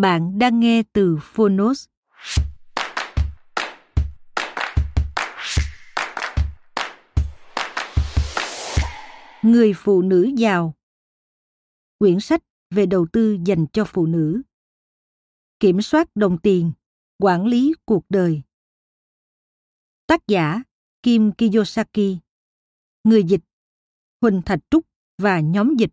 Bạn 0.00 0.38
đang 0.38 0.60
nghe 0.60 0.82
từ 0.92 1.18
Phonos. 1.22 1.88
Người 9.42 9.72
phụ 9.76 10.02
nữ 10.02 10.30
giàu. 10.36 10.74
Quyển 11.98 12.20
sách 12.20 12.42
về 12.70 12.86
đầu 12.86 13.06
tư 13.12 13.38
dành 13.44 13.66
cho 13.72 13.84
phụ 13.84 14.06
nữ. 14.06 14.42
Kiểm 15.58 15.82
soát 15.82 16.08
đồng 16.16 16.38
tiền, 16.38 16.72
quản 17.18 17.46
lý 17.46 17.74
cuộc 17.84 18.04
đời. 18.08 18.42
Tác 20.06 20.26
giả 20.26 20.62
Kim 21.02 21.32
Kiyosaki. 21.32 22.18
Người 23.04 23.24
dịch 23.24 23.42
Huỳnh 24.20 24.42
Thạch 24.46 24.60
Trúc 24.70 24.86
và 25.18 25.40
nhóm 25.40 25.76
dịch. 25.76 25.92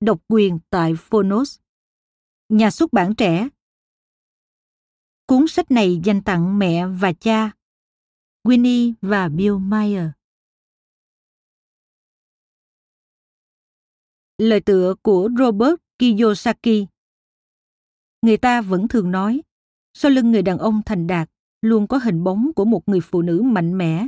Độc 0.00 0.20
quyền 0.28 0.58
tại 0.70 0.94
Phonos. 0.98 1.58
Nhà 2.48 2.70
xuất 2.70 2.92
bản 2.92 3.14
trẻ 3.14 3.48
Cuốn 5.26 5.48
sách 5.48 5.70
này 5.70 6.00
dành 6.04 6.22
tặng 6.22 6.58
mẹ 6.58 6.86
và 6.86 7.12
cha 7.12 7.50
Winnie 8.44 8.92
và 9.00 9.28
Bill 9.28 9.56
Meyer. 9.58 10.08
Lời 14.38 14.60
tựa 14.60 14.94
của 15.02 15.28
Robert 15.38 15.74
Kiyosaki 15.98 16.86
Người 18.22 18.36
ta 18.36 18.60
vẫn 18.60 18.88
thường 18.88 19.10
nói, 19.10 19.42
sau 19.94 20.10
lưng 20.10 20.30
người 20.30 20.42
đàn 20.42 20.58
ông 20.58 20.82
thành 20.86 21.06
đạt 21.06 21.30
luôn 21.62 21.86
có 21.86 21.98
hình 21.98 22.24
bóng 22.24 22.52
của 22.56 22.64
một 22.64 22.88
người 22.88 23.00
phụ 23.00 23.22
nữ 23.22 23.42
mạnh 23.42 23.78
mẽ. 23.78 24.06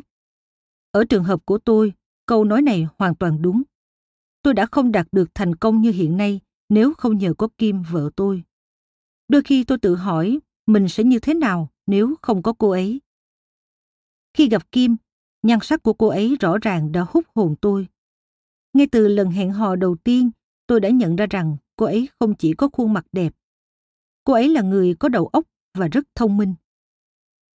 Ở 0.90 1.04
trường 1.04 1.24
hợp 1.24 1.46
của 1.46 1.58
tôi, 1.58 1.92
câu 2.26 2.44
nói 2.44 2.62
này 2.62 2.86
hoàn 2.98 3.14
toàn 3.14 3.42
đúng. 3.42 3.62
Tôi 4.42 4.54
đã 4.54 4.66
không 4.66 4.92
đạt 4.92 5.06
được 5.12 5.34
thành 5.34 5.54
công 5.54 5.80
như 5.80 5.90
hiện 5.90 6.16
nay 6.16 6.40
nếu 6.70 6.94
không 6.94 7.18
nhờ 7.18 7.34
có 7.34 7.48
Kim 7.58 7.82
vợ 7.90 8.10
tôi. 8.16 8.42
Đôi 9.28 9.42
khi 9.42 9.64
tôi 9.64 9.78
tự 9.78 9.94
hỏi 9.94 10.38
mình 10.66 10.88
sẽ 10.88 11.04
như 11.04 11.18
thế 11.18 11.34
nào 11.34 11.68
nếu 11.86 12.14
không 12.22 12.42
có 12.42 12.52
cô 12.52 12.70
ấy. 12.70 13.00
Khi 14.34 14.48
gặp 14.48 14.72
Kim, 14.72 14.96
nhan 15.42 15.58
sắc 15.62 15.82
của 15.82 15.92
cô 15.92 16.08
ấy 16.08 16.36
rõ 16.40 16.58
ràng 16.58 16.92
đã 16.92 17.06
hút 17.08 17.24
hồn 17.34 17.54
tôi. 17.60 17.86
Ngay 18.72 18.86
từ 18.86 19.08
lần 19.08 19.30
hẹn 19.30 19.50
hò 19.52 19.76
đầu 19.76 19.96
tiên, 19.96 20.30
tôi 20.66 20.80
đã 20.80 20.88
nhận 20.88 21.16
ra 21.16 21.26
rằng 21.30 21.56
cô 21.76 21.86
ấy 21.86 22.08
không 22.18 22.34
chỉ 22.34 22.52
có 22.52 22.68
khuôn 22.72 22.92
mặt 22.92 23.06
đẹp. 23.12 23.34
Cô 24.24 24.32
ấy 24.32 24.48
là 24.48 24.62
người 24.62 24.94
có 24.94 25.08
đầu 25.08 25.26
óc 25.26 25.44
và 25.74 25.88
rất 25.88 26.04
thông 26.14 26.36
minh. 26.36 26.54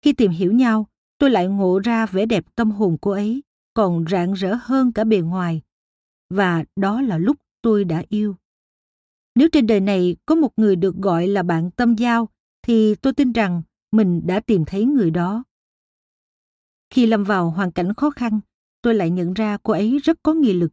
Khi 0.03 0.13
tìm 0.13 0.31
hiểu 0.31 0.53
nhau, 0.53 0.87
tôi 1.19 1.31
lại 1.31 1.47
ngộ 1.47 1.79
ra 1.79 2.07
vẻ 2.07 2.27
đẹp 2.27 2.45
tâm 2.55 2.71
hồn 2.71 2.97
cô 3.01 3.11
ấy 3.11 3.43
còn 3.75 4.05
rạng 4.11 4.33
rỡ 4.33 4.55
hơn 4.63 4.93
cả 4.93 5.05
bề 5.05 5.19
ngoài. 5.19 5.63
Và 6.31 6.65
đó 6.77 7.01
là 7.01 7.19
lúc 7.19 7.37
tôi 7.63 7.85
đã 7.85 8.03
yêu. 8.09 8.37
Nếu 9.35 9.49
trên 9.53 9.67
đời 9.67 9.81
này 9.81 10.17
có 10.27 10.35
một 10.35 10.53
người 10.57 10.77
được 10.77 10.97
gọi 10.97 11.27
là 11.27 11.43
bạn 11.43 11.71
tâm 11.71 11.95
giao, 11.95 12.29
thì 12.63 12.95
tôi 12.95 13.13
tin 13.13 13.33
rằng 13.33 13.63
mình 13.93 14.27
đã 14.27 14.41
tìm 14.41 14.65
thấy 14.65 14.85
người 14.85 15.11
đó. 15.11 15.45
Khi 16.91 17.07
lâm 17.07 17.25
vào 17.25 17.51
hoàn 17.51 17.73
cảnh 17.73 17.95
khó 17.95 18.11
khăn, 18.11 18.41
tôi 18.83 18.95
lại 18.95 19.11
nhận 19.11 19.35
ra 19.35 19.59
cô 19.63 19.73
ấy 19.73 19.99
rất 19.99 20.23
có 20.23 20.35
nghị 20.35 20.53
lực. 20.53 20.73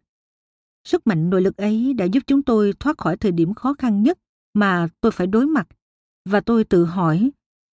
Sức 0.83 1.07
mạnh 1.07 1.29
nội 1.29 1.41
lực 1.41 1.57
ấy 1.57 1.93
đã 1.93 2.05
giúp 2.05 2.23
chúng 2.27 2.43
tôi 2.43 2.73
thoát 2.79 2.97
khỏi 2.97 3.17
thời 3.17 3.31
điểm 3.31 3.53
khó 3.53 3.73
khăn 3.73 4.03
nhất 4.03 4.19
mà 4.53 4.87
tôi 5.01 5.11
phải 5.11 5.27
đối 5.27 5.45
mặt. 5.45 5.67
Và 6.25 6.41
tôi 6.41 6.63
tự 6.63 6.85
hỏi, 6.85 7.31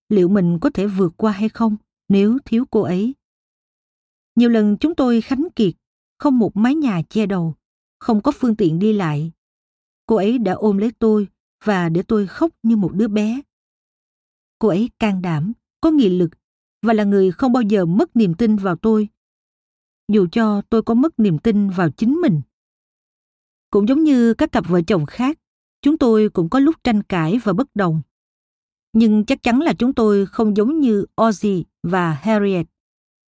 liệu 0.09 0.29
mình 0.29 0.57
có 0.61 0.69
thể 0.69 0.87
vượt 0.87 1.13
qua 1.17 1.31
hay 1.31 1.49
không 1.49 1.77
nếu 2.09 2.37
thiếu 2.45 2.65
cô 2.71 2.81
ấy? 2.81 3.15
Nhiều 4.35 4.49
lần 4.49 4.77
chúng 4.77 4.95
tôi 4.95 5.21
khánh 5.21 5.47
kiệt, 5.55 5.73
không 6.19 6.39
một 6.39 6.57
mái 6.57 6.75
nhà 6.75 7.01
che 7.09 7.25
đầu, 7.25 7.55
không 7.99 8.21
có 8.21 8.31
phương 8.31 8.55
tiện 8.55 8.79
đi 8.79 8.93
lại, 8.93 9.31
cô 10.07 10.15
ấy 10.15 10.37
đã 10.37 10.53
ôm 10.53 10.77
lấy 10.77 10.91
tôi 10.99 11.27
và 11.63 11.89
để 11.89 12.03
tôi 12.03 12.27
khóc 12.27 12.51
như 12.63 12.75
một 12.75 12.91
đứa 12.93 13.07
bé. 13.07 13.41
Cô 14.59 14.67
ấy 14.67 14.89
can 14.99 15.21
đảm, 15.21 15.53
có 15.81 15.91
nghị 15.91 16.09
lực 16.09 16.29
và 16.81 16.93
là 16.93 17.03
người 17.03 17.31
không 17.31 17.53
bao 17.53 17.63
giờ 17.63 17.85
mất 17.85 18.15
niềm 18.15 18.33
tin 18.33 18.55
vào 18.55 18.75
tôi. 18.75 19.07
Dù 20.07 20.27
cho 20.31 20.61
tôi 20.69 20.83
có 20.83 20.93
mất 20.93 21.19
niềm 21.19 21.39
tin 21.39 21.69
vào 21.69 21.89
chính 21.89 22.21
mình. 22.21 22.41
Cũng 23.69 23.87
giống 23.87 24.03
như 24.03 24.33
các 24.33 24.51
cặp 24.51 24.67
vợ 24.67 24.81
chồng 24.87 25.05
khác, 25.05 25.39
chúng 25.81 25.97
tôi 25.97 26.29
cũng 26.29 26.49
có 26.49 26.59
lúc 26.59 26.75
tranh 26.83 27.03
cãi 27.03 27.39
và 27.43 27.53
bất 27.53 27.75
đồng. 27.75 28.01
Nhưng 28.93 29.25
chắc 29.25 29.43
chắn 29.43 29.61
là 29.61 29.73
chúng 29.73 29.93
tôi 29.93 30.25
không 30.25 30.57
giống 30.57 30.79
như 30.79 31.05
Ozzy 31.15 31.63
và 31.83 32.11
Harriet. 32.11 32.67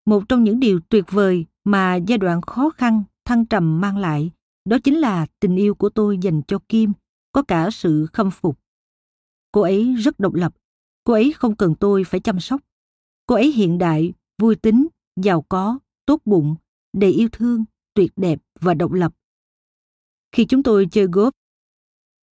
Một 0.05 0.29
trong 0.29 0.43
những 0.43 0.59
điều 0.59 0.79
tuyệt 0.89 1.05
vời 1.11 1.45
mà 1.63 1.95
giai 1.95 2.17
đoạn 2.17 2.41
khó 2.41 2.69
khăn, 2.69 3.03
thăng 3.25 3.45
trầm 3.45 3.81
mang 3.81 3.97
lại 3.97 4.31
đó 4.65 4.77
chính 4.83 4.97
là 4.97 5.25
tình 5.39 5.55
yêu 5.55 5.75
của 5.75 5.89
tôi 5.89 6.17
dành 6.17 6.41
cho 6.47 6.59
Kim, 6.69 6.93
có 7.31 7.41
cả 7.41 7.69
sự 7.71 8.05
khâm 8.13 8.31
phục. 8.31 8.59
Cô 9.51 9.61
ấy 9.61 9.95
rất 9.95 10.19
độc 10.19 10.33
lập, 10.33 10.55
cô 11.03 11.13
ấy 11.13 11.33
không 11.35 11.55
cần 11.55 11.75
tôi 11.75 12.03
phải 12.03 12.19
chăm 12.19 12.39
sóc. 12.39 12.61
Cô 13.25 13.35
ấy 13.35 13.51
hiện 13.51 13.77
đại, 13.77 14.13
vui 14.41 14.55
tính, 14.55 14.87
giàu 15.15 15.41
có, 15.41 15.79
tốt 16.05 16.21
bụng, 16.25 16.55
đầy 16.93 17.11
yêu 17.11 17.29
thương, 17.31 17.65
tuyệt 17.93 18.11
đẹp 18.15 18.39
và 18.59 18.73
độc 18.73 18.91
lập. 18.91 19.13
Khi 20.31 20.45
chúng 20.45 20.63
tôi 20.63 20.87
chơi 20.91 21.05
golf, 21.05 21.31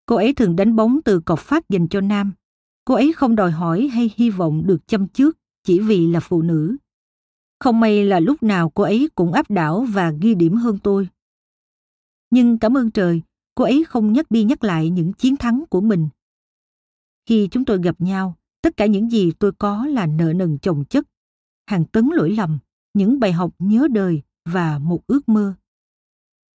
cô 0.05 0.15
ấy 0.15 0.33
thường 0.33 0.55
đánh 0.55 0.75
bóng 0.75 0.99
từ 1.05 1.19
cọc 1.19 1.39
phát 1.39 1.69
dành 1.69 1.87
cho 1.87 2.01
nam. 2.01 2.33
Cô 2.85 2.95
ấy 2.95 3.13
không 3.13 3.35
đòi 3.35 3.51
hỏi 3.51 3.87
hay 3.87 4.11
hy 4.15 4.29
vọng 4.29 4.67
được 4.67 4.87
chăm 4.87 5.07
trước 5.07 5.37
chỉ 5.63 5.79
vì 5.79 6.07
là 6.07 6.19
phụ 6.19 6.41
nữ. 6.41 6.77
Không 7.59 7.79
may 7.79 8.05
là 8.05 8.19
lúc 8.19 8.43
nào 8.43 8.69
cô 8.69 8.83
ấy 8.83 9.09
cũng 9.15 9.33
áp 9.33 9.51
đảo 9.51 9.85
và 9.89 10.11
ghi 10.21 10.35
điểm 10.35 10.55
hơn 10.55 10.77
tôi. 10.83 11.09
Nhưng 12.29 12.59
cảm 12.59 12.77
ơn 12.77 12.91
trời, 12.91 13.21
cô 13.55 13.63
ấy 13.63 13.85
không 13.87 14.13
nhắc 14.13 14.31
đi 14.31 14.43
nhắc 14.43 14.63
lại 14.63 14.89
những 14.89 15.13
chiến 15.13 15.37
thắng 15.37 15.63
của 15.69 15.81
mình. 15.81 16.09
Khi 17.25 17.47
chúng 17.51 17.65
tôi 17.65 17.81
gặp 17.83 18.01
nhau, 18.01 18.35
tất 18.61 18.77
cả 18.77 18.85
những 18.85 19.11
gì 19.11 19.31
tôi 19.31 19.51
có 19.51 19.85
là 19.85 20.05
nợ 20.05 20.33
nần 20.33 20.57
chồng 20.57 20.85
chất, 20.85 21.07
hàng 21.69 21.85
tấn 21.85 22.09
lỗi 22.13 22.31
lầm, 22.31 22.59
những 22.93 23.19
bài 23.19 23.31
học 23.31 23.55
nhớ 23.59 23.87
đời 23.91 24.21
và 24.45 24.79
một 24.79 25.07
ước 25.07 25.29
mơ. 25.29 25.53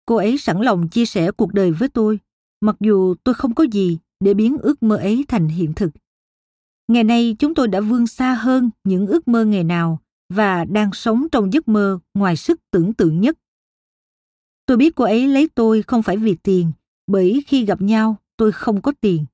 Cô 0.05 0.15
ấy 0.15 0.37
sẵn 0.37 0.61
lòng 0.61 0.89
chia 0.89 1.05
sẻ 1.05 1.31
cuộc 1.31 1.53
đời 1.53 1.71
với 1.71 1.89
tôi, 1.89 2.19
mặc 2.61 2.75
dù 2.79 3.15
tôi 3.23 3.35
không 3.35 3.55
có 3.55 3.63
gì 3.63 3.97
để 4.19 4.33
biến 4.33 4.57
ước 4.57 4.83
mơ 4.83 4.95
ấy 4.95 5.25
thành 5.27 5.47
hiện 5.47 5.73
thực. 5.73 5.91
Ngày 6.87 7.03
nay 7.03 7.35
chúng 7.39 7.55
tôi 7.55 7.67
đã 7.67 7.81
vươn 7.81 8.07
xa 8.07 8.33
hơn 8.33 8.69
những 8.83 9.07
ước 9.07 9.27
mơ 9.27 9.45
ngày 9.45 9.63
nào 9.63 9.99
và 10.33 10.65
đang 10.65 10.93
sống 10.93 11.27
trong 11.31 11.53
giấc 11.53 11.67
mơ 11.67 11.99
ngoài 12.13 12.35
sức 12.35 12.59
tưởng 12.71 12.93
tượng 12.93 13.21
nhất. 13.21 13.37
Tôi 14.69 14.77
biết 14.77 14.95
cô 14.95 15.03
ấy 15.03 15.27
lấy 15.27 15.49
tôi 15.55 15.83
không 15.83 16.03
phải 16.03 16.17
vì 16.17 16.35
tiền, 16.35 16.71
bởi 17.07 17.43
khi 17.47 17.65
gặp 17.65 17.81
nhau 17.81 18.15
tôi 18.37 18.51
không 18.51 18.81
có 18.81 18.93
tiền. 19.01 19.25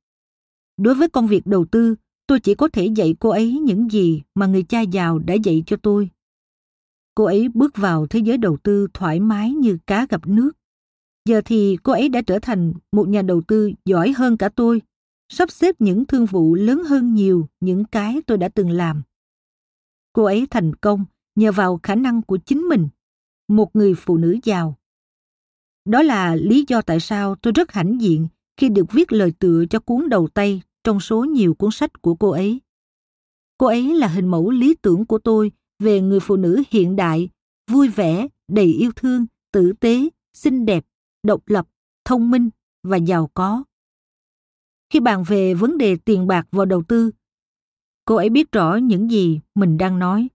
Đối 0.77 0.95
với 0.95 1.09
công 1.09 1.27
việc 1.27 1.45
đầu 1.45 1.65
tư, 1.65 1.95
tôi 2.27 2.39
chỉ 2.39 2.55
có 2.55 2.67
thể 2.67 2.85
dạy 2.85 3.15
cô 3.19 3.29
ấy 3.29 3.59
những 3.59 3.91
gì 3.91 4.21
mà 4.35 4.45
người 4.45 4.63
cha 4.63 4.81
giàu 4.81 5.19
đã 5.19 5.33
dạy 5.33 5.63
cho 5.65 5.77
tôi. 5.77 6.09
Cô 7.15 7.23
ấy 7.23 7.49
bước 7.53 7.77
vào 7.77 8.07
thế 8.07 8.19
giới 8.19 8.37
đầu 8.37 8.57
tư 8.63 8.87
thoải 8.93 9.19
mái 9.19 9.51
như 9.51 9.77
cá 9.87 10.05
gặp 10.09 10.27
nước. 10.27 10.51
Giờ 11.25 11.41
thì 11.45 11.77
cô 11.83 11.91
ấy 11.91 12.09
đã 12.09 12.21
trở 12.21 12.39
thành 12.39 12.73
một 12.91 13.07
nhà 13.07 13.21
đầu 13.21 13.41
tư 13.41 13.71
giỏi 13.85 14.11
hơn 14.11 14.37
cả 14.37 14.49
tôi, 14.49 14.81
sắp 15.29 15.51
xếp 15.51 15.75
những 15.79 16.05
thương 16.05 16.25
vụ 16.25 16.55
lớn 16.55 16.83
hơn 16.83 17.13
nhiều 17.13 17.47
những 17.59 17.85
cái 17.85 18.21
tôi 18.27 18.37
đã 18.37 18.49
từng 18.49 18.69
làm. 18.69 19.01
Cô 20.13 20.23
ấy 20.23 20.47
thành 20.49 20.75
công 20.75 21.05
nhờ 21.35 21.51
vào 21.51 21.79
khả 21.83 21.95
năng 21.95 22.21
của 22.21 22.37
chính 22.37 22.61
mình 22.61 22.87
một 23.47 23.75
người 23.75 23.93
phụ 23.93 24.17
nữ 24.17 24.37
giàu. 24.43 24.77
Đó 25.85 26.01
là 26.01 26.35
lý 26.35 26.65
do 26.67 26.81
tại 26.81 26.99
sao 26.99 27.35
tôi 27.35 27.53
rất 27.53 27.71
hãnh 27.71 28.01
diện 28.01 28.27
khi 28.57 28.69
được 28.69 28.91
viết 28.91 29.13
lời 29.13 29.33
tựa 29.39 29.65
cho 29.69 29.79
cuốn 29.79 30.09
đầu 30.09 30.27
tay 30.27 30.61
trong 30.83 30.99
số 30.99 31.23
nhiều 31.23 31.53
cuốn 31.53 31.71
sách 31.71 32.01
của 32.01 32.15
cô 32.15 32.29
ấy. 32.29 32.61
Cô 33.57 33.67
ấy 33.67 33.93
là 33.93 34.07
hình 34.07 34.27
mẫu 34.27 34.49
lý 34.49 34.75
tưởng 34.81 35.05
của 35.05 35.19
tôi 35.19 35.51
về 35.79 36.01
người 36.01 36.19
phụ 36.19 36.35
nữ 36.35 36.63
hiện 36.69 36.95
đại, 36.95 37.29
vui 37.71 37.87
vẻ, 37.87 38.27
đầy 38.47 38.65
yêu 38.65 38.91
thương, 38.95 39.25
tử 39.51 39.73
tế, 39.79 40.09
xinh 40.33 40.65
đẹp, 40.65 40.85
độc 41.23 41.49
lập, 41.49 41.67
thông 42.05 42.31
minh 42.31 42.49
và 42.83 42.97
giàu 42.97 43.29
có. 43.33 43.63
Khi 44.89 44.99
bàn 44.99 45.23
về 45.23 45.53
vấn 45.53 45.77
đề 45.77 45.95
tiền 45.95 46.27
bạc 46.27 46.47
và 46.51 46.65
đầu 46.65 46.83
tư, 46.87 47.11
cô 48.05 48.15
ấy 48.15 48.29
biết 48.29 48.51
rõ 48.51 48.75
những 48.75 49.11
gì 49.11 49.39
mình 49.55 49.77
đang 49.77 49.99
nói. 49.99 50.27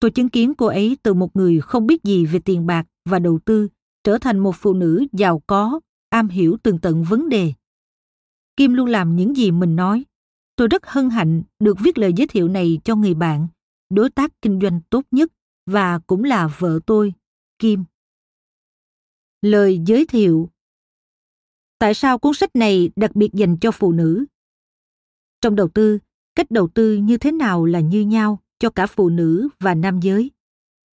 Tôi 0.00 0.10
chứng 0.10 0.28
kiến 0.28 0.54
cô 0.54 0.66
ấy 0.66 0.96
từ 1.02 1.14
một 1.14 1.36
người 1.36 1.60
không 1.60 1.86
biết 1.86 2.02
gì 2.02 2.26
về 2.26 2.38
tiền 2.38 2.66
bạc 2.66 2.86
và 3.04 3.18
đầu 3.18 3.38
tư 3.44 3.68
trở 4.04 4.18
thành 4.18 4.38
một 4.38 4.56
phụ 4.56 4.74
nữ 4.74 5.06
giàu 5.12 5.42
có, 5.46 5.80
am 6.08 6.28
hiểu 6.28 6.56
tường 6.62 6.78
tận 6.78 7.04
vấn 7.04 7.28
đề. 7.28 7.52
Kim 8.56 8.74
luôn 8.74 8.86
làm 8.86 9.16
những 9.16 9.36
gì 9.36 9.50
mình 9.50 9.76
nói. 9.76 10.04
Tôi 10.56 10.68
rất 10.68 10.86
hân 10.86 11.10
hạnh 11.10 11.42
được 11.58 11.76
viết 11.80 11.98
lời 11.98 12.12
giới 12.16 12.26
thiệu 12.26 12.48
này 12.48 12.80
cho 12.84 12.96
người 12.96 13.14
bạn, 13.14 13.48
đối 13.90 14.10
tác 14.10 14.32
kinh 14.42 14.60
doanh 14.62 14.80
tốt 14.90 15.04
nhất 15.10 15.32
và 15.66 15.98
cũng 15.98 16.24
là 16.24 16.56
vợ 16.58 16.80
tôi, 16.86 17.14
Kim. 17.58 17.84
Lời 19.42 19.80
giới 19.86 20.06
thiệu 20.06 20.50
Tại 21.78 21.94
sao 21.94 22.18
cuốn 22.18 22.34
sách 22.34 22.56
này 22.56 22.90
đặc 22.96 23.16
biệt 23.16 23.32
dành 23.32 23.56
cho 23.56 23.70
phụ 23.70 23.92
nữ? 23.92 24.24
Trong 25.40 25.56
đầu 25.56 25.68
tư, 25.68 25.98
cách 26.34 26.50
đầu 26.50 26.68
tư 26.68 26.94
như 26.94 27.16
thế 27.18 27.32
nào 27.32 27.64
là 27.64 27.80
như 27.80 28.00
nhau 28.00 28.38
cho 28.58 28.70
cả 28.70 28.86
phụ 28.86 29.08
nữ 29.08 29.48
và 29.58 29.74
nam 29.74 30.00
giới? 30.00 30.30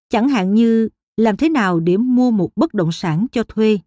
Chẳng 0.09 0.29
hạn 0.29 0.55
như 0.55 0.88
làm 1.17 1.37
thế 1.37 1.49
nào 1.49 1.81
để 1.81 1.97
mua 1.97 2.31
một 2.31 2.51
bất 2.57 2.75
động 2.75 2.93
sản 2.93 3.27
cho 3.33 3.45
thuê? 3.45 3.79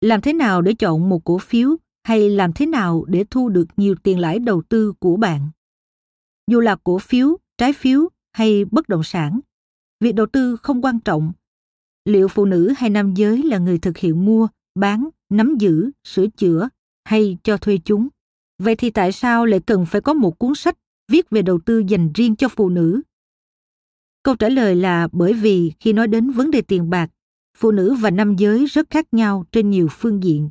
Làm 0.00 0.20
thế 0.20 0.32
nào 0.32 0.62
để 0.62 0.74
chọn 0.74 1.08
một 1.08 1.24
cổ 1.24 1.38
phiếu 1.38 1.76
hay 2.04 2.30
làm 2.30 2.52
thế 2.52 2.66
nào 2.66 3.04
để 3.08 3.24
thu 3.30 3.48
được 3.48 3.68
nhiều 3.76 3.94
tiền 4.02 4.18
lãi 4.18 4.38
đầu 4.38 4.62
tư 4.68 4.92
của 4.98 5.16
bạn? 5.16 5.50
Dù 6.46 6.60
là 6.60 6.76
cổ 6.84 6.98
phiếu, 6.98 7.36
trái 7.58 7.72
phiếu 7.72 8.08
hay 8.32 8.64
bất 8.64 8.88
động 8.88 9.02
sản, 9.02 9.40
việc 10.00 10.14
đầu 10.14 10.26
tư 10.26 10.56
không 10.56 10.84
quan 10.84 11.00
trọng. 11.00 11.32
Liệu 12.04 12.28
phụ 12.28 12.44
nữ 12.44 12.72
hay 12.76 12.90
nam 12.90 13.14
giới 13.14 13.42
là 13.42 13.58
người 13.58 13.78
thực 13.78 13.98
hiện 13.98 14.24
mua, 14.24 14.48
bán, 14.74 15.08
nắm 15.30 15.56
giữ, 15.58 15.90
sửa 16.04 16.26
chữa 16.26 16.68
hay 17.04 17.38
cho 17.42 17.56
thuê 17.56 17.78
chúng? 17.84 18.08
Vậy 18.58 18.76
thì 18.76 18.90
tại 18.90 19.12
sao 19.12 19.46
lại 19.46 19.60
cần 19.60 19.86
phải 19.86 20.00
có 20.00 20.14
một 20.14 20.38
cuốn 20.38 20.54
sách 20.54 20.78
viết 21.08 21.30
về 21.30 21.42
đầu 21.42 21.58
tư 21.66 21.78
dành 21.78 22.12
riêng 22.12 22.36
cho 22.36 22.48
phụ 22.48 22.68
nữ? 22.68 23.00
Câu 24.22 24.36
trả 24.36 24.48
lời 24.48 24.76
là 24.76 25.08
bởi 25.12 25.32
vì 25.32 25.72
khi 25.80 25.92
nói 25.92 26.08
đến 26.08 26.30
vấn 26.30 26.50
đề 26.50 26.62
tiền 26.62 26.90
bạc, 26.90 27.10
phụ 27.56 27.70
nữ 27.70 27.94
và 27.94 28.10
nam 28.10 28.36
giới 28.36 28.66
rất 28.66 28.90
khác 28.90 29.14
nhau 29.14 29.44
trên 29.52 29.70
nhiều 29.70 29.88
phương 29.90 30.22
diện. 30.22 30.50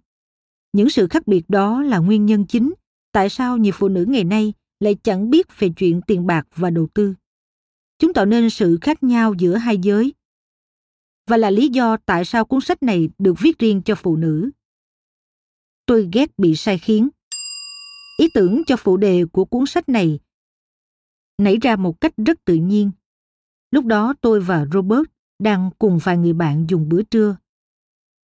Những 0.74 0.90
sự 0.90 1.08
khác 1.08 1.28
biệt 1.28 1.50
đó 1.50 1.84
là 1.84 1.98
nguyên 1.98 2.26
nhân 2.26 2.46
chính 2.46 2.74
tại 3.12 3.30
sao 3.30 3.58
nhiều 3.58 3.74
phụ 3.76 3.88
nữ 3.88 4.06
ngày 4.06 4.24
nay 4.24 4.54
lại 4.80 4.96
chẳng 5.04 5.30
biết 5.30 5.60
về 5.60 5.70
chuyện 5.70 6.02
tiền 6.08 6.28
bạc 6.28 6.48
và 6.56 6.70
đầu 6.70 6.88
tư. 6.94 7.14
Chúng 8.00 8.14
tạo 8.14 8.26
nên 8.26 8.50
sự 8.50 8.78
khác 8.82 9.04
nhau 9.04 9.34
giữa 9.38 9.56
hai 9.56 9.78
giới 9.78 10.14
và 11.28 11.38
là 11.38 11.50
lý 11.50 11.70
do 11.70 11.98
tại 11.98 12.26
sao 12.26 12.46
cuốn 12.46 12.62
sách 12.62 12.84
này 12.84 13.10
được 13.18 13.34
viết 13.40 13.60
riêng 13.60 13.82
cho 13.86 13.96
phụ 13.96 14.16
nữ. 14.16 14.50
Tôi 15.86 16.10
ghét 16.14 16.40
bị 16.40 16.56
sai 16.56 16.78
khiến. 16.78 17.10
Ý 18.18 18.28
tưởng 18.34 18.62
cho 18.68 18.76
phụ 18.78 18.98
đề 18.98 19.26
của 19.32 19.46
cuốn 19.46 19.66
sách 19.66 19.90
này 19.90 20.20
nảy 21.38 21.58
ra 21.62 21.76
một 21.76 22.02
cách 22.02 22.14
rất 22.26 22.46
tự 22.46 22.54
nhiên. 22.54 22.92
Lúc 23.72 23.86
đó 23.86 24.14
tôi 24.22 24.40
và 24.40 24.66
Robert 24.74 25.04
đang 25.40 25.70
cùng 25.80 26.00
vài 26.04 26.18
người 26.18 26.34
bạn 26.34 26.66
dùng 26.70 26.90
bữa 26.90 27.02
trưa. 27.04 27.38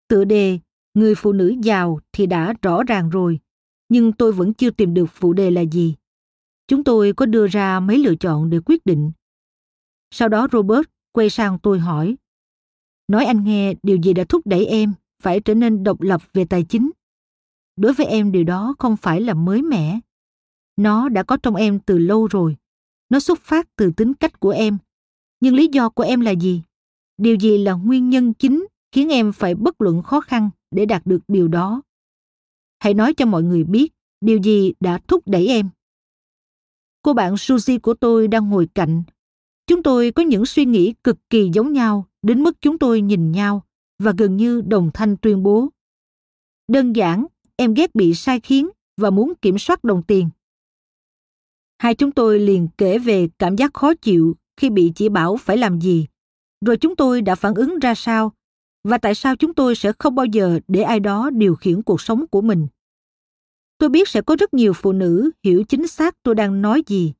Tựa 0.08 0.24
đề 0.24 0.58
Người 0.98 1.14
phụ 1.14 1.32
nữ 1.32 1.54
giàu 1.62 2.00
thì 2.12 2.26
đã 2.26 2.54
rõ 2.62 2.82
ràng 2.82 3.10
rồi, 3.10 3.40
nhưng 3.88 4.12
tôi 4.12 4.32
vẫn 4.32 4.54
chưa 4.54 4.70
tìm 4.70 4.94
được 4.94 5.06
phụ 5.12 5.32
đề 5.32 5.50
là 5.50 5.60
gì. 5.60 5.94
Chúng 6.68 6.84
tôi 6.84 7.12
có 7.12 7.26
đưa 7.26 7.46
ra 7.46 7.80
mấy 7.80 7.98
lựa 7.98 8.14
chọn 8.14 8.50
để 8.50 8.60
quyết 8.64 8.86
định. 8.86 9.12
Sau 10.10 10.28
đó 10.28 10.48
Robert 10.52 10.86
quay 11.12 11.30
sang 11.30 11.58
tôi 11.58 11.78
hỏi. 11.78 12.16
Nói 13.08 13.24
anh 13.24 13.44
nghe 13.44 13.74
điều 13.82 13.96
gì 13.96 14.12
đã 14.12 14.24
thúc 14.24 14.46
đẩy 14.46 14.66
em 14.66 14.92
phải 15.22 15.40
trở 15.40 15.54
nên 15.54 15.84
độc 15.84 16.00
lập 16.00 16.22
về 16.32 16.44
tài 16.44 16.62
chính. 16.62 16.90
Đối 17.76 17.92
với 17.92 18.06
em 18.06 18.32
điều 18.32 18.44
đó 18.44 18.74
không 18.78 18.96
phải 18.96 19.20
là 19.20 19.34
mới 19.34 19.62
mẻ. 19.62 20.00
Nó 20.76 21.08
đã 21.08 21.22
có 21.22 21.36
trong 21.36 21.54
em 21.54 21.80
từ 21.80 21.98
lâu 21.98 22.26
rồi. 22.26 22.56
Nó 23.10 23.20
xuất 23.20 23.40
phát 23.40 23.68
từ 23.76 23.92
tính 23.96 24.14
cách 24.14 24.40
của 24.40 24.50
em. 24.50 24.78
Nhưng 25.40 25.54
lý 25.54 25.68
do 25.72 25.88
của 25.88 26.02
em 26.02 26.20
là 26.20 26.30
gì? 26.30 26.62
Điều 27.18 27.36
gì 27.36 27.58
là 27.58 27.72
nguyên 27.72 28.10
nhân 28.10 28.34
chính 28.34 28.66
khiến 28.92 29.08
em 29.08 29.32
phải 29.32 29.54
bất 29.54 29.80
luận 29.80 30.02
khó 30.02 30.20
khăn 30.20 30.50
để 30.70 30.86
đạt 30.86 31.06
được 31.06 31.20
điều 31.28 31.48
đó? 31.48 31.82
Hãy 32.78 32.94
nói 32.94 33.14
cho 33.14 33.26
mọi 33.26 33.42
người 33.42 33.64
biết 33.64 33.92
điều 34.20 34.38
gì 34.38 34.72
đã 34.80 34.98
thúc 34.98 35.22
đẩy 35.26 35.48
em. 35.48 35.68
Cô 37.02 37.12
bạn 37.12 37.34
Suzy 37.34 37.78
của 37.80 37.94
tôi 37.94 38.28
đang 38.28 38.50
ngồi 38.50 38.68
cạnh. 38.74 39.02
Chúng 39.66 39.82
tôi 39.82 40.12
có 40.12 40.22
những 40.22 40.46
suy 40.46 40.64
nghĩ 40.64 40.94
cực 41.04 41.16
kỳ 41.30 41.50
giống 41.52 41.72
nhau 41.72 42.06
đến 42.22 42.42
mức 42.42 42.60
chúng 42.60 42.78
tôi 42.78 43.00
nhìn 43.00 43.32
nhau 43.32 43.62
và 43.98 44.12
gần 44.18 44.36
như 44.36 44.60
đồng 44.60 44.90
thanh 44.94 45.16
tuyên 45.16 45.42
bố. 45.42 45.68
Đơn 46.68 46.92
giản, 46.92 47.26
em 47.56 47.74
ghét 47.74 47.94
bị 47.94 48.14
sai 48.14 48.40
khiến 48.40 48.68
và 48.96 49.10
muốn 49.10 49.32
kiểm 49.42 49.58
soát 49.58 49.84
đồng 49.84 50.02
tiền. 50.02 50.30
Hai 51.78 51.94
chúng 51.94 52.12
tôi 52.12 52.40
liền 52.40 52.68
kể 52.78 52.98
về 52.98 53.28
cảm 53.38 53.56
giác 53.56 53.74
khó 53.74 53.94
chịu 53.94 54.36
khi 54.58 54.70
bị 54.70 54.92
chỉ 54.94 55.08
bảo 55.08 55.36
phải 55.36 55.56
làm 55.56 55.80
gì, 55.80 56.06
rồi 56.66 56.76
chúng 56.76 56.96
tôi 56.96 57.22
đã 57.22 57.34
phản 57.34 57.54
ứng 57.54 57.78
ra 57.78 57.94
sao 57.94 58.32
và 58.84 58.98
tại 58.98 59.14
sao 59.14 59.36
chúng 59.36 59.54
tôi 59.54 59.74
sẽ 59.74 59.92
không 59.98 60.14
bao 60.14 60.26
giờ 60.26 60.60
để 60.68 60.82
ai 60.82 61.00
đó 61.00 61.30
điều 61.30 61.54
khiển 61.56 61.82
cuộc 61.82 62.00
sống 62.00 62.26
của 62.26 62.40
mình. 62.40 62.66
Tôi 63.78 63.88
biết 63.88 64.08
sẽ 64.08 64.22
có 64.22 64.36
rất 64.36 64.54
nhiều 64.54 64.72
phụ 64.72 64.92
nữ 64.92 65.30
hiểu 65.44 65.64
chính 65.68 65.86
xác 65.86 66.22
tôi 66.22 66.34
đang 66.34 66.62
nói 66.62 66.82
gì. 66.86 67.12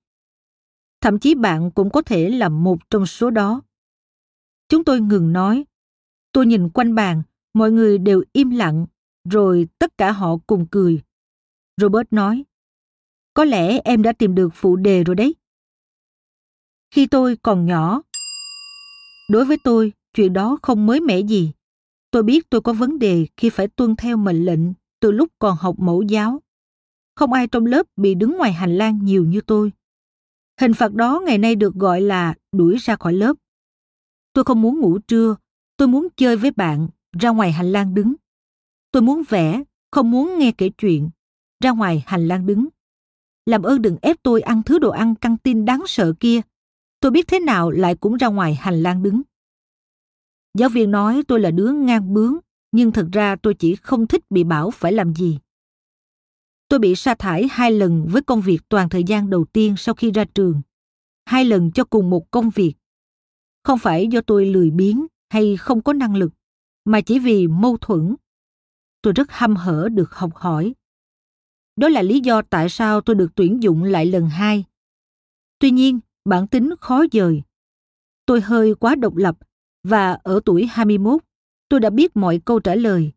Thậm 1.00 1.18
chí 1.18 1.34
bạn 1.34 1.70
cũng 1.70 1.90
có 1.90 2.02
thể 2.02 2.30
là 2.30 2.48
một 2.48 2.90
trong 2.90 3.06
số 3.06 3.30
đó. 3.30 3.62
Chúng 4.68 4.84
tôi 4.84 5.00
ngừng 5.00 5.32
nói. 5.32 5.64
Tôi 6.32 6.46
nhìn 6.46 6.68
quanh 6.68 6.94
bàn, 6.94 7.22
mọi 7.54 7.72
người 7.72 7.98
đều 7.98 8.22
im 8.32 8.50
lặng, 8.50 8.86
rồi 9.30 9.68
tất 9.78 9.98
cả 9.98 10.12
họ 10.12 10.36
cùng 10.46 10.66
cười. 10.70 11.02
Robert 11.76 12.06
nói, 12.10 12.44
có 13.34 13.44
lẽ 13.44 13.80
em 13.84 14.02
đã 14.02 14.12
tìm 14.12 14.34
được 14.34 14.48
phụ 14.54 14.76
đề 14.76 15.04
rồi 15.04 15.16
đấy. 15.16 15.34
Khi 16.90 17.06
tôi 17.06 17.36
còn 17.42 17.66
nhỏ, 17.66 18.02
đối 19.30 19.44
với 19.44 19.56
tôi, 19.64 19.92
chuyện 20.14 20.32
đó 20.32 20.58
không 20.62 20.86
mới 20.86 21.00
mẻ 21.00 21.20
gì. 21.20 21.52
Tôi 22.10 22.22
biết 22.22 22.50
tôi 22.50 22.60
có 22.60 22.72
vấn 22.72 22.98
đề 22.98 23.26
khi 23.36 23.50
phải 23.50 23.68
tuân 23.68 23.96
theo 23.96 24.16
mệnh 24.16 24.44
lệnh 24.44 24.60
từ 25.00 25.10
lúc 25.10 25.28
còn 25.38 25.56
học 25.56 25.74
mẫu 25.78 26.02
giáo. 26.02 26.42
Không 27.14 27.32
ai 27.32 27.46
trong 27.46 27.66
lớp 27.66 27.86
bị 27.96 28.14
đứng 28.14 28.36
ngoài 28.36 28.52
hành 28.52 28.76
lang 28.78 29.04
nhiều 29.04 29.24
như 29.24 29.40
tôi. 29.40 29.72
Hình 30.60 30.74
phạt 30.74 30.92
đó 30.92 31.22
ngày 31.26 31.38
nay 31.38 31.56
được 31.56 31.74
gọi 31.74 32.00
là 32.00 32.34
đuổi 32.52 32.76
ra 32.80 32.96
khỏi 32.96 33.12
lớp. 33.12 33.36
Tôi 34.32 34.44
không 34.44 34.62
muốn 34.62 34.80
ngủ 34.80 34.98
trưa, 34.98 35.36
tôi 35.76 35.88
muốn 35.88 36.08
chơi 36.16 36.36
với 36.36 36.50
bạn, 36.50 36.88
ra 37.20 37.30
ngoài 37.30 37.52
hành 37.52 37.72
lang 37.72 37.94
đứng. 37.94 38.14
Tôi 38.90 39.02
muốn 39.02 39.22
vẽ, 39.28 39.62
không 39.90 40.10
muốn 40.10 40.38
nghe 40.38 40.52
kể 40.52 40.68
chuyện, 40.78 41.10
ra 41.64 41.70
ngoài 41.70 42.02
hành 42.06 42.28
lang 42.28 42.46
đứng. 42.46 42.68
Làm 43.46 43.62
ơn 43.62 43.82
đừng 43.82 43.96
ép 44.02 44.16
tôi 44.22 44.40
ăn 44.40 44.62
thứ 44.62 44.78
đồ 44.78 44.90
ăn 44.90 45.14
căng 45.14 45.36
tin 45.36 45.64
đáng 45.64 45.82
sợ 45.86 46.12
kia. 46.20 46.40
Tôi 47.00 47.10
biết 47.10 47.28
thế 47.28 47.40
nào 47.40 47.70
lại 47.70 47.94
cũng 47.94 48.16
ra 48.16 48.26
ngoài 48.26 48.54
hành 48.54 48.82
lang 48.82 49.02
đứng. 49.02 49.22
Giáo 50.54 50.68
viên 50.68 50.90
nói 50.90 51.22
tôi 51.28 51.40
là 51.40 51.50
đứa 51.50 51.72
ngang 51.72 52.14
bướng, 52.14 52.36
nhưng 52.72 52.92
thật 52.92 53.08
ra 53.12 53.36
tôi 53.36 53.54
chỉ 53.54 53.76
không 53.76 54.06
thích 54.06 54.30
bị 54.30 54.44
bảo 54.44 54.70
phải 54.70 54.92
làm 54.92 55.14
gì. 55.14 55.38
Tôi 56.68 56.78
bị 56.78 56.94
sa 56.94 57.14
thải 57.14 57.48
hai 57.50 57.72
lần 57.72 58.06
với 58.08 58.22
công 58.22 58.40
việc 58.40 58.58
toàn 58.68 58.88
thời 58.88 59.04
gian 59.04 59.30
đầu 59.30 59.44
tiên 59.44 59.74
sau 59.76 59.94
khi 59.94 60.10
ra 60.10 60.24
trường. 60.24 60.62
Hai 61.24 61.44
lần 61.44 61.72
cho 61.72 61.84
cùng 61.84 62.10
một 62.10 62.30
công 62.30 62.50
việc. 62.50 62.74
Không 63.64 63.78
phải 63.78 64.06
do 64.06 64.20
tôi 64.20 64.46
lười 64.46 64.70
biếng 64.70 65.06
hay 65.30 65.56
không 65.56 65.82
có 65.82 65.92
năng 65.92 66.16
lực, 66.16 66.32
mà 66.84 67.00
chỉ 67.00 67.18
vì 67.18 67.46
mâu 67.46 67.76
thuẫn. 67.76 68.14
Tôi 69.02 69.12
rất 69.12 69.30
hăm 69.30 69.56
hở 69.56 69.88
được 69.92 70.14
học 70.14 70.34
hỏi. 70.34 70.74
Đó 71.76 71.88
là 71.88 72.02
lý 72.02 72.20
do 72.20 72.42
tại 72.42 72.68
sao 72.68 73.00
tôi 73.00 73.16
được 73.16 73.34
tuyển 73.34 73.62
dụng 73.62 73.82
lại 73.82 74.06
lần 74.06 74.28
hai. 74.28 74.64
Tuy 75.58 75.70
nhiên, 75.70 76.00
bản 76.28 76.46
tính 76.46 76.70
khó 76.80 77.04
dời. 77.12 77.42
Tôi 78.26 78.40
hơi 78.40 78.74
quá 78.74 78.94
độc 78.94 79.16
lập 79.16 79.36
và 79.84 80.12
ở 80.22 80.40
tuổi 80.44 80.66
21, 80.66 81.20
tôi 81.68 81.80
đã 81.80 81.90
biết 81.90 82.16
mọi 82.16 82.40
câu 82.44 82.60
trả 82.60 82.74
lời. 82.74 83.12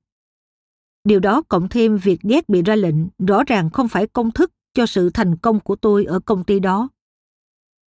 Điều 1.04 1.20
đó 1.20 1.42
cộng 1.42 1.70
thêm 1.70 1.98
việc 1.98 2.22
ghét 2.22 2.50
bị 2.50 2.62
ra 2.62 2.76
lệnh 2.76 2.96
rõ 3.28 3.44
ràng 3.48 3.70
không 3.70 3.88
phải 3.88 4.08
công 4.08 4.32
thức 4.32 4.52
cho 4.74 4.86
sự 4.86 5.10
thành 5.10 5.38
công 5.38 5.60
của 5.60 5.76
tôi 5.76 6.06
ở 6.06 6.20
công 6.20 6.44
ty 6.44 6.60
đó. 6.60 6.90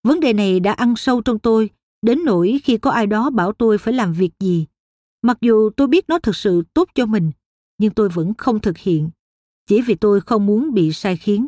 Vấn 0.02 0.20
đề 0.20 0.32
này 0.32 0.60
đã 0.60 0.72
ăn 0.72 0.96
sâu 0.96 1.22
trong 1.22 1.38
tôi, 1.38 1.70
đến 2.02 2.24
nỗi 2.24 2.60
khi 2.64 2.78
có 2.78 2.90
ai 2.90 3.06
đó 3.06 3.30
bảo 3.30 3.52
tôi 3.52 3.78
phải 3.78 3.94
làm 3.94 4.12
việc 4.12 4.30
gì. 4.40 4.66
Mặc 5.22 5.38
dù 5.40 5.70
tôi 5.76 5.86
biết 5.88 6.04
nó 6.08 6.18
thực 6.18 6.36
sự 6.36 6.62
tốt 6.74 6.88
cho 6.94 7.06
mình, 7.06 7.32
nhưng 7.78 7.94
tôi 7.94 8.08
vẫn 8.08 8.34
không 8.38 8.60
thực 8.60 8.78
hiện, 8.78 9.10
chỉ 9.66 9.80
vì 9.82 9.94
tôi 9.94 10.20
không 10.20 10.46
muốn 10.46 10.74
bị 10.74 10.92
sai 10.92 11.16
khiến. 11.16 11.46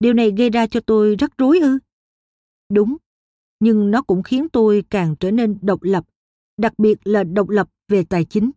Điều 0.00 0.12
này 0.12 0.32
gây 0.36 0.50
ra 0.50 0.66
cho 0.66 0.80
tôi 0.80 1.16
rắc 1.18 1.30
rối 1.38 1.58
ư? 1.58 1.78
Đúng, 2.68 2.96
nhưng 3.60 3.90
nó 3.90 4.02
cũng 4.02 4.22
khiến 4.22 4.48
tôi 4.48 4.84
càng 4.90 5.16
trở 5.20 5.30
nên 5.30 5.58
độc 5.62 5.82
lập 5.82 6.04
đặc 6.58 6.78
biệt 6.78 6.98
là 7.04 7.24
độc 7.24 7.48
lập 7.48 7.68
về 7.88 8.04
tài 8.04 8.24
chính. 8.24 8.50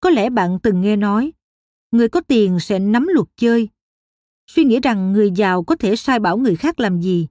Có 0.00 0.10
lẽ 0.10 0.30
bạn 0.30 0.58
từng 0.62 0.80
nghe 0.80 0.96
nói, 0.96 1.32
người 1.90 2.08
có 2.08 2.20
tiền 2.20 2.60
sẽ 2.60 2.78
nắm 2.78 3.06
luật 3.06 3.26
chơi, 3.36 3.68
suy 4.46 4.64
nghĩ 4.64 4.80
rằng 4.80 5.12
người 5.12 5.30
giàu 5.30 5.62
có 5.62 5.76
thể 5.76 5.96
sai 5.96 6.18
bảo 6.18 6.38
người 6.38 6.56
khác 6.56 6.80
làm 6.80 7.00
gì. 7.00 7.28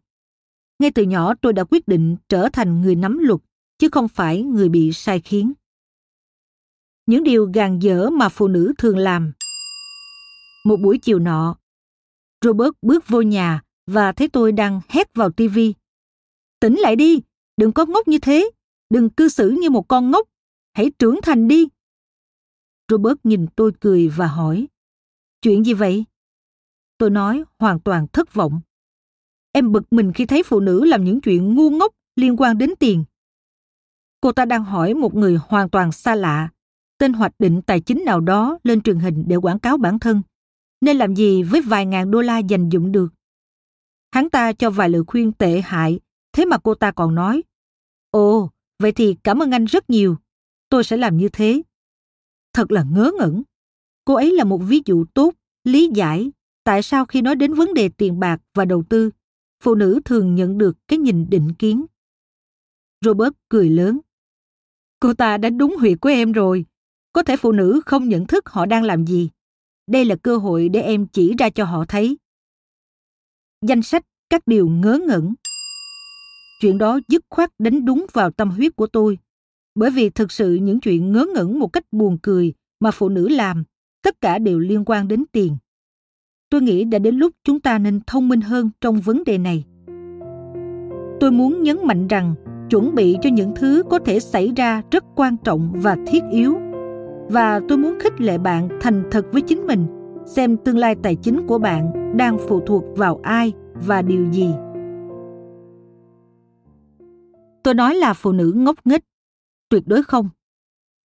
Ngay 0.80 0.92
từ 0.92 1.04
nhỏ 1.04 1.34
tôi 1.42 1.54
đã 1.54 1.64
quyết 1.64 1.88
định 1.88 2.18
trở 2.30 2.50
thành 2.54 2.82
người 2.82 2.96
nắm 2.96 3.18
luật, 3.18 3.40
chứ 3.78 3.90
không 3.92 4.08
phải 4.08 4.44
người 4.44 4.70
bị 4.70 4.92
sai 4.94 5.22
khiến. 5.22 5.54
Những 7.06 7.24
điều 7.24 7.46
gàn 7.54 7.80
dở 7.80 8.10
mà 8.10 8.30
phụ 8.30 8.48
nữ 8.48 8.74
thường 8.78 8.98
làm. 8.98 9.34
Một 10.66 10.78
buổi 10.84 10.98
chiều 10.98 11.20
nọ, 11.20 11.56
Robert 12.42 12.72
bước 12.82 13.08
vô 13.08 13.22
nhà 13.22 13.62
và 13.90 14.12
thấy 14.12 14.28
tôi 14.28 14.52
đang 14.52 14.82
hét 14.90 15.14
vào 15.16 15.32
tivi. 15.32 15.74
Tỉnh 16.60 16.76
lại 16.76 16.96
đi, 16.96 17.22
đừng 17.58 17.72
có 17.72 17.86
ngốc 17.86 18.08
như 18.08 18.20
thế, 18.20 18.52
đừng 18.90 19.10
cư 19.10 19.30
xử 19.30 19.50
như 19.50 19.70
một 19.70 19.88
con 19.88 20.12
ngốc, 20.12 20.30
hãy 20.74 20.92
trưởng 21.00 21.20
thành 21.24 21.48
đi. 21.48 21.68
Robert 22.92 23.18
nhìn 23.24 23.46
tôi 23.56 23.72
cười 23.80 24.08
và 24.08 24.28
hỏi, 24.28 24.68
chuyện 25.42 25.66
gì 25.66 25.74
vậy? 25.74 26.06
Tôi 26.98 27.10
nói 27.10 27.44
hoàn 27.60 27.80
toàn 27.80 28.08
thất 28.08 28.34
vọng. 28.34 28.62
Em 29.52 29.72
bực 29.72 29.94
mình 29.94 30.14
khi 30.14 30.26
thấy 30.26 30.44
phụ 30.44 30.60
nữ 30.60 30.86
làm 30.86 31.04
những 31.04 31.22
chuyện 31.22 31.56
ngu 31.56 31.70
ngốc 31.70 31.94
liên 32.16 32.38
quan 32.38 32.58
đến 32.58 32.74
tiền. 32.80 33.04
Cô 34.22 34.32
ta 34.32 34.46
đang 34.46 34.64
hỏi 34.64 34.94
một 34.94 35.16
người 35.16 35.40
hoàn 35.48 35.70
toàn 35.70 35.92
xa 35.92 36.16
lạ, 36.16 36.50
tên 36.98 37.14
hoạch 37.14 37.34
định 37.40 37.62
tài 37.62 37.82
chính 37.82 38.06
nào 38.06 38.22
đó 38.22 38.60
lên 38.64 38.82
truyền 38.82 39.00
hình 39.00 39.24
để 39.28 39.36
quảng 39.36 39.60
cáo 39.60 39.78
bản 39.78 40.00
thân, 40.00 40.22
nên 40.82 40.98
làm 40.98 41.16
gì 41.16 41.44
với 41.44 41.62
vài 41.62 41.86
ngàn 41.86 42.12
đô 42.12 42.22
la 42.22 42.38
dành 42.38 42.70
dụng 42.70 42.92
được. 42.92 43.14
Hắn 44.12 44.30
ta 44.30 44.54
cho 44.54 44.70
vài 44.70 44.90
lời 44.90 45.02
khuyên 45.08 45.32
tệ 45.32 45.62
hại, 45.62 46.00
thế 46.34 46.46
mà 46.46 46.58
cô 46.58 46.76
ta 46.76 46.92
còn 46.92 47.16
nói, 47.16 47.44
Ồ, 48.12 48.50
vậy 48.80 48.92
thì 48.92 49.16
cảm 49.24 49.40
ơn 49.40 49.52
anh 49.52 49.66
rất 49.66 49.90
nhiều, 49.90 50.18
tôi 50.70 50.84
sẽ 50.84 50.98
làm 50.98 51.18
như 51.18 51.30
thế. 51.30 51.62
Thật 52.54 52.72
là 52.72 52.84
ngớ 52.92 53.12
ngẩn. 53.20 53.44
Cô 54.06 54.14
ấy 54.16 54.32
là 54.32 54.44
một 54.44 54.58
ví 54.58 54.82
dụ 54.86 55.06
tốt, 55.14 55.34
lý 55.64 55.90
giải 55.96 56.32
tại 56.64 56.82
sao 56.82 57.06
khi 57.06 57.22
nói 57.22 57.36
đến 57.36 57.54
vấn 57.54 57.74
đề 57.74 57.90
tiền 57.90 58.20
bạc 58.20 58.42
và 58.54 58.66
đầu 58.66 58.84
tư, 58.90 59.10
phụ 59.64 59.76
nữ 59.76 60.00
thường 60.06 60.36
nhận 60.36 60.58
được 60.58 60.78
cái 60.88 61.00
nhìn 61.00 61.30
định 61.30 61.54
kiến. 61.54 61.86
Robert 63.06 63.34
cười 63.50 63.70
lớn. 63.70 64.00
Cô 65.00 65.14
ta 65.14 65.38
đã 65.38 65.50
đúng 65.50 65.76
huyệt 65.80 65.98
của 66.02 66.10
em 66.10 66.32
rồi. 66.32 66.66
Có 67.14 67.24
thể 67.24 67.38
phụ 67.38 67.52
nữ 67.52 67.82
không 67.86 68.10
nhận 68.10 68.28
thức 68.28 68.50
họ 68.50 68.66
đang 68.66 68.84
làm 68.84 69.06
gì. 69.08 69.30
Đây 69.88 70.06
là 70.06 70.16
cơ 70.16 70.38
hội 70.38 70.70
để 70.70 70.82
em 70.82 71.08
chỉ 71.08 71.36
ra 71.38 71.50
cho 71.50 71.66
họ 71.66 71.86
thấy. 71.86 72.18
Danh 73.62 73.82
sách 73.82 74.06
các 74.30 74.48
điều 74.48 74.68
ngớ 74.70 75.00
ngẩn. 75.08 75.34
Chuyện 76.62 76.78
đó 76.78 77.00
dứt 77.08 77.26
khoát 77.30 77.50
đánh 77.60 77.86
đúng 77.86 78.06
vào 78.14 78.32
tâm 78.32 78.50
huyết 78.50 78.76
của 78.76 78.88
tôi. 78.88 79.18
Bởi 79.76 79.92
vì 79.92 80.10
thực 80.10 80.32
sự 80.32 80.56
những 80.56 80.80
chuyện 80.80 81.12
ngớ 81.12 81.26
ngẩn 81.36 81.60
một 81.60 81.74
cách 81.74 81.84
buồn 81.92 82.18
cười 82.22 82.54
mà 82.80 82.92
phụ 82.92 83.10
nữ 83.10 83.30
làm, 83.30 83.64
tất 84.04 84.22
cả 84.22 84.40
đều 84.40 84.60
liên 84.60 84.84
quan 84.86 85.08
đến 85.08 85.24
tiền. 85.32 85.58
Tôi 86.50 86.62
nghĩ 86.62 86.84
đã 86.84 87.00
đến 87.00 87.16
lúc 87.16 87.36
chúng 87.44 87.60
ta 87.60 87.80
nên 87.80 88.00
thông 88.08 88.30
minh 88.30 88.42
hơn 88.42 88.70
trong 88.82 89.02
vấn 89.02 89.24
đề 89.24 89.38
này. 89.38 89.64
Tôi 91.20 91.32
muốn 91.32 91.64
nhấn 91.64 91.78
mạnh 91.84 92.08
rằng 92.08 92.36
chuẩn 92.70 92.96
bị 92.96 93.18
cho 93.22 93.30
những 93.30 93.54
thứ 93.56 93.84
có 93.90 94.00
thể 94.00 94.20
xảy 94.20 94.52
ra 94.56 94.82
rất 94.92 95.04
quan 95.16 95.38
trọng 95.44 95.74
và 95.76 95.98
thiết 96.08 96.24
yếu 96.32 96.58
và 97.30 97.62
tôi 97.68 97.78
muốn 97.78 98.00
khích 98.00 98.22
lệ 98.22 98.38
bạn 98.38 98.70
thành 98.82 99.04
thật 99.12 99.26
với 99.32 99.42
chính 99.42 99.68
mình 99.68 99.99
xem 100.36 100.58
tương 100.66 100.78
lai 100.78 100.96
tài 101.04 101.16
chính 101.16 101.48
của 101.48 101.58
bạn 101.58 102.14
đang 102.18 102.38
phụ 102.48 102.62
thuộc 102.68 102.84
vào 102.98 103.20
ai 103.24 103.54
và 103.74 104.02
điều 104.02 104.32
gì 104.32 104.50
tôi 107.64 107.74
nói 107.74 107.96
là 107.96 108.14
phụ 108.14 108.32
nữ 108.32 108.54
ngốc 108.56 108.76
nghếch 108.86 109.04
tuyệt 109.70 109.84
đối 109.86 110.04
không 110.04 110.30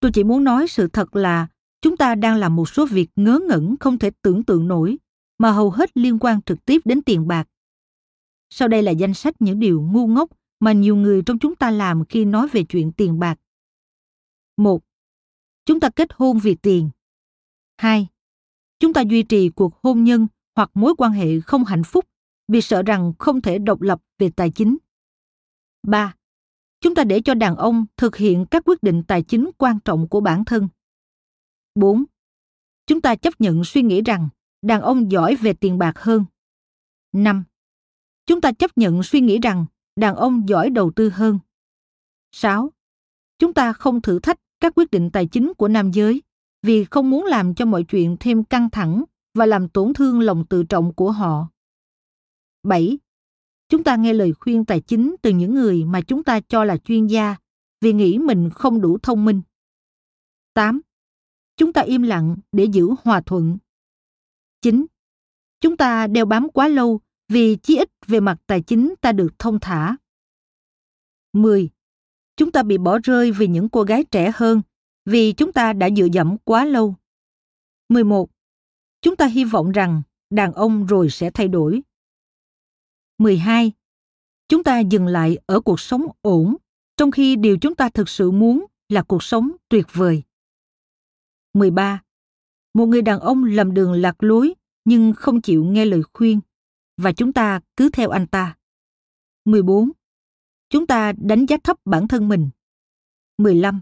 tôi 0.00 0.10
chỉ 0.14 0.24
muốn 0.24 0.44
nói 0.44 0.68
sự 0.68 0.88
thật 0.88 1.16
là 1.16 1.46
chúng 1.82 1.96
ta 1.96 2.14
đang 2.14 2.36
làm 2.36 2.56
một 2.56 2.68
số 2.68 2.86
việc 2.86 3.10
ngớ 3.16 3.38
ngẩn 3.48 3.76
không 3.80 3.98
thể 3.98 4.10
tưởng 4.22 4.44
tượng 4.44 4.68
nổi 4.68 4.98
mà 5.38 5.50
hầu 5.50 5.70
hết 5.70 5.96
liên 5.96 6.18
quan 6.18 6.42
trực 6.42 6.64
tiếp 6.64 6.80
đến 6.84 7.02
tiền 7.02 7.28
bạc 7.28 7.48
sau 8.50 8.68
đây 8.68 8.82
là 8.82 8.90
danh 8.90 9.14
sách 9.14 9.34
những 9.38 9.60
điều 9.60 9.82
ngu 9.82 10.06
ngốc 10.06 10.30
mà 10.60 10.72
nhiều 10.72 10.96
người 10.96 11.22
trong 11.26 11.38
chúng 11.38 11.54
ta 11.54 11.70
làm 11.70 12.04
khi 12.04 12.24
nói 12.24 12.48
về 12.48 12.64
chuyện 12.64 12.92
tiền 12.92 13.18
bạc. 13.18 13.40
Một, 14.56 14.82
Chúng 15.66 15.80
ta 15.80 15.90
kết 15.90 16.08
hôn 16.12 16.38
vì 16.38 16.54
tiền. 16.54 16.90
Hai, 17.76 18.06
Chúng 18.78 18.92
ta 18.92 19.00
duy 19.00 19.22
trì 19.22 19.48
cuộc 19.48 19.82
hôn 19.82 20.04
nhân 20.04 20.26
hoặc 20.56 20.70
mối 20.74 20.94
quan 20.98 21.12
hệ 21.12 21.40
không 21.40 21.64
hạnh 21.64 21.84
phúc 21.84 22.04
vì 22.48 22.60
sợ 22.60 22.82
rằng 22.82 23.12
không 23.18 23.40
thể 23.40 23.58
độc 23.58 23.80
lập 23.80 24.00
về 24.18 24.30
tài 24.36 24.50
chính. 24.50 24.76
Ba, 25.82 26.14
Chúng 26.84 26.94
ta 26.94 27.04
để 27.04 27.20
cho 27.20 27.34
đàn 27.34 27.56
ông 27.56 27.86
thực 27.96 28.16
hiện 28.16 28.46
các 28.50 28.62
quyết 28.66 28.82
định 28.82 29.02
tài 29.08 29.22
chính 29.22 29.50
quan 29.58 29.80
trọng 29.84 30.08
của 30.08 30.20
bản 30.20 30.44
thân. 30.44 30.68
4. 31.74 32.04
Chúng 32.86 33.00
ta 33.00 33.14
chấp 33.14 33.40
nhận 33.40 33.64
suy 33.64 33.82
nghĩ 33.82 34.02
rằng 34.02 34.28
đàn 34.62 34.80
ông 34.80 35.10
giỏi 35.10 35.36
về 35.36 35.52
tiền 35.52 35.78
bạc 35.78 35.98
hơn. 35.98 36.24
5. 37.12 37.44
Chúng 38.26 38.40
ta 38.40 38.52
chấp 38.52 38.78
nhận 38.78 39.02
suy 39.02 39.20
nghĩ 39.20 39.38
rằng 39.38 39.66
đàn 39.96 40.16
ông 40.16 40.48
giỏi 40.48 40.70
đầu 40.70 40.92
tư 40.96 41.10
hơn. 41.10 41.38
6. 42.32 42.72
Chúng 43.38 43.54
ta 43.54 43.72
không 43.72 44.02
thử 44.02 44.18
thách 44.18 44.40
các 44.60 44.72
quyết 44.76 44.90
định 44.90 45.10
tài 45.12 45.26
chính 45.26 45.52
của 45.58 45.68
nam 45.68 45.90
giới 45.90 46.22
vì 46.64 46.84
không 46.84 47.10
muốn 47.10 47.24
làm 47.24 47.54
cho 47.54 47.66
mọi 47.66 47.84
chuyện 47.84 48.16
thêm 48.20 48.44
căng 48.44 48.70
thẳng 48.70 49.04
và 49.34 49.46
làm 49.46 49.68
tổn 49.68 49.94
thương 49.94 50.20
lòng 50.20 50.44
tự 50.46 50.62
trọng 50.62 50.94
của 50.94 51.10
họ. 51.10 51.48
7. 52.62 52.98
Chúng 53.68 53.84
ta 53.84 53.96
nghe 53.96 54.12
lời 54.12 54.32
khuyên 54.32 54.64
tài 54.64 54.80
chính 54.80 55.16
từ 55.22 55.30
những 55.30 55.54
người 55.54 55.84
mà 55.84 56.00
chúng 56.00 56.24
ta 56.24 56.40
cho 56.40 56.64
là 56.64 56.76
chuyên 56.76 57.06
gia 57.06 57.36
vì 57.80 57.92
nghĩ 57.92 58.18
mình 58.18 58.50
không 58.50 58.80
đủ 58.80 58.98
thông 58.98 59.24
minh. 59.24 59.42
8. 60.54 60.80
Chúng 61.56 61.72
ta 61.72 61.80
im 61.80 62.02
lặng 62.02 62.36
để 62.52 62.64
giữ 62.64 62.88
hòa 63.02 63.20
thuận. 63.26 63.58
9. 64.62 64.86
Chúng 65.60 65.76
ta 65.76 66.06
đeo 66.06 66.24
bám 66.24 66.48
quá 66.48 66.68
lâu 66.68 67.00
vì 67.28 67.56
chí 67.56 67.76
ít 67.76 67.90
về 68.06 68.20
mặt 68.20 68.36
tài 68.46 68.60
chính 68.60 68.94
ta 69.00 69.12
được 69.12 69.38
thông 69.38 69.60
thả. 69.60 69.96
10. 71.32 71.70
Chúng 72.36 72.52
ta 72.52 72.62
bị 72.62 72.78
bỏ 72.78 72.98
rơi 72.98 73.32
vì 73.32 73.46
những 73.46 73.68
cô 73.68 73.82
gái 73.82 74.04
trẻ 74.04 74.32
hơn 74.34 74.62
vì 75.04 75.32
chúng 75.32 75.52
ta 75.52 75.72
đã 75.72 75.90
dựa 75.96 76.08
dẫm 76.12 76.36
quá 76.44 76.64
lâu. 76.64 76.94
11. 77.88 78.30
Chúng 79.00 79.16
ta 79.16 79.26
hy 79.26 79.44
vọng 79.44 79.72
rằng 79.72 80.02
đàn 80.30 80.52
ông 80.52 80.86
rồi 80.86 81.10
sẽ 81.10 81.30
thay 81.30 81.48
đổi. 81.48 81.82
12. 83.18 83.72
Chúng 84.48 84.64
ta 84.64 84.78
dừng 84.78 85.06
lại 85.06 85.38
ở 85.46 85.60
cuộc 85.60 85.80
sống 85.80 86.06
ổn, 86.20 86.56
trong 86.96 87.10
khi 87.10 87.36
điều 87.36 87.58
chúng 87.60 87.74
ta 87.74 87.88
thực 87.88 88.08
sự 88.08 88.30
muốn 88.30 88.66
là 88.88 89.02
cuộc 89.02 89.22
sống 89.22 89.52
tuyệt 89.68 89.86
vời. 89.92 90.22
13. 91.52 92.02
Một 92.74 92.86
người 92.86 93.02
đàn 93.02 93.20
ông 93.20 93.44
lầm 93.44 93.74
đường 93.74 93.92
lạc 93.92 94.22
lối 94.22 94.54
nhưng 94.84 95.12
không 95.16 95.40
chịu 95.40 95.64
nghe 95.64 95.84
lời 95.84 96.02
khuyên 96.12 96.40
và 96.96 97.12
chúng 97.12 97.32
ta 97.32 97.60
cứ 97.76 97.90
theo 97.90 98.10
anh 98.10 98.26
ta. 98.26 98.56
14. 99.44 99.90
Chúng 100.70 100.86
ta 100.86 101.12
đánh 101.12 101.46
giá 101.46 101.56
thấp 101.64 101.76
bản 101.84 102.08
thân 102.08 102.28
mình. 102.28 102.50
15. 103.38 103.80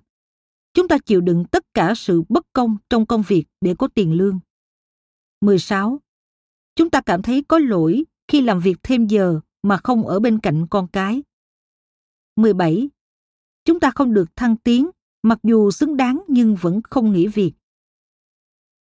Chúng 0.75 0.89
ta 0.89 0.99
chịu 0.99 1.21
đựng 1.21 1.45
tất 1.51 1.75
cả 1.75 1.95
sự 1.97 2.23
bất 2.29 2.47
công 2.53 2.77
trong 2.91 3.07
công 3.07 3.23
việc 3.29 3.45
để 3.61 3.75
có 3.79 3.89
tiền 3.95 4.13
lương. 4.13 4.41
16. 5.41 6.01
Chúng 6.77 6.91
ta 6.91 7.01
cảm 7.01 7.23
thấy 7.23 7.45
có 7.49 7.59
lỗi 7.59 8.05
khi 8.29 8.41
làm 8.41 8.61
việc 8.61 8.77
thêm 8.83 9.07
giờ 9.07 9.41
mà 9.63 9.77
không 9.77 10.07
ở 10.07 10.21
bên 10.21 10.39
cạnh 10.39 10.67
con 10.71 10.89
cái. 10.89 11.23
17. 12.37 12.91
Chúng 13.65 13.81
ta 13.81 13.91
không 13.91 14.15
được 14.15 14.37
thăng 14.37 14.57
tiến 14.57 14.91
mặc 15.23 15.39
dù 15.43 15.71
xứng 15.71 15.97
đáng 15.97 16.23
nhưng 16.29 16.57
vẫn 16.61 16.81
không 16.83 17.13
nghỉ 17.13 17.27
việc. 17.27 17.53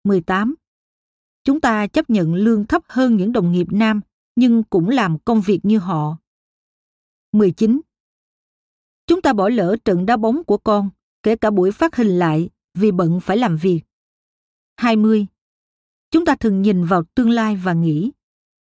18. 0.04 0.54
Chúng 1.45 1.61
ta 1.61 1.87
chấp 1.87 2.11
nhận 2.11 2.35
lương 2.35 2.66
thấp 2.66 2.83
hơn 2.88 3.16
những 3.16 3.33
đồng 3.33 3.52
nghiệp 3.52 3.66
nam 3.71 4.00
nhưng 4.37 4.62
cũng 4.62 4.88
làm 4.88 5.18
công 5.18 5.40
việc 5.40 5.61
như 5.62 5.78
họ. 5.78 6.16
19. 7.33 7.80
Chúng 9.07 9.23
ta 9.23 9.33
bỏ 9.33 9.49
lỡ 9.49 9.76
trận 9.85 10.07
đá 10.07 10.16
bóng 10.16 10.45
của 10.45 10.59
con, 10.59 10.90
kể 11.22 11.37
cả 11.37 11.50
buổi 11.50 11.70
phát 11.72 11.96
hình 11.96 12.18
lại 12.18 12.50
vì 12.75 12.92
bận 12.92 13.20
phải 13.20 13.37
làm 13.37 13.56
việc. 13.56 13.80
20. 14.76 15.26
Chúng 16.10 16.25
ta 16.25 16.37
thường 16.37 16.62
nhìn 16.62 16.84
vào 16.84 17.02
tương 17.14 17.30
lai 17.30 17.56
và 17.56 17.72
nghĩ, 17.72 18.12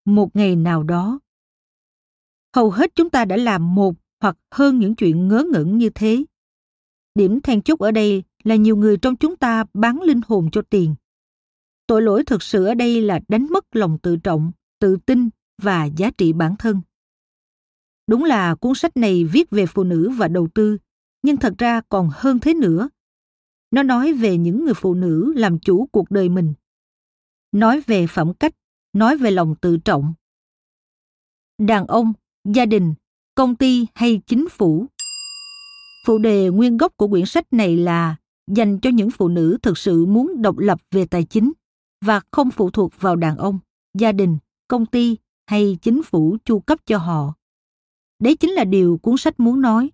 một 0.06 0.36
ngày 0.36 0.56
nào 0.56 0.84
đó. 0.84 1.20
Hầu 2.56 2.72
hết 2.72 2.96
chúng 2.96 3.10
ta 3.10 3.26
đã 3.26 3.38
làm 3.38 3.76
một 3.76 3.96
hoặc 4.22 4.38
hơn 4.52 4.80
những 4.80 4.96
chuyện 4.96 5.28
ngớ 5.28 5.44
ngẩn 5.52 5.78
như 5.78 5.90
thế. 5.90 6.26
Điểm 7.16 7.42
then 7.42 7.62
chốt 7.62 7.80
ở 7.80 7.92
đây 7.92 8.24
là 8.44 8.56
nhiều 8.56 8.76
người 8.76 8.98
trong 8.98 9.16
chúng 9.16 9.36
ta 9.36 9.64
bán 9.74 10.02
linh 10.02 10.22
hồn 10.28 10.50
cho 10.52 10.62
tiền. 10.62 10.96
Tội 11.88 12.02
lỗi 12.02 12.24
thực 12.26 12.44
sự 12.44 12.66
ở 12.66 12.74
đây 12.74 13.02
là 13.02 13.20
đánh 13.28 13.48
mất 13.50 13.76
lòng 13.76 13.98
tự 14.00 14.18
trọng, 14.18 14.52
tự 14.80 14.98
tin 15.06 15.30
và 15.62 15.86
giá 15.86 16.12
trị 16.12 16.34
bản 16.34 16.56
thân. 16.60 16.82
Đúng 18.08 18.24
là 18.24 18.56
cuốn 18.56 18.76
sách 18.76 18.98
này 18.98 19.26
viết 19.26 19.50
về 19.50 19.66
phụ 19.66 19.84
nữ 19.84 20.10
và 20.10 20.28
đầu 20.28 20.48
tư, 20.54 20.78
nhưng 21.28 21.38
thật 21.38 21.54
ra 21.58 21.82
còn 21.90 22.10
hơn 22.14 22.40
thế 22.40 22.54
nữa. 22.54 22.90
Nó 23.72 23.84
nói 23.84 24.14
về 24.14 24.38
những 24.38 24.66
người 24.66 24.74
phụ 24.74 24.94
nữ 24.94 25.34
làm 25.36 25.60
chủ 25.60 25.90
cuộc 25.92 26.12
đời 26.12 26.30
mình. 26.30 26.54
Nói 27.52 27.82
về 27.88 28.08
phẩm 28.08 28.34
cách, 28.34 28.56
nói 28.94 29.18
về 29.18 29.32
lòng 29.32 29.56
tự 29.62 29.78
trọng. 29.78 30.14
Đàn 31.58 31.88
ông, 31.88 32.14
gia 32.54 32.66
đình, 32.66 32.94
công 33.36 33.56
ty 33.56 33.86
hay 33.96 34.22
chính 34.28 34.50
phủ. 34.50 34.86
Phụ 36.06 36.18
đề 36.18 36.50
nguyên 36.50 36.78
gốc 36.78 36.94
của 36.98 37.08
quyển 37.08 37.26
sách 37.26 37.54
này 37.54 37.78
là 37.78 38.16
dành 38.52 38.80
cho 38.80 38.90
những 38.90 39.12
phụ 39.12 39.28
nữ 39.28 39.58
thực 39.62 39.78
sự 39.78 40.06
muốn 40.06 40.42
độc 40.42 40.58
lập 40.58 40.82
về 40.92 41.06
tài 41.06 41.24
chính 41.24 41.52
và 42.02 42.22
không 42.32 42.52
phụ 42.52 42.70
thuộc 42.70 42.92
vào 43.00 43.16
đàn 43.16 43.38
ông, 43.38 43.60
gia 43.94 44.12
đình, 44.12 44.38
công 44.68 44.86
ty 44.86 45.18
hay 45.48 45.78
chính 45.82 46.04
phủ 46.04 46.38
chu 46.46 46.60
cấp 46.60 46.80
cho 46.86 46.98
họ. 46.98 47.34
Đấy 48.20 48.36
chính 48.36 48.52
là 48.52 48.64
điều 48.64 48.98
cuốn 48.98 49.18
sách 49.18 49.40
muốn 49.40 49.62
nói. 49.62 49.92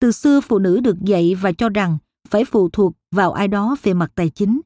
Từ 0.00 0.12
xưa 0.12 0.40
phụ 0.40 0.58
nữ 0.58 0.80
được 0.80 0.96
dạy 1.00 1.34
và 1.34 1.52
cho 1.52 1.68
rằng 1.68 1.98
phải 2.28 2.44
phụ 2.44 2.68
thuộc 2.68 2.92
vào 3.10 3.32
ai 3.32 3.48
đó 3.48 3.76
về 3.82 3.94
mặt 3.94 4.12
tài 4.14 4.28
chính. 4.30 4.60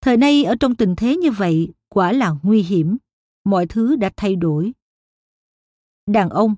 Thời 0.00 0.16
nay 0.16 0.44
ở 0.44 0.54
trong 0.60 0.74
tình 0.74 0.96
thế 0.96 1.16
như 1.16 1.30
vậy 1.30 1.72
quả 1.88 2.12
là 2.12 2.34
nguy 2.42 2.62
hiểm. 2.62 2.96
Mọi 3.44 3.66
thứ 3.66 3.96
đã 3.96 4.10
thay 4.16 4.36
đổi. 4.36 4.72
Đàn 6.06 6.28
ông 6.30 6.54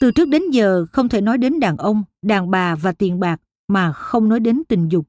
Từ 0.00 0.10
trước 0.10 0.28
đến 0.28 0.42
giờ 0.50 0.86
không 0.92 1.08
thể 1.08 1.20
nói 1.20 1.38
đến 1.38 1.60
đàn 1.60 1.76
ông, 1.76 2.02
đàn 2.22 2.50
bà 2.50 2.76
và 2.76 2.92
tiền 2.92 3.20
bạc 3.20 3.40
mà 3.68 3.92
không 3.92 4.28
nói 4.28 4.40
đến 4.40 4.62
tình 4.68 4.88
dục. 4.88 5.06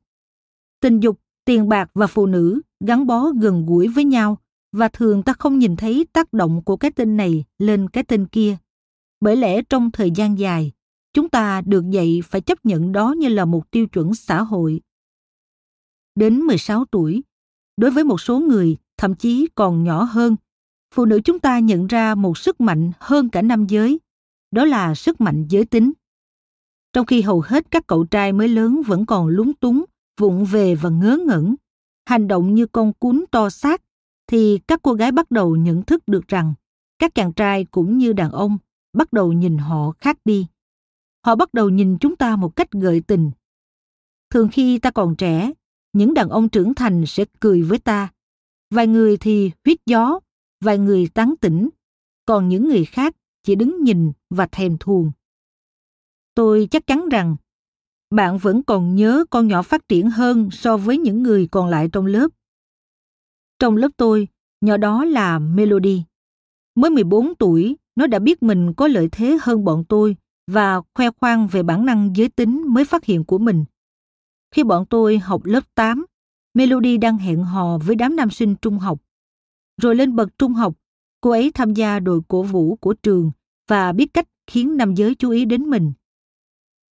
Tình 0.81 1.00
dục, 1.00 1.19
tiền 1.46 1.69
bạc 1.69 1.91
và 1.93 2.08
phụ 2.08 2.25
nữ 2.25 2.62
gắn 2.79 3.08
bó 3.08 3.31
gần 3.41 3.65
gũi 3.65 3.88
với 3.88 4.05
nhau 4.05 4.38
và 4.72 4.88
thường 4.88 5.24
ta 5.24 5.34
không 5.34 5.60
nhìn 5.60 5.75
thấy 5.75 6.08
tác 6.13 6.34
động 6.34 6.63
của 6.63 6.77
cái 6.77 6.91
tên 6.91 7.17
này 7.17 7.43
lên 7.58 7.89
cái 7.89 8.03
tên 8.03 8.25
kia. 8.25 8.58
Bởi 9.22 9.36
lẽ 9.36 9.62
trong 9.62 9.91
thời 9.91 10.12
gian 10.12 10.39
dài, 10.39 10.72
chúng 11.13 11.29
ta 11.29 11.61
được 11.61 11.89
dạy 11.89 12.21
phải 12.23 12.41
chấp 12.41 12.65
nhận 12.65 12.91
đó 12.91 13.15
như 13.17 13.27
là 13.27 13.45
một 13.45 13.71
tiêu 13.71 13.87
chuẩn 13.87 14.13
xã 14.13 14.41
hội. 14.41 14.81
Đến 16.15 16.39
16 16.39 16.85
tuổi, 16.85 17.23
đối 17.77 17.91
với 17.91 18.03
một 18.03 18.21
số 18.21 18.39
người 18.39 18.77
thậm 18.97 19.15
chí 19.15 19.47
còn 19.55 19.83
nhỏ 19.83 20.03
hơn, 20.03 20.35
phụ 20.93 21.05
nữ 21.05 21.19
chúng 21.23 21.39
ta 21.39 21.59
nhận 21.59 21.87
ra 21.87 22.15
một 22.15 22.37
sức 22.37 22.61
mạnh 22.61 22.91
hơn 22.99 23.29
cả 23.29 23.41
nam 23.41 23.67
giới, 23.67 23.99
đó 24.51 24.65
là 24.65 24.95
sức 24.95 25.21
mạnh 25.21 25.45
giới 25.49 25.65
tính. 25.65 25.91
Trong 26.93 27.05
khi 27.05 27.21
hầu 27.21 27.41
hết 27.41 27.71
các 27.71 27.87
cậu 27.87 28.05
trai 28.05 28.33
mới 28.33 28.47
lớn 28.47 28.81
vẫn 28.87 29.05
còn 29.05 29.27
lúng 29.27 29.53
túng, 29.53 29.85
vụng 30.19 30.45
về 30.45 30.75
và 30.75 30.89
ngớ 30.89 31.17
ngẩn, 31.27 31.55
hành 32.05 32.27
động 32.27 32.55
như 32.55 32.65
con 32.65 32.93
cún 32.93 33.25
to 33.31 33.49
xác, 33.49 33.81
thì 34.27 34.59
các 34.67 34.79
cô 34.81 34.93
gái 34.93 35.11
bắt 35.11 35.31
đầu 35.31 35.55
nhận 35.55 35.83
thức 35.83 36.03
được 36.07 36.27
rằng 36.27 36.53
các 36.99 37.15
chàng 37.15 37.33
trai 37.33 37.65
cũng 37.65 37.97
như 37.97 38.13
đàn 38.13 38.31
ông 38.31 38.57
bắt 38.93 39.13
đầu 39.13 39.33
nhìn 39.33 39.57
họ 39.57 39.91
khác 39.91 40.17
đi. 40.25 40.47
Họ 41.25 41.35
bắt 41.35 41.53
đầu 41.53 41.69
nhìn 41.69 41.97
chúng 41.97 42.15
ta 42.15 42.35
một 42.35 42.55
cách 42.55 42.71
gợi 42.71 43.01
tình. 43.07 43.31
Thường 44.29 44.49
khi 44.51 44.79
ta 44.79 44.91
còn 44.91 45.15
trẻ, 45.15 45.51
những 45.93 46.13
đàn 46.13 46.29
ông 46.29 46.49
trưởng 46.49 46.73
thành 46.73 47.05
sẽ 47.05 47.25
cười 47.39 47.61
với 47.61 47.79
ta. 47.79 48.09
Vài 48.69 48.88
người 48.88 49.17
thì 49.17 49.51
huyết 49.65 49.77
gió, 49.85 50.19
vài 50.61 50.77
người 50.77 51.07
tán 51.13 51.33
tỉnh, 51.41 51.69
còn 52.25 52.49
những 52.49 52.67
người 52.67 52.85
khác 52.85 53.15
chỉ 53.43 53.55
đứng 53.55 53.83
nhìn 53.83 54.11
và 54.29 54.47
thèm 54.51 54.77
thuồng. 54.79 55.11
Tôi 56.35 56.67
chắc 56.71 56.88
chắn 56.88 57.09
rằng 57.09 57.35
bạn 58.09 58.38
vẫn 58.38 58.63
còn 58.63 58.95
nhớ 58.95 59.25
con 59.29 59.47
nhỏ 59.47 59.61
phát 59.61 59.88
triển 59.88 60.09
hơn 60.09 60.49
so 60.51 60.77
với 60.77 60.97
những 60.97 61.23
người 61.23 61.47
còn 61.51 61.67
lại 61.67 61.89
trong 61.91 62.05
lớp. 62.05 62.27
Trong 63.59 63.77
lớp 63.77 63.89
tôi, 63.97 64.27
nhỏ 64.61 64.77
đó 64.77 65.05
là 65.05 65.39
Melody. 65.39 66.03
Mới 66.75 66.91
14 66.91 67.35
tuổi, 67.35 67.77
nó 67.95 68.07
đã 68.07 68.19
biết 68.19 68.43
mình 68.43 68.73
có 68.73 68.88
lợi 68.88 69.09
thế 69.11 69.38
hơn 69.41 69.65
bọn 69.65 69.83
tôi 69.89 70.15
và 70.51 70.81
khoe 70.95 71.09
khoang 71.19 71.47
về 71.47 71.63
bản 71.63 71.85
năng 71.85 72.15
giới 72.15 72.29
tính 72.29 72.63
mới 72.67 72.85
phát 72.85 73.05
hiện 73.05 73.23
của 73.23 73.37
mình. 73.37 73.65
Khi 74.51 74.63
bọn 74.63 74.85
tôi 74.85 75.17
học 75.17 75.45
lớp 75.45 75.75
8, 75.75 76.05
Melody 76.53 76.97
đang 76.97 77.17
hẹn 77.17 77.43
hò 77.43 77.77
với 77.77 77.95
đám 77.95 78.15
nam 78.15 78.29
sinh 78.29 78.55
trung 78.55 78.79
học. 78.79 78.99
Rồi 79.81 79.95
lên 79.95 80.15
bậc 80.15 80.37
trung 80.37 80.53
học, 80.53 80.73
cô 81.21 81.29
ấy 81.29 81.51
tham 81.53 81.73
gia 81.73 81.99
đội 81.99 82.21
cổ 82.27 82.43
vũ 82.43 82.75
của 82.75 82.93
trường 82.93 83.31
và 83.67 83.93
biết 83.93 84.13
cách 84.13 84.27
khiến 84.47 84.77
nam 84.77 84.95
giới 84.95 85.15
chú 85.15 85.29
ý 85.29 85.45
đến 85.45 85.69
mình. 85.69 85.93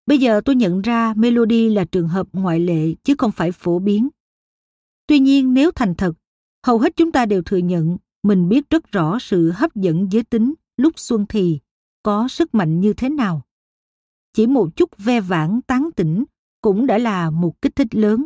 Bây 0.05 0.17
giờ 0.17 0.41
tôi 0.45 0.55
nhận 0.55 0.81
ra 0.81 1.13
Melody 1.17 1.69
là 1.69 1.85
trường 1.85 2.07
hợp 2.07 2.27
ngoại 2.33 2.59
lệ 2.59 2.93
chứ 3.03 3.15
không 3.17 3.31
phải 3.31 3.51
phổ 3.51 3.79
biến. 3.79 4.09
Tuy 5.07 5.19
nhiên 5.19 5.53
nếu 5.53 5.71
thành 5.71 5.95
thật, 5.95 6.13
hầu 6.65 6.79
hết 6.79 6.95
chúng 6.95 7.11
ta 7.11 7.25
đều 7.25 7.41
thừa 7.41 7.57
nhận 7.57 7.97
mình 8.23 8.49
biết 8.49 8.69
rất 8.69 8.91
rõ 8.91 9.19
sự 9.19 9.51
hấp 9.51 9.75
dẫn 9.75 10.11
giới 10.11 10.23
tính 10.23 10.53
lúc 10.77 10.99
xuân 10.99 11.25
thì 11.29 11.59
có 12.03 12.27
sức 12.27 12.55
mạnh 12.55 12.79
như 12.79 12.93
thế 12.93 13.09
nào. 13.09 13.44
Chỉ 14.35 14.47
một 14.47 14.75
chút 14.75 14.97
ve 14.97 15.21
vãn, 15.21 15.61
tán 15.61 15.89
tỉnh 15.95 16.23
cũng 16.61 16.87
đã 16.87 16.97
là 16.97 17.29
một 17.29 17.61
kích 17.61 17.75
thích 17.75 17.95
lớn. 17.95 18.25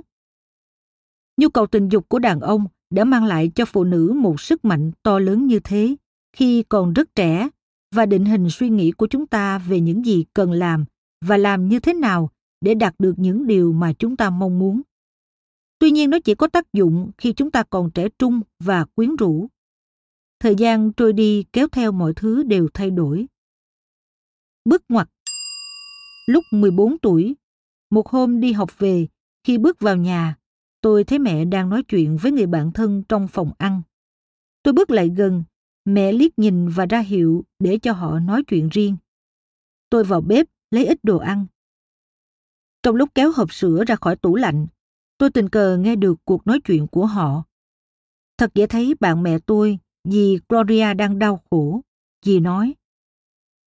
Nhu 1.37 1.49
cầu 1.49 1.67
tình 1.67 1.89
dục 1.89 2.09
của 2.09 2.19
đàn 2.19 2.39
ông 2.39 2.65
đã 2.89 3.03
mang 3.03 3.25
lại 3.25 3.51
cho 3.55 3.65
phụ 3.65 3.83
nữ 3.83 4.13
một 4.15 4.41
sức 4.41 4.65
mạnh 4.65 4.91
to 5.03 5.19
lớn 5.19 5.47
như 5.47 5.59
thế 5.59 5.95
khi 6.33 6.63
còn 6.63 6.93
rất 6.93 7.15
trẻ, 7.15 7.49
và 7.95 8.05
định 8.05 8.25
hình 8.25 8.49
suy 8.49 8.69
nghĩ 8.69 8.91
của 8.91 9.07
chúng 9.07 9.27
ta 9.27 9.57
về 9.57 9.79
những 9.79 10.05
gì 10.05 10.25
cần 10.33 10.51
làm 10.51 10.85
và 11.25 11.37
làm 11.37 11.67
như 11.67 11.79
thế 11.79 11.93
nào 11.93 12.29
để 12.61 12.73
đạt 12.73 12.95
được 12.99 13.13
những 13.17 13.47
điều 13.47 13.73
mà 13.73 13.93
chúng 13.93 14.15
ta 14.15 14.29
mong 14.29 14.59
muốn. 14.59 14.81
Tuy 15.79 15.91
nhiên, 15.91 16.09
nó 16.09 16.19
chỉ 16.19 16.35
có 16.35 16.47
tác 16.47 16.73
dụng 16.73 17.11
khi 17.17 17.33
chúng 17.33 17.51
ta 17.51 17.63
còn 17.63 17.91
trẻ 17.91 18.09
trung 18.19 18.41
và 18.59 18.85
quyến 18.85 19.15
rũ. 19.15 19.47
Thời 20.39 20.55
gian 20.55 20.93
trôi 20.93 21.13
đi 21.13 21.43
kéo 21.53 21.67
theo 21.67 21.91
mọi 21.91 22.13
thứ 22.13 22.43
đều 22.43 22.67
thay 22.73 22.91
đổi. 22.91 23.27
Bước 24.65 24.83
ngoặt 24.89 25.09
Lúc 26.29 26.45
14 26.51 26.97
tuổi, 26.97 27.35
một 27.89 28.07
hôm 28.07 28.39
đi 28.39 28.51
học 28.51 28.79
về, 28.79 29.07
khi 29.43 29.57
bước 29.57 29.79
vào 29.79 29.95
nhà, 29.95 30.35
tôi 30.81 31.03
thấy 31.03 31.19
mẹ 31.19 31.45
đang 31.45 31.69
nói 31.69 31.83
chuyện 31.83 32.17
với 32.17 32.31
người 32.31 32.45
bạn 32.47 32.71
thân 32.71 33.03
trong 33.09 33.27
phòng 33.27 33.51
ăn. 33.57 33.81
Tôi 34.63 34.73
bước 34.73 34.91
lại 34.91 35.09
gần, 35.17 35.43
mẹ 35.85 36.11
liếc 36.11 36.39
nhìn 36.39 36.67
và 36.67 36.85
ra 36.85 36.99
hiệu 36.99 37.45
để 37.59 37.79
cho 37.81 37.93
họ 37.93 38.19
nói 38.19 38.43
chuyện 38.43 38.69
riêng. 38.69 38.97
Tôi 39.89 40.03
vào 40.03 40.21
bếp 40.21 40.47
lấy 40.71 40.85
ít 40.85 40.99
đồ 41.03 41.17
ăn. 41.17 41.45
Trong 42.83 42.95
lúc 42.95 43.09
kéo 43.15 43.31
hộp 43.35 43.53
sữa 43.53 43.83
ra 43.87 43.95
khỏi 43.95 44.15
tủ 44.15 44.35
lạnh, 44.35 44.67
tôi 45.17 45.29
tình 45.31 45.49
cờ 45.49 45.77
nghe 45.77 45.95
được 45.95 46.15
cuộc 46.25 46.47
nói 46.47 46.59
chuyện 46.63 46.87
của 46.87 47.05
họ. 47.05 47.43
Thật 48.37 48.51
dễ 48.53 48.67
thấy 48.67 48.93
bạn 48.99 49.23
mẹ 49.23 49.39
tôi, 49.39 49.79
dì 50.03 50.37
Gloria 50.49 50.93
đang 50.93 51.19
đau 51.19 51.41
khổ. 51.49 51.81
Dì 52.25 52.39
nói, 52.39 52.75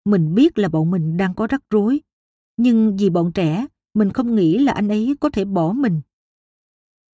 mình 0.05 0.35
biết 0.35 0.57
là 0.57 0.69
bọn 0.69 0.91
mình 0.91 1.17
đang 1.17 1.33
có 1.33 1.47
rắc 1.47 1.63
rối, 1.69 2.01
nhưng 2.57 2.97
vì 2.97 3.09
bọn 3.09 3.31
trẻ, 3.31 3.67
mình 3.93 4.11
không 4.11 4.35
nghĩ 4.35 4.57
là 4.57 4.73
anh 4.73 4.87
ấy 4.87 5.15
có 5.19 5.29
thể 5.29 5.45
bỏ 5.45 5.71
mình. 5.73 6.01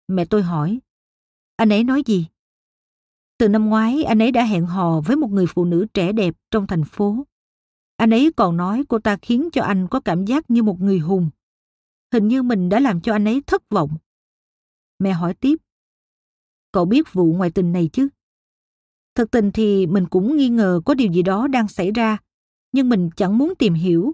Mẹ 0.08 0.24
tôi 0.24 0.42
hỏi, 0.42 0.78
anh 1.56 1.68
ấy 1.68 1.84
nói 1.84 2.02
gì? 2.06 2.26
Từ 3.38 3.48
năm 3.48 3.66
ngoái, 3.66 4.04
anh 4.04 4.22
ấy 4.22 4.32
đã 4.32 4.44
hẹn 4.44 4.66
hò 4.66 5.00
với 5.00 5.16
một 5.16 5.30
người 5.30 5.46
phụ 5.48 5.64
nữ 5.64 5.86
trẻ 5.94 6.12
đẹp 6.12 6.34
trong 6.50 6.66
thành 6.66 6.84
phố. 6.84 7.26
Anh 7.96 8.10
ấy 8.10 8.32
còn 8.36 8.56
nói 8.56 8.84
cô 8.88 8.98
ta 8.98 9.16
khiến 9.22 9.48
cho 9.52 9.62
anh 9.62 9.88
có 9.90 10.00
cảm 10.00 10.24
giác 10.24 10.50
như 10.50 10.62
một 10.62 10.80
người 10.80 10.98
hùng. 10.98 11.30
Hình 12.12 12.28
như 12.28 12.42
mình 12.42 12.68
đã 12.68 12.80
làm 12.80 13.00
cho 13.00 13.12
anh 13.12 13.24
ấy 13.24 13.42
thất 13.46 13.68
vọng. 13.70 13.90
Mẹ 14.98 15.12
hỏi 15.12 15.34
tiếp. 15.34 15.56
Cậu 16.72 16.84
biết 16.84 17.12
vụ 17.12 17.32
ngoại 17.32 17.50
tình 17.50 17.72
này 17.72 17.90
chứ? 17.92 18.08
Thực 19.14 19.30
tình 19.30 19.52
thì 19.52 19.86
mình 19.86 20.06
cũng 20.06 20.36
nghi 20.36 20.48
ngờ 20.48 20.80
có 20.84 20.94
điều 20.94 21.12
gì 21.12 21.22
đó 21.22 21.46
đang 21.46 21.68
xảy 21.68 21.92
ra, 21.92 22.18
nhưng 22.72 22.88
mình 22.88 23.10
chẳng 23.16 23.38
muốn 23.38 23.54
tìm 23.58 23.74
hiểu. 23.74 24.12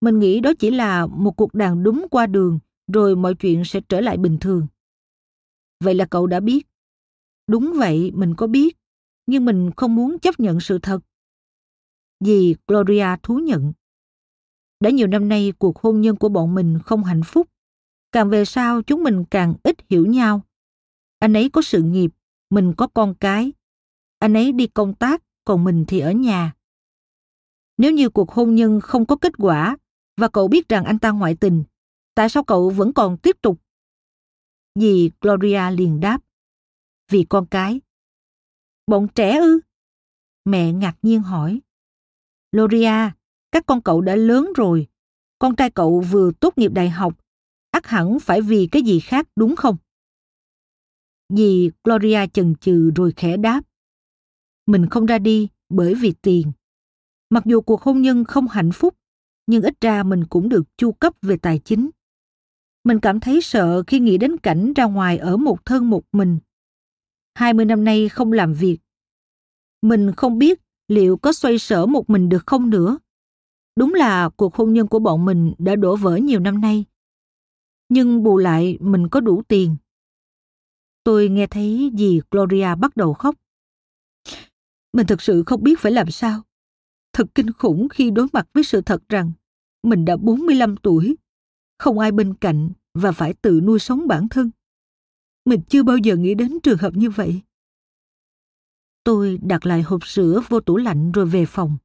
Mình 0.00 0.18
nghĩ 0.18 0.40
đó 0.40 0.52
chỉ 0.58 0.70
là 0.70 1.06
một 1.06 1.36
cuộc 1.36 1.54
đàn 1.54 1.82
đúng 1.82 2.06
qua 2.10 2.26
đường, 2.26 2.58
rồi 2.92 3.16
mọi 3.16 3.34
chuyện 3.34 3.64
sẽ 3.64 3.80
trở 3.88 4.00
lại 4.00 4.16
bình 4.16 4.38
thường. 4.40 4.66
Vậy 5.80 5.94
là 5.94 6.04
cậu 6.04 6.26
đã 6.26 6.40
biết. 6.40 6.66
Đúng 7.46 7.72
vậy, 7.76 8.10
mình 8.14 8.34
có 8.34 8.46
biết, 8.46 8.76
nhưng 9.26 9.44
mình 9.44 9.70
không 9.76 9.94
muốn 9.94 10.18
chấp 10.18 10.40
nhận 10.40 10.60
sự 10.60 10.78
thật. 10.78 11.00
vì 12.20 12.54
Gloria 12.66 13.06
thú 13.22 13.38
nhận. 13.38 13.72
Đã 14.80 14.90
nhiều 14.90 15.06
năm 15.06 15.28
nay 15.28 15.52
cuộc 15.58 15.78
hôn 15.78 16.00
nhân 16.00 16.16
của 16.16 16.28
bọn 16.28 16.54
mình 16.54 16.78
không 16.84 17.04
hạnh 17.04 17.22
phúc. 17.24 17.48
Càng 18.12 18.30
về 18.30 18.44
sau 18.44 18.82
chúng 18.82 19.02
mình 19.02 19.24
càng 19.24 19.54
ít 19.62 19.76
hiểu 19.88 20.06
nhau. 20.06 20.42
Anh 21.18 21.32
ấy 21.32 21.50
có 21.50 21.62
sự 21.62 21.82
nghiệp, 21.82 22.10
mình 22.50 22.74
có 22.76 22.86
con 22.86 23.14
cái. 23.14 23.52
Anh 24.18 24.34
ấy 24.34 24.52
đi 24.52 24.66
công 24.66 24.94
tác, 24.94 25.22
còn 25.44 25.64
mình 25.64 25.84
thì 25.88 26.00
ở 26.00 26.12
nhà. 26.12 26.52
Nếu 27.76 27.92
như 27.92 28.08
cuộc 28.08 28.30
hôn 28.30 28.54
nhân 28.54 28.80
không 28.80 29.06
có 29.06 29.16
kết 29.16 29.32
quả 29.38 29.76
và 30.20 30.28
cậu 30.28 30.48
biết 30.48 30.68
rằng 30.68 30.84
anh 30.84 30.98
ta 30.98 31.10
ngoại 31.10 31.36
tình, 31.40 31.64
tại 32.14 32.28
sao 32.28 32.44
cậu 32.44 32.70
vẫn 32.70 32.92
còn 32.92 33.16
tiếp 33.16 33.36
tục? 33.42 33.60
Dì 34.74 35.10
Gloria 35.20 35.70
liền 35.70 36.00
đáp. 36.00 36.18
Vì 37.10 37.26
con 37.28 37.46
cái. 37.46 37.80
Bọn 38.86 39.08
trẻ 39.14 39.38
ư? 39.38 39.60
Mẹ 40.44 40.72
ngạc 40.72 40.96
nhiên 41.02 41.20
hỏi. 41.20 41.60
Gloria, 42.52 43.10
các 43.52 43.66
con 43.66 43.82
cậu 43.82 44.00
đã 44.00 44.16
lớn 44.16 44.52
rồi. 44.56 44.86
Con 45.38 45.56
trai 45.56 45.70
cậu 45.70 46.00
vừa 46.00 46.30
tốt 46.40 46.58
nghiệp 46.58 46.72
đại 46.72 46.90
học. 46.90 47.12
ắt 47.70 47.86
hẳn 47.86 48.20
phải 48.20 48.40
vì 48.40 48.68
cái 48.72 48.82
gì 48.82 49.00
khác 49.00 49.28
đúng 49.36 49.56
không? 49.56 49.76
Dì 51.28 51.70
Gloria 51.84 52.26
chần 52.32 52.54
chừ 52.54 52.90
rồi 52.96 53.12
khẽ 53.16 53.36
đáp. 53.36 53.62
Mình 54.66 54.86
không 54.90 55.06
ra 55.06 55.18
đi 55.18 55.48
bởi 55.68 55.94
vì 55.94 56.14
tiền. 56.22 56.52
Mặc 57.30 57.42
dù 57.46 57.60
cuộc 57.60 57.82
hôn 57.82 58.02
nhân 58.02 58.24
không 58.24 58.48
hạnh 58.48 58.72
phúc, 58.72 58.96
nhưng 59.50 59.62
ít 59.62 59.80
ra 59.80 60.02
mình 60.02 60.24
cũng 60.24 60.48
được 60.48 60.62
chu 60.76 60.92
cấp 60.92 61.14
về 61.22 61.36
tài 61.36 61.58
chính. 61.58 61.90
Mình 62.84 63.00
cảm 63.00 63.20
thấy 63.20 63.40
sợ 63.40 63.82
khi 63.86 64.00
nghĩ 64.00 64.18
đến 64.18 64.38
cảnh 64.38 64.72
ra 64.72 64.84
ngoài 64.84 65.18
ở 65.18 65.36
một 65.36 65.64
thân 65.64 65.90
một 65.90 66.02
mình. 66.12 66.38
20 67.34 67.64
năm 67.64 67.84
nay 67.84 68.08
không 68.08 68.32
làm 68.32 68.54
việc. 68.54 68.78
Mình 69.82 70.12
không 70.16 70.38
biết 70.38 70.60
liệu 70.88 71.16
có 71.16 71.32
xoay 71.32 71.58
sở 71.58 71.86
một 71.86 72.10
mình 72.10 72.28
được 72.28 72.46
không 72.46 72.70
nữa. 72.70 72.98
Đúng 73.76 73.94
là 73.94 74.28
cuộc 74.28 74.54
hôn 74.54 74.72
nhân 74.72 74.88
của 74.88 74.98
bọn 74.98 75.24
mình 75.24 75.54
đã 75.58 75.76
đổ 75.76 75.96
vỡ 75.96 76.16
nhiều 76.16 76.40
năm 76.40 76.60
nay. 76.60 76.84
Nhưng 77.88 78.22
bù 78.22 78.36
lại 78.38 78.78
mình 78.80 79.08
có 79.08 79.20
đủ 79.20 79.42
tiền. 79.48 79.76
Tôi 81.04 81.28
nghe 81.28 81.46
thấy 81.46 81.90
dì 81.98 82.20
Gloria 82.30 82.74
bắt 82.74 82.96
đầu 82.96 83.14
khóc. 83.14 83.34
Mình 84.92 85.06
thực 85.06 85.22
sự 85.22 85.42
không 85.46 85.62
biết 85.62 85.80
phải 85.80 85.92
làm 85.92 86.10
sao. 86.10 86.42
Thật 87.12 87.26
kinh 87.34 87.52
khủng 87.52 87.88
khi 87.88 88.10
đối 88.10 88.26
mặt 88.32 88.48
với 88.54 88.64
sự 88.64 88.80
thật 88.80 89.02
rằng 89.08 89.32
mình 89.82 90.04
đã 90.04 90.16
45 90.16 90.76
tuổi, 90.76 91.16
không 91.78 91.98
ai 91.98 92.12
bên 92.12 92.34
cạnh 92.34 92.70
và 92.94 93.12
phải 93.12 93.34
tự 93.34 93.60
nuôi 93.60 93.78
sống 93.78 94.06
bản 94.08 94.28
thân. 94.28 94.50
Mình 95.44 95.60
chưa 95.68 95.82
bao 95.82 95.96
giờ 95.96 96.16
nghĩ 96.16 96.34
đến 96.34 96.60
trường 96.62 96.78
hợp 96.78 96.96
như 96.96 97.10
vậy. 97.10 97.40
Tôi 99.04 99.38
đặt 99.42 99.66
lại 99.66 99.82
hộp 99.82 100.06
sữa 100.06 100.42
vô 100.48 100.60
tủ 100.60 100.76
lạnh 100.76 101.12
rồi 101.12 101.26
về 101.26 101.46
phòng. 101.46 101.76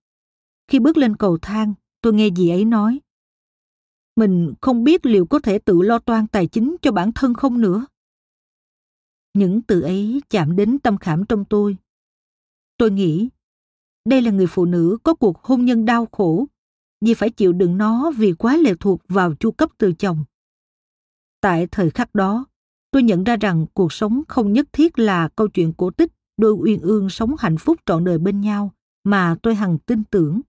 Khi 0.68 0.80
bước 0.80 0.98
lên 0.98 1.16
cầu 1.16 1.38
thang, 1.42 1.74
tôi 2.02 2.14
nghe 2.14 2.30
dì 2.36 2.50
ấy 2.50 2.66
nói. 2.66 3.00
Mình 4.16 4.54
không 4.62 4.84
biết 4.84 5.06
liệu 5.06 5.26
có 5.26 5.40
thể 5.40 5.60
tự 5.60 5.82
lo 5.82 6.00
toan 6.00 6.28
tài 6.28 6.48
chính 6.48 6.76
cho 6.82 6.92
bản 6.92 7.12
thân 7.12 7.34
không 7.34 7.62
nữa. 7.62 7.86
Những 9.34 9.62
từ 9.62 9.82
ấy 9.82 10.22
chạm 10.30 10.56
đến 10.56 10.80
tâm 10.80 10.98
khảm 10.98 11.26
trong 11.26 11.46
tôi. 11.46 11.78
Tôi 12.78 12.92
nghĩ, 12.92 13.30
đây 14.06 14.22
là 14.22 14.32
người 14.32 14.48
phụ 14.48 14.66
nữ 14.66 14.98
có 15.04 15.14
cuộc 15.14 15.44
hôn 15.44 15.66
nhân 15.66 15.86
đau 15.86 16.08
khổ, 16.12 16.46
vì 17.06 17.14
phải 17.14 17.30
chịu 17.30 17.54
đựng 17.54 17.78
nó 17.78 18.12
vì 18.18 18.34
quá 18.34 18.58
lệ 18.58 18.74
thuộc 18.80 19.02
vào 19.08 19.34
chu 19.36 19.52
cấp 19.52 19.70
từ 19.78 19.94
chồng. 19.94 20.24
Tại 21.42 21.68
thời 21.72 21.90
khắc 21.90 22.16
đó, 22.16 22.46
tôi 22.92 23.04
nhận 23.04 23.24
ra 23.24 23.36
rằng 23.36 23.66
cuộc 23.74 23.94
sống 23.94 24.22
không 24.28 24.54
nhất 24.54 24.68
thiết 24.74 25.00
là 25.00 25.28
câu 25.28 25.48
chuyện 25.48 25.74
cổ 25.74 25.92
tích 25.92 26.12
đôi 26.38 26.54
uyên 26.54 26.80
ương 26.82 27.10
sống 27.10 27.36
hạnh 27.40 27.58
phúc 27.58 27.80
trọn 27.86 28.04
đời 28.04 28.18
bên 28.18 28.42
nhau 28.42 28.72
mà 29.04 29.36
tôi 29.42 29.56
hằng 29.56 29.78
tin 29.80 30.04
tưởng. 30.04 30.42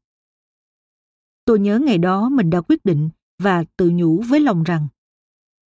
Tôi 1.45 1.59
nhớ 1.59 1.79
ngày 1.79 1.99
đó 1.99 2.29
mình 2.29 2.51
đã 2.51 2.61
quyết 2.61 2.85
định 2.85 3.11
và 3.39 3.65
tự 3.77 3.91
nhủ 3.91 4.23
với 4.29 4.41
lòng 4.41 4.63
rằng 4.63 4.89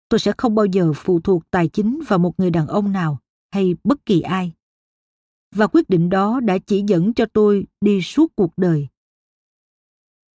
tôi 0.10 0.20
sẽ 0.20 0.32
không 0.38 0.56
bao 0.56 0.66
giờ 0.66 0.94
phụ 0.96 1.20
thuộc 1.20 1.44
tài 1.52 1.68
chính 1.68 2.02
vào 2.08 2.20
một 2.20 2.40
người 2.40 2.50
đàn 2.50 2.68
ông 2.68 2.92
nào 2.92 3.20
hay 3.52 3.76
bất 3.84 4.06
kỳ 4.06 4.22
ai. 4.22 4.54
Và 5.56 5.68
quyết 5.68 5.90
định 5.90 6.10
đó 6.10 6.40
đã 6.40 6.58
chỉ 6.58 6.84
dẫn 6.88 7.14
cho 7.14 7.26
tôi 7.26 7.66
đi 7.82 8.02
suốt 8.02 8.36
cuộc 8.36 8.58
đời. 8.58 8.88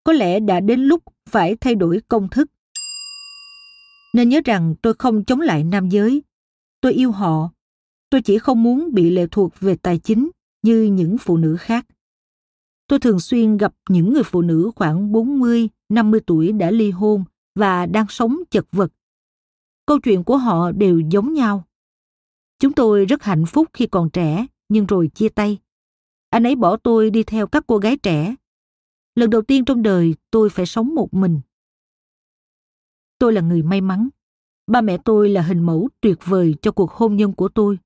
Có 0.03 0.13
lẽ 0.13 0.39
đã 0.39 0.59
đến 0.59 0.79
lúc 0.79 1.03
phải 1.29 1.55
thay 1.55 1.75
đổi 1.75 2.01
công 2.07 2.29
thức. 2.29 2.51
Nên 4.13 4.29
nhớ 4.29 4.41
rằng 4.45 4.75
tôi 4.81 4.93
không 4.99 5.25
chống 5.25 5.41
lại 5.41 5.63
nam 5.63 5.89
giới. 5.89 6.23
Tôi 6.81 6.93
yêu 6.93 7.11
họ. 7.11 7.49
Tôi 8.09 8.21
chỉ 8.21 8.37
không 8.37 8.63
muốn 8.63 8.93
bị 8.93 9.09
lệ 9.09 9.27
thuộc 9.31 9.59
về 9.59 9.75
tài 9.75 9.99
chính 9.99 10.29
như 10.61 10.83
những 10.83 11.17
phụ 11.17 11.37
nữ 11.37 11.57
khác. 11.59 11.85
Tôi 12.87 12.99
thường 12.99 13.19
xuyên 13.19 13.57
gặp 13.57 13.73
những 13.89 14.13
người 14.13 14.23
phụ 14.23 14.41
nữ 14.41 14.71
khoảng 14.75 15.11
40, 15.11 15.69
50 15.89 16.21
tuổi 16.25 16.51
đã 16.51 16.71
ly 16.71 16.91
hôn 16.91 17.23
và 17.55 17.85
đang 17.85 18.05
sống 18.09 18.37
chật 18.51 18.65
vật. 18.71 18.91
Câu 19.85 19.99
chuyện 19.99 20.23
của 20.23 20.37
họ 20.37 20.71
đều 20.71 20.99
giống 20.99 21.33
nhau. 21.33 21.63
Chúng 22.59 22.73
tôi 22.73 23.05
rất 23.05 23.23
hạnh 23.23 23.45
phúc 23.45 23.67
khi 23.73 23.87
còn 23.87 24.09
trẻ, 24.09 24.45
nhưng 24.69 24.85
rồi 24.85 25.07
chia 25.07 25.29
tay. 25.29 25.57
Anh 26.29 26.43
ấy 26.43 26.55
bỏ 26.55 26.77
tôi 26.77 27.09
đi 27.09 27.23
theo 27.23 27.47
các 27.47 27.63
cô 27.67 27.77
gái 27.77 27.97
trẻ. 27.97 28.35
Lần 29.21 29.29
đầu 29.29 29.41
tiên 29.41 29.65
trong 29.65 29.83
đời 29.83 30.15
tôi 30.31 30.49
phải 30.49 30.65
sống 30.65 30.95
một 30.95 31.13
mình. 31.13 31.41
Tôi 33.19 33.33
là 33.33 33.41
người 33.41 33.63
may 33.63 33.81
mắn. 33.81 34.09
Ba 34.67 34.81
mẹ 34.81 34.97
tôi 35.05 35.29
là 35.29 35.41
hình 35.41 35.59
mẫu 35.59 35.89
tuyệt 36.01 36.17
vời 36.25 36.55
cho 36.61 36.71
cuộc 36.71 36.91
hôn 36.91 37.15
nhân 37.15 37.33
của 37.33 37.49
tôi. 37.49 37.79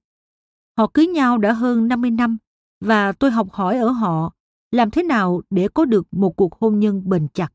Họ 0.78 0.88
cưới 0.94 1.08
nhau 1.08 1.38
đã 1.38 1.54
hơn 1.54 1.88
50 1.88 2.12
năm 2.12 2.38
và 2.80 3.12
tôi 3.12 3.32
học 3.32 3.48
hỏi 3.52 3.78
ở 3.78 3.90
họ 3.90 4.34
làm 4.72 4.92
thế 4.92 5.04
nào 5.04 5.42
để 5.50 5.68
có 5.68 5.86
được 5.86 6.08
một 6.12 6.36
cuộc 6.36 6.60
hôn 6.60 6.80
nhân 6.80 7.10
bền 7.10 7.28
chặt. 7.34 7.54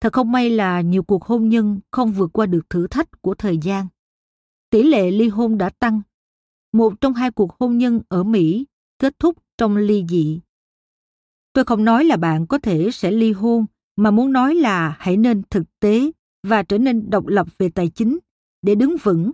Thật 0.00 0.12
không 0.12 0.32
may 0.32 0.50
là 0.50 0.80
nhiều 0.80 1.02
cuộc 1.02 1.24
hôn 1.24 1.48
nhân 1.48 1.80
không 1.90 2.12
vượt 2.12 2.30
qua 2.32 2.46
được 2.46 2.70
thử 2.70 2.86
thách 2.86 3.22
của 3.22 3.34
thời 3.34 3.58
gian. 3.58 3.86
Tỷ 4.70 4.82
lệ 4.82 5.10
ly 5.10 5.28
hôn 5.28 5.58
đã 5.58 5.70
tăng. 5.70 6.02
Một 6.72 7.00
trong 7.00 7.14
hai 7.14 7.30
cuộc 7.30 7.52
hôn 7.58 7.78
nhân 7.78 8.00
ở 8.08 8.24
Mỹ 8.24 8.66
kết 8.98 9.18
thúc 9.18 9.36
trong 9.58 9.76
ly 9.76 10.04
dị. 10.08 10.40
Tôi 11.52 11.64
không 11.64 11.84
nói 11.84 12.04
là 12.04 12.16
bạn 12.16 12.46
có 12.46 12.58
thể 12.58 12.90
sẽ 12.92 13.10
ly 13.10 13.32
hôn, 13.32 13.66
mà 13.96 14.10
muốn 14.10 14.32
nói 14.32 14.54
là 14.54 14.96
hãy 14.98 15.16
nên 15.16 15.42
thực 15.50 15.80
tế 15.80 16.10
và 16.42 16.62
trở 16.62 16.78
nên 16.78 17.10
độc 17.10 17.26
lập 17.26 17.46
về 17.58 17.68
tài 17.68 17.88
chính 17.88 18.18
để 18.62 18.74
đứng 18.74 18.96
vững, 19.02 19.32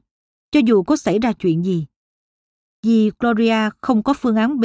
cho 0.51 0.61
dù 0.67 0.83
có 0.83 0.97
xảy 0.97 1.19
ra 1.19 1.33
chuyện 1.33 1.65
gì. 1.65 1.87
Vì 2.83 3.11
Gloria 3.19 3.71
không 3.81 4.03
có 4.03 4.15
phương 4.15 4.37
án 4.37 4.61
B, 4.61 4.65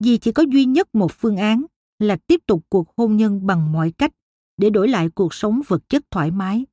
vì 0.00 0.18
chỉ 0.18 0.32
có 0.32 0.42
duy 0.42 0.64
nhất 0.64 0.94
một 0.94 1.12
phương 1.12 1.36
án 1.36 1.64
là 1.98 2.16
tiếp 2.16 2.40
tục 2.46 2.66
cuộc 2.68 2.96
hôn 2.96 3.16
nhân 3.16 3.46
bằng 3.46 3.72
mọi 3.72 3.90
cách 3.90 4.12
để 4.56 4.70
đổi 4.70 4.88
lại 4.88 5.08
cuộc 5.10 5.34
sống 5.34 5.60
vật 5.68 5.88
chất 5.88 6.10
thoải 6.10 6.30
mái. 6.30 6.66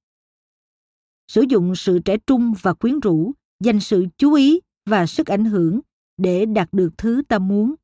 Sử 1.28 1.42
dụng 1.50 1.76
sự 1.76 2.00
trẻ 2.00 2.18
trung 2.28 2.54
và 2.62 2.74
quyến 2.74 3.00
rũ, 3.00 3.32
dành 3.60 3.80
sự 3.80 4.06
chú 4.18 4.34
ý 4.34 4.60
và 4.86 5.06
sức 5.06 5.28
ảnh 5.28 5.46
hưởng 5.46 5.80
để 6.18 6.46
đạt 6.46 6.70
được 6.72 6.90
thứ 6.98 7.22
ta 7.28 7.40
muốn 7.40 7.76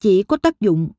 chỉ 0.00 0.22
có 0.22 0.36
tác 0.36 0.60
dụng 0.60 0.90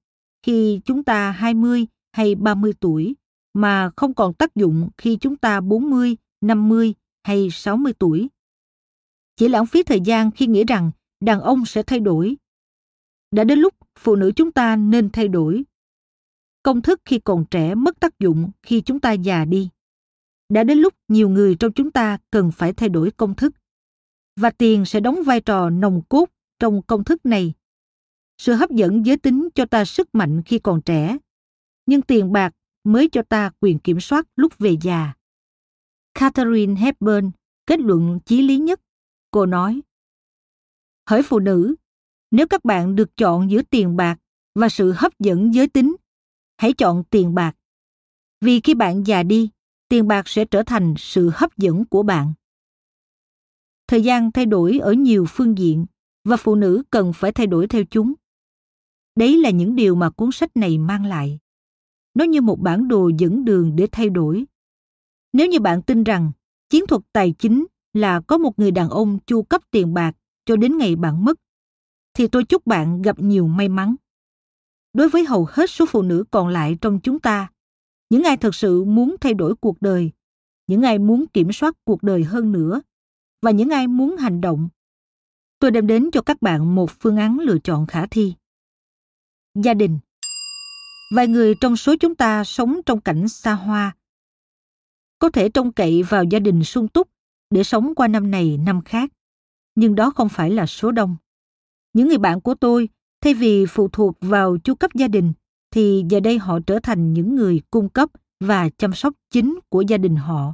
khi 0.47 0.81
chúng 0.85 1.03
ta 1.03 1.31
20 1.31 1.87
hay 2.11 2.35
30 2.35 2.73
tuổi 2.79 3.15
mà 3.53 3.89
không 3.95 4.13
còn 4.13 4.33
tác 4.33 4.55
dụng 4.55 4.89
khi 4.97 5.17
chúng 5.21 5.37
ta 5.37 5.61
40, 5.61 6.15
50 6.41 6.93
hay 7.23 7.49
60 7.51 7.93
tuổi. 7.93 8.27
Chỉ 9.35 9.47
lãng 9.47 9.65
phí 9.65 9.83
thời 9.83 10.01
gian 10.01 10.31
khi 10.31 10.47
nghĩ 10.47 10.63
rằng 10.63 10.91
đàn 11.19 11.41
ông 11.41 11.65
sẽ 11.65 11.83
thay 11.83 11.99
đổi. 11.99 12.35
Đã 13.31 13.43
đến 13.43 13.59
lúc 13.59 13.73
phụ 13.99 14.15
nữ 14.15 14.31
chúng 14.35 14.51
ta 14.51 14.75
nên 14.75 15.09
thay 15.09 15.27
đổi. 15.27 15.63
Công 16.63 16.81
thức 16.81 17.01
khi 17.05 17.19
còn 17.19 17.45
trẻ 17.51 17.75
mất 17.75 17.99
tác 17.99 18.19
dụng 18.19 18.51
khi 18.63 18.81
chúng 18.81 18.99
ta 18.99 19.11
già 19.11 19.45
đi. 19.45 19.69
Đã 20.49 20.63
đến 20.63 20.77
lúc 20.77 20.93
nhiều 21.07 21.29
người 21.29 21.55
trong 21.55 21.73
chúng 21.73 21.91
ta 21.91 22.17
cần 22.31 22.51
phải 22.51 22.73
thay 22.73 22.89
đổi 22.89 23.11
công 23.11 23.35
thức. 23.35 23.53
Và 24.35 24.49
tiền 24.49 24.85
sẽ 24.85 24.99
đóng 24.99 25.23
vai 25.25 25.41
trò 25.41 25.69
nồng 25.69 26.01
cốt 26.09 26.29
trong 26.59 26.81
công 26.81 27.03
thức 27.03 27.25
này. 27.25 27.53
Sự 28.37 28.53
hấp 28.53 28.71
dẫn 28.71 29.05
giới 29.05 29.17
tính 29.17 29.49
cho 29.55 29.65
ta 29.65 29.85
sức 29.85 30.15
mạnh 30.15 30.41
khi 30.45 30.59
còn 30.59 30.81
trẻ, 30.81 31.17
nhưng 31.85 32.01
tiền 32.01 32.31
bạc 32.31 32.53
mới 32.83 33.09
cho 33.11 33.21
ta 33.21 33.51
quyền 33.59 33.79
kiểm 33.79 33.99
soát 33.99 34.27
lúc 34.35 34.57
về 34.59 34.77
già. 34.81 35.13
Catherine 36.13 36.75
Hepburn 36.75 37.31
kết 37.65 37.79
luận 37.79 38.19
chí 38.25 38.41
lý 38.41 38.57
nhất. 38.57 38.81
Cô 39.31 39.45
nói, 39.45 39.81
Hỡi 41.09 41.23
phụ 41.23 41.39
nữ, 41.39 41.75
nếu 42.31 42.47
các 42.47 42.65
bạn 42.65 42.95
được 42.95 43.17
chọn 43.17 43.51
giữa 43.51 43.61
tiền 43.61 43.95
bạc 43.95 44.17
và 44.55 44.69
sự 44.69 44.91
hấp 44.91 45.19
dẫn 45.19 45.53
giới 45.53 45.67
tính, 45.67 45.95
hãy 46.57 46.73
chọn 46.73 47.03
tiền 47.03 47.35
bạc. 47.35 47.55
Vì 48.41 48.59
khi 48.59 48.73
bạn 48.73 49.03
già 49.07 49.23
đi, 49.23 49.49
tiền 49.89 50.07
bạc 50.07 50.27
sẽ 50.27 50.45
trở 50.45 50.63
thành 50.63 50.93
sự 50.97 51.31
hấp 51.33 51.57
dẫn 51.57 51.85
của 51.85 52.03
bạn. 52.03 52.33
Thời 53.87 54.01
gian 54.01 54.31
thay 54.31 54.45
đổi 54.45 54.79
ở 54.79 54.93
nhiều 54.93 55.25
phương 55.29 55.57
diện 55.57 55.85
và 56.23 56.37
phụ 56.37 56.55
nữ 56.55 56.83
cần 56.89 57.13
phải 57.13 57.31
thay 57.31 57.47
đổi 57.47 57.67
theo 57.67 57.83
chúng. 57.89 58.13
Đấy 59.17 59.37
là 59.37 59.49
những 59.49 59.75
điều 59.75 59.95
mà 59.95 60.09
cuốn 60.09 60.31
sách 60.31 60.57
này 60.57 60.77
mang 60.77 61.05
lại. 61.05 61.39
Nó 62.13 62.25
như 62.25 62.41
một 62.41 62.59
bản 62.59 62.87
đồ 62.87 63.11
dẫn 63.17 63.45
đường 63.45 63.75
để 63.75 63.87
thay 63.91 64.09
đổi. 64.09 64.45
Nếu 65.33 65.47
như 65.47 65.59
bạn 65.59 65.81
tin 65.81 66.03
rằng 66.03 66.31
chiến 66.69 66.87
thuật 66.87 67.01
tài 67.13 67.31
chính 67.31 67.65
là 67.93 68.21
có 68.21 68.37
một 68.37 68.59
người 68.59 68.71
đàn 68.71 68.89
ông 68.89 69.19
chu 69.25 69.43
cấp 69.43 69.61
tiền 69.71 69.93
bạc 69.93 70.15
cho 70.45 70.55
đến 70.55 70.77
ngày 70.77 70.95
bạn 70.95 71.25
mất, 71.25 71.39
thì 72.13 72.27
tôi 72.27 72.43
chúc 72.43 72.65
bạn 72.65 73.01
gặp 73.01 73.19
nhiều 73.19 73.47
may 73.47 73.69
mắn. 73.69 73.95
Đối 74.93 75.09
với 75.09 75.25
hầu 75.25 75.47
hết 75.49 75.69
số 75.69 75.85
phụ 75.85 76.01
nữ 76.01 76.23
còn 76.31 76.47
lại 76.47 76.77
trong 76.81 76.99
chúng 76.99 77.19
ta, 77.19 77.51
những 78.09 78.23
ai 78.23 78.37
thực 78.37 78.55
sự 78.55 78.83
muốn 78.83 79.15
thay 79.21 79.33
đổi 79.33 79.55
cuộc 79.55 79.81
đời, 79.81 80.11
những 80.67 80.81
ai 80.81 80.99
muốn 80.99 81.27
kiểm 81.27 81.51
soát 81.51 81.75
cuộc 81.83 82.03
đời 82.03 82.23
hơn 82.23 82.51
nữa, 82.51 82.81
và 83.41 83.51
những 83.51 83.69
ai 83.69 83.87
muốn 83.87 84.17
hành 84.17 84.41
động, 84.41 84.69
tôi 85.59 85.71
đem 85.71 85.87
đến 85.87 86.09
cho 86.11 86.21
các 86.21 86.41
bạn 86.41 86.75
một 86.75 86.91
phương 86.99 87.17
án 87.17 87.39
lựa 87.39 87.59
chọn 87.59 87.87
khả 87.87 88.07
thi. 88.07 88.33
Gia 89.63 89.73
đình 89.73 89.99
Vài 91.15 91.27
người 91.27 91.55
trong 91.61 91.75
số 91.75 91.95
chúng 91.99 92.15
ta 92.15 92.43
sống 92.43 92.79
trong 92.85 93.01
cảnh 93.01 93.27
xa 93.27 93.53
hoa, 93.53 93.95
có 95.19 95.29
thể 95.29 95.49
trông 95.49 95.71
cậy 95.71 96.03
vào 96.03 96.23
gia 96.23 96.39
đình 96.39 96.63
sung 96.63 96.87
túc 96.87 97.09
để 97.49 97.63
sống 97.63 97.95
qua 97.95 98.07
năm 98.07 98.31
này 98.31 98.57
năm 98.57 98.81
khác, 98.81 99.11
nhưng 99.75 99.95
đó 99.95 100.11
không 100.11 100.29
phải 100.29 100.51
là 100.51 100.65
số 100.65 100.91
đông. 100.91 101.15
Những 101.93 102.07
người 102.07 102.17
bạn 102.17 102.41
của 102.41 102.55
tôi, 102.55 102.89
thay 103.21 103.33
vì 103.33 103.65
phụ 103.65 103.87
thuộc 103.87 104.17
vào 104.21 104.57
chu 104.63 104.75
cấp 104.75 104.91
gia 104.93 105.07
đình, 105.07 105.33
thì 105.71 106.03
giờ 106.09 106.19
đây 106.19 106.37
họ 106.37 106.59
trở 106.67 106.79
thành 106.79 107.13
những 107.13 107.35
người 107.35 107.61
cung 107.71 107.89
cấp 107.89 108.09
và 108.39 108.69
chăm 108.69 108.93
sóc 108.93 109.13
chính 109.31 109.59
của 109.69 109.81
gia 109.81 109.97
đình 109.97 110.15
họ. 110.15 110.53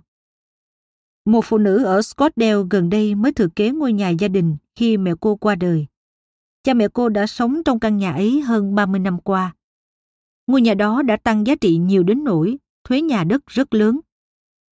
Một 1.25 1.45
phụ 1.45 1.57
nữ 1.57 1.83
ở 1.83 2.01
Scottsdale 2.01 2.63
gần 2.69 2.89
đây 2.89 3.15
mới 3.15 3.33
thừa 3.33 3.47
kế 3.55 3.71
ngôi 3.71 3.93
nhà 3.93 4.09
gia 4.09 4.27
đình 4.27 4.57
khi 4.75 4.97
mẹ 4.97 5.11
cô 5.19 5.35
qua 5.35 5.55
đời. 5.55 5.87
Cha 6.63 6.73
mẹ 6.73 6.87
cô 6.93 7.09
đã 7.09 7.27
sống 7.27 7.63
trong 7.65 7.79
căn 7.79 7.97
nhà 7.97 8.13
ấy 8.13 8.41
hơn 8.41 8.75
30 8.75 8.99
năm 8.99 9.19
qua. 9.19 9.55
Ngôi 10.47 10.61
nhà 10.61 10.73
đó 10.73 11.01
đã 11.01 11.17
tăng 11.17 11.47
giá 11.47 11.55
trị 11.55 11.77
nhiều 11.77 12.03
đến 12.03 12.23
nỗi 12.23 12.57
thuế 12.83 13.01
nhà 13.01 13.23
đất 13.23 13.47
rất 13.47 13.73
lớn. 13.73 13.99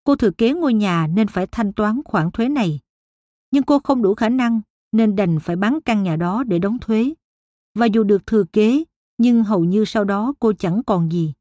Cô 0.04 0.16
thừa 0.16 0.32
kế 0.32 0.54
ngôi 0.54 0.74
nhà 0.74 1.08
nên 1.08 1.28
phải 1.28 1.48
thanh 1.48 1.74
toán 1.74 2.02
khoản 2.06 2.32
thuế 2.32 2.50
này. 2.50 2.80
Nhưng 3.52 3.64
cô 3.64 3.80
không 3.80 4.02
đủ 4.02 4.16
khả 4.16 4.30
năng 4.30 4.62
nên 4.92 5.16
đành 5.16 5.40
phải 5.40 5.56
bán 5.56 5.80
căn 5.86 6.04
nhà 6.04 6.16
đó 6.16 6.44
để 6.44 6.60
đóng 6.60 6.80
thuế. 6.80 7.14
Và 7.76 7.86
dù 7.86 8.04
được 8.04 8.26
thừa 8.26 8.44
kế, 8.54 8.84
nhưng 9.18 9.44
hầu 9.44 9.64
như 9.64 9.86
sau 9.86 10.04
đó 10.04 10.34
cô 10.40 10.54
chẳng 10.54 10.82
còn 10.84 11.12
gì. 11.12 11.34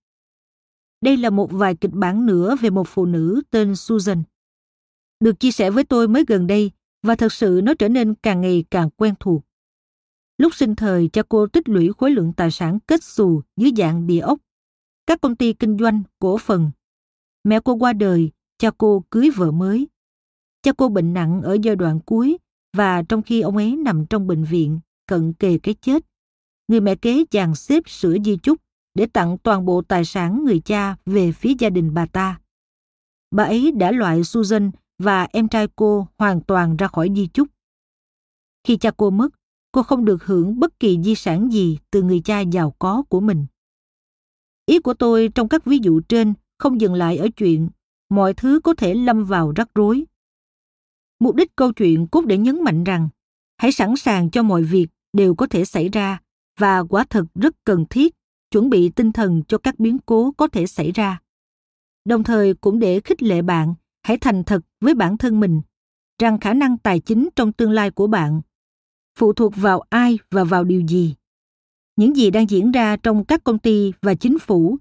đây 1.00 1.16
là 1.16 1.30
một 1.30 1.52
vài 1.52 1.76
kịch 1.76 1.92
bản 1.92 2.26
nữa 2.26 2.56
về 2.60 2.70
một 2.70 2.88
phụ 2.88 3.06
nữ 3.06 3.42
tên 3.50 3.76
Susan. 3.76 4.22
Được 5.20 5.40
chia 5.40 5.52
sẻ 5.52 5.70
với 5.70 5.84
tôi 5.84 6.08
mới 6.08 6.24
gần 6.28 6.46
đây 6.46 6.70
và 7.02 7.16
thật 7.16 7.32
sự 7.32 7.60
nó 7.64 7.74
trở 7.74 7.88
nên 7.88 8.14
càng 8.14 8.40
ngày 8.40 8.64
càng 8.70 8.90
quen 8.90 9.14
thuộc. 9.20 9.44
Lúc 10.40 10.54
sinh 10.54 10.74
thời, 10.74 11.08
cha 11.08 11.22
cô 11.28 11.46
tích 11.46 11.68
lũy 11.68 11.90
khối 11.98 12.10
lượng 12.10 12.32
tài 12.32 12.50
sản 12.50 12.78
kết 12.86 13.04
xù 13.04 13.42
dưới 13.56 13.72
dạng 13.76 14.06
địa 14.06 14.20
ốc, 14.20 14.38
các 15.06 15.20
công 15.20 15.36
ty 15.36 15.52
kinh 15.52 15.78
doanh, 15.78 16.02
cổ 16.18 16.38
phần. 16.38 16.70
Mẹ 17.44 17.60
cô 17.64 17.74
qua 17.74 17.92
đời, 17.92 18.30
cha 18.58 18.70
cô 18.78 19.04
cưới 19.10 19.30
vợ 19.36 19.50
mới. 19.50 19.88
Cha 20.62 20.72
cô 20.72 20.88
bệnh 20.88 21.12
nặng 21.14 21.42
ở 21.42 21.56
giai 21.62 21.76
đoạn 21.76 22.00
cuối 22.00 22.38
và 22.76 23.02
trong 23.02 23.22
khi 23.22 23.40
ông 23.40 23.56
ấy 23.56 23.76
nằm 23.76 24.06
trong 24.06 24.26
bệnh 24.26 24.44
viện, 24.44 24.80
cận 25.06 25.32
kề 25.32 25.58
cái 25.58 25.74
chết, 25.74 26.04
người 26.68 26.80
mẹ 26.80 26.94
kế 26.94 27.24
dàn 27.30 27.54
xếp 27.54 27.82
sửa 27.86 28.16
di 28.24 28.36
chúc 28.36 28.58
để 28.94 29.06
tặng 29.06 29.38
toàn 29.38 29.64
bộ 29.64 29.82
tài 29.82 30.04
sản 30.04 30.44
người 30.44 30.60
cha 30.60 30.96
về 31.06 31.32
phía 31.32 31.54
gia 31.58 31.70
đình 31.70 31.94
bà 31.94 32.06
ta. 32.06 32.40
Bà 33.30 33.44
ấy 33.44 33.72
đã 33.72 33.92
loại 33.92 34.24
Susan 34.24 34.70
và 34.98 35.28
em 35.32 35.48
trai 35.48 35.68
cô 35.76 36.08
hoàn 36.18 36.40
toàn 36.40 36.76
ra 36.76 36.86
khỏi 36.88 37.08
di 37.16 37.26
chúc. 37.26 37.48
Khi 38.64 38.76
cha 38.76 38.90
cô 38.96 39.10
mất, 39.10 39.39
cô 39.72 39.82
không 39.82 40.04
được 40.04 40.24
hưởng 40.24 40.60
bất 40.60 40.80
kỳ 40.80 40.98
di 41.04 41.14
sản 41.14 41.52
gì 41.52 41.78
từ 41.90 42.02
người 42.02 42.20
cha 42.20 42.40
giàu 42.40 42.74
có 42.78 43.02
của 43.08 43.20
mình. 43.20 43.46
Ý 44.66 44.78
của 44.80 44.94
tôi 44.94 45.28
trong 45.34 45.48
các 45.48 45.64
ví 45.64 45.78
dụ 45.82 46.00
trên 46.00 46.34
không 46.58 46.80
dừng 46.80 46.94
lại 46.94 47.16
ở 47.16 47.28
chuyện 47.36 47.68
mọi 48.08 48.34
thứ 48.34 48.60
có 48.64 48.74
thể 48.74 48.94
lâm 48.94 49.24
vào 49.24 49.52
rắc 49.56 49.68
rối. 49.74 50.04
Mục 51.20 51.34
đích 51.34 51.56
câu 51.56 51.72
chuyện 51.72 52.06
cốt 52.06 52.26
để 52.26 52.38
nhấn 52.38 52.64
mạnh 52.64 52.84
rằng, 52.84 53.08
hãy 53.56 53.72
sẵn 53.72 53.96
sàng 53.96 54.30
cho 54.30 54.42
mọi 54.42 54.62
việc 54.62 54.86
đều 55.12 55.34
có 55.34 55.46
thể 55.46 55.64
xảy 55.64 55.88
ra 55.88 56.20
và 56.58 56.84
quả 56.84 57.04
thật 57.10 57.24
rất 57.34 57.56
cần 57.64 57.84
thiết 57.90 58.14
chuẩn 58.50 58.70
bị 58.70 58.88
tinh 58.88 59.12
thần 59.12 59.42
cho 59.48 59.58
các 59.58 59.78
biến 59.78 59.98
cố 60.06 60.32
có 60.36 60.48
thể 60.48 60.66
xảy 60.66 60.92
ra. 60.92 61.20
Đồng 62.04 62.24
thời 62.24 62.54
cũng 62.54 62.78
để 62.78 63.00
khích 63.00 63.22
lệ 63.22 63.42
bạn 63.42 63.74
hãy 64.02 64.18
thành 64.18 64.44
thật 64.44 64.60
với 64.80 64.94
bản 64.94 65.18
thân 65.18 65.40
mình, 65.40 65.62
rằng 66.18 66.40
khả 66.40 66.54
năng 66.54 66.78
tài 66.78 67.00
chính 67.00 67.28
trong 67.36 67.52
tương 67.52 67.70
lai 67.70 67.90
của 67.90 68.06
bạn 68.06 68.40
phụ 69.18 69.32
thuộc 69.32 69.56
vào 69.56 69.82
ai 69.90 70.18
và 70.30 70.44
vào 70.44 70.64
điều 70.64 70.80
gì. 70.80 71.14
Những 71.96 72.16
gì 72.16 72.30
đang 72.30 72.50
diễn 72.50 72.72
ra 72.72 72.96
trong 72.96 73.24
các 73.24 73.44
công 73.44 73.58
ty 73.58 73.92
và 74.02 74.14
chính 74.14 74.38
phủ 74.38 74.78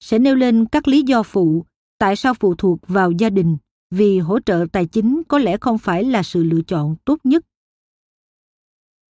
sẽ 0.00 0.18
nêu 0.18 0.34
lên 0.34 0.66
các 0.66 0.88
lý 0.88 1.02
do 1.02 1.22
phụ, 1.22 1.64
tại 1.98 2.16
sao 2.16 2.34
phụ 2.34 2.54
thuộc 2.54 2.88
vào 2.88 3.10
gia 3.10 3.30
đình, 3.30 3.56
vì 3.90 4.18
hỗ 4.18 4.40
trợ 4.40 4.66
tài 4.72 4.86
chính 4.86 5.22
có 5.28 5.38
lẽ 5.38 5.56
không 5.60 5.78
phải 5.78 6.04
là 6.04 6.22
sự 6.22 6.44
lựa 6.44 6.62
chọn 6.62 6.96
tốt 7.04 7.18
nhất. 7.24 7.44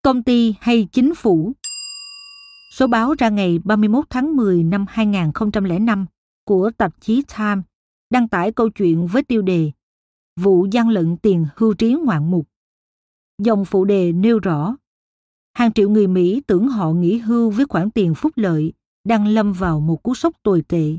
Công 0.02 0.22
ty 0.22 0.54
hay 0.60 0.88
chính 0.92 1.14
phủ 1.14 1.52
Số 2.72 2.86
báo 2.86 3.14
ra 3.18 3.28
ngày 3.28 3.58
31 3.64 4.04
tháng 4.10 4.36
10 4.36 4.62
năm 4.62 4.86
2005 4.88 6.06
của 6.44 6.70
tạp 6.76 7.00
chí 7.00 7.22
Time 7.38 7.62
đăng 8.10 8.28
tải 8.28 8.52
câu 8.52 8.68
chuyện 8.70 9.06
với 9.06 9.22
tiêu 9.22 9.42
đề 9.42 9.70
Vụ 10.36 10.66
gian 10.70 10.88
lận 10.88 11.16
tiền 11.16 11.46
hưu 11.56 11.74
trí 11.74 11.94
ngoạn 11.94 12.30
mục. 12.30 12.49
Dòng 13.42 13.64
phụ 13.64 13.85
đề 13.85 14.12
nêu 14.12 14.38
rõ, 14.38 14.76
hàng 15.53 15.72
triệu 15.72 15.90
người 15.90 16.07
Mỹ 16.07 16.42
tưởng 16.46 16.68
họ 16.68 16.92
nghỉ 16.92 17.18
hưu 17.18 17.50
với 17.50 17.66
khoản 17.68 17.90
tiền 17.90 18.14
phúc 18.14 18.33
lợi 18.37 18.72
đang 19.05 19.26
lâm 19.26 19.53
vào 19.53 19.81
một 19.81 20.03
cú 20.03 20.14
sốc 20.14 20.37
tồi 20.42 20.62
tệ. 20.68 20.94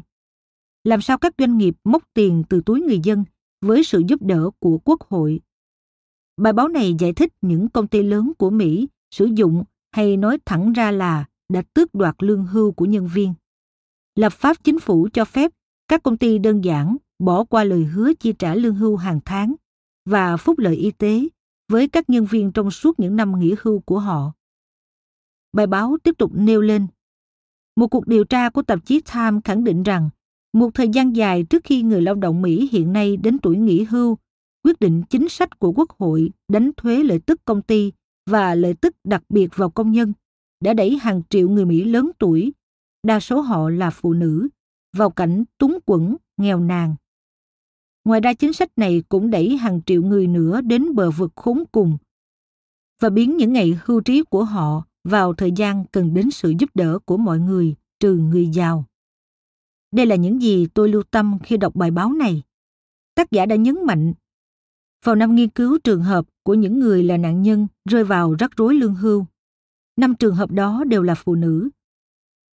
Làm 0.84 1.02
sao 1.02 1.18
các 1.18 1.34
doanh 1.38 1.58
nghiệp 1.58 1.76
móc 1.84 2.04
tiền 2.14 2.44
từ 2.50 2.62
túi 2.66 2.82
người 2.82 3.00
dân 3.04 3.24
với 3.62 3.84
sự 3.84 4.04
giúp 4.08 4.22
đỡ 4.22 4.50
của 4.60 4.78
quốc 4.78 5.02
hội? 5.10 5.40
Bài 6.38 6.54
báo 6.54 6.68
này 6.68 6.96
giải 7.00 7.14
thích 7.14 7.34
những 7.42 7.70
công 7.70 7.88
ty 7.88 8.04
lớn 8.04 8.32
của 8.38 8.50
Mỹ 8.50 8.88
sử 9.12 9.26
dụng 9.26 9.64
hay 9.92 10.18
nói 10.18 10.38
thẳng 10.46 10.74
ra 10.74 10.92
là 10.92 11.26
đã 11.50 11.62
tước 11.74 11.94
đoạt 11.94 12.16
lương 12.20 12.46
hưu 12.46 12.72
của 12.72 12.86
nhân 12.86 13.10
viên. 13.14 13.34
Lập 14.16 14.34
pháp 14.34 14.64
chính 14.64 14.80
phủ 14.80 15.08
cho 15.14 15.26
phép 15.26 15.52
các 15.88 16.04
công 16.04 16.18
ty 16.18 16.38
đơn 16.38 16.64
giản 16.64 16.98
bỏ 17.20 17.44
qua 17.44 17.64
lời 17.64 17.84
hứa 17.84 18.14
chi 18.14 18.34
trả 18.34 18.56
lương 18.56 18.76
hưu 18.76 18.96
hàng 18.96 19.20
tháng 19.26 19.56
và 20.06 20.38
phúc 20.38 20.60
lợi 20.60 20.76
y 20.76 20.92
tế 20.92 21.28
với 21.72 21.88
các 21.88 22.10
nhân 22.10 22.26
viên 22.26 22.52
trong 22.52 22.72
suốt 22.72 23.00
những 23.00 23.16
năm 23.16 23.40
nghỉ 23.40 23.56
hưu 23.62 23.80
của 23.80 24.00
họ. 24.00 24.32
Bài 25.54 25.68
báo 25.68 25.98
tiếp 26.04 26.18
tục 26.18 26.32
nêu 26.34 26.62
lên 26.62 26.88
một 27.76 27.88
cuộc 27.88 28.08
điều 28.08 28.24
tra 28.24 28.50
của 28.50 28.62
tạp 28.62 28.86
chí 28.86 29.02
Time 29.14 29.40
khẳng 29.44 29.64
định 29.64 29.84
rằng 29.84 30.10
một 30.54 30.70
thời 30.74 30.90
gian 30.90 31.16
dài 31.16 31.44
trước 31.44 31.64
khi 31.64 31.82
người 31.82 32.02
lao 32.02 32.16
động 32.16 32.42
Mỹ 32.42 32.70
hiện 32.72 32.94
nay 32.94 33.18
đến 33.18 33.40
tuổi 33.40 33.58
nghỉ 33.58 33.84
hưu, 33.84 34.18
quyết 34.64 34.80
định 34.80 35.04
chính 35.10 35.30
sách 35.30 35.60
của 35.60 35.72
Quốc 35.72 35.90
hội 36.00 36.32
đánh 36.48 36.72
thuế 36.78 37.04
lợi 37.04 37.20
tức 37.20 37.42
công 37.46 37.62
ty 37.62 37.92
và 38.30 38.56
lợi 38.56 38.74
tức 38.74 38.96
đặc 39.04 39.24
biệt 39.30 39.48
vào 39.56 39.70
công 39.70 39.92
nhân 39.92 40.14
đã 40.64 40.74
đẩy 40.74 40.98
hàng 40.98 41.22
triệu 41.30 41.50
người 41.50 41.66
Mỹ 41.66 41.84
lớn 41.84 42.12
tuổi, 42.20 42.54
đa 43.04 43.20
số 43.20 43.42
họ 43.42 43.70
là 43.70 43.90
phụ 43.90 44.14
nữ, 44.14 44.48
vào 44.98 45.10
cảnh 45.10 45.44
túng 45.58 45.80
quẫn, 45.86 46.16
nghèo 46.38 46.60
nàn. 46.60 46.96
Ngoài 48.06 48.22
ra 48.22 48.34
chính 48.34 48.54
sách 48.54 48.70
này 48.76 49.04
cũng 49.10 49.30
đẩy 49.30 49.58
hàng 49.58 49.82
triệu 49.86 50.04
người 50.04 50.28
nữa 50.28 50.62
đến 50.62 50.96
bờ 50.96 51.12
vực 51.12 51.32
khốn 51.36 51.64
cùng 51.72 51.98
và 53.00 53.10
biến 53.10 53.38
những 53.38 53.54
ngày 53.54 53.80
hưu 53.86 54.02
trí 54.02 54.24
của 54.24 54.44
họ 54.44 54.84
vào 55.04 55.34
thời 55.34 55.52
gian 55.52 55.86
cần 55.92 56.14
đến 56.14 56.32
sự 56.32 56.54
giúp 56.60 56.70
đỡ 56.74 57.00
của 57.06 57.18
mọi 57.18 57.40
người, 57.40 57.76
trừ 58.00 58.16
người 58.16 58.48
giàu. 58.48 58.86
Đây 59.92 60.06
là 60.06 60.16
những 60.16 60.42
gì 60.42 60.68
tôi 60.74 60.90
lưu 60.90 61.04
tâm 61.12 61.38
khi 61.44 61.58
đọc 61.58 61.76
bài 61.76 61.92
báo 61.92 62.14
này. 62.14 62.42
Tác 63.16 63.32
giả 63.32 63.46
đã 63.46 63.56
nhấn 63.56 63.86
mạnh, 63.86 64.14
vào 65.04 65.16
năm 65.16 65.36
nghiên 65.36 65.50
cứu 65.50 65.78
trường 65.84 66.04
hợp 66.04 66.26
của 66.44 66.54
những 66.54 66.80
người 66.80 67.04
là 67.04 67.18
nạn 67.18 67.42
nhân 67.42 67.68
rơi 67.90 68.04
vào 68.04 68.36
rắc 68.40 68.52
rối 68.58 68.76
lương 68.76 68.96
hưu. 68.96 69.26
Năm 69.96 70.16
trường 70.16 70.36
hợp 70.36 70.52
đó 70.52 70.84
đều 70.88 71.04
là 71.04 71.16
phụ 71.16 71.36
nữ. 71.36 71.70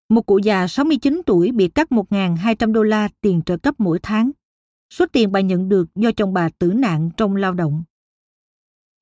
Một 0.09 0.27
cụ 0.27 0.39
già 0.39 0.67
69 0.69 1.23
tuổi 1.27 1.53
bị 1.53 1.69
cắt 1.69 1.89
1.200 1.91 2.73
đô 2.73 2.83
la 2.83 3.09
tiền 3.21 3.43
trợ 3.47 3.57
cấp 3.57 3.75
mỗi 3.79 3.99
tháng. 4.03 4.31
Số 4.91 5.07
tiền 5.13 5.33
bà 5.33 5.41
nhận 5.41 5.69
được 5.69 5.95
do 5.95 6.11
chồng 6.13 6.33
bà 6.33 6.49
tử 6.49 6.73
nạn 6.73 7.11
trong 7.17 7.37
lao 7.37 7.55
động. 7.55 7.83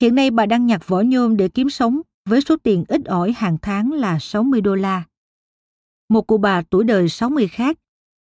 Hiện 0.01 0.15
nay 0.15 0.31
bà 0.31 0.47
đang 0.47 0.67
nhặt 0.67 0.89
vỏ 0.89 1.01
nhôm 1.01 1.37
để 1.37 1.49
kiếm 1.49 1.71
sống, 1.71 2.01
với 2.29 2.41
số 2.41 2.57
tiền 2.63 2.85
ít 2.89 3.05
ỏi 3.05 3.33
hàng 3.33 3.57
tháng 3.63 3.93
là 3.93 4.19
60 4.19 4.61
đô 4.61 4.75
la. 4.75 5.05
Một 6.09 6.27
cụ 6.27 6.39
bà 6.39 6.63
tuổi 6.63 6.85
đời 6.85 7.09
60 7.09 7.49
khác, 7.49 7.79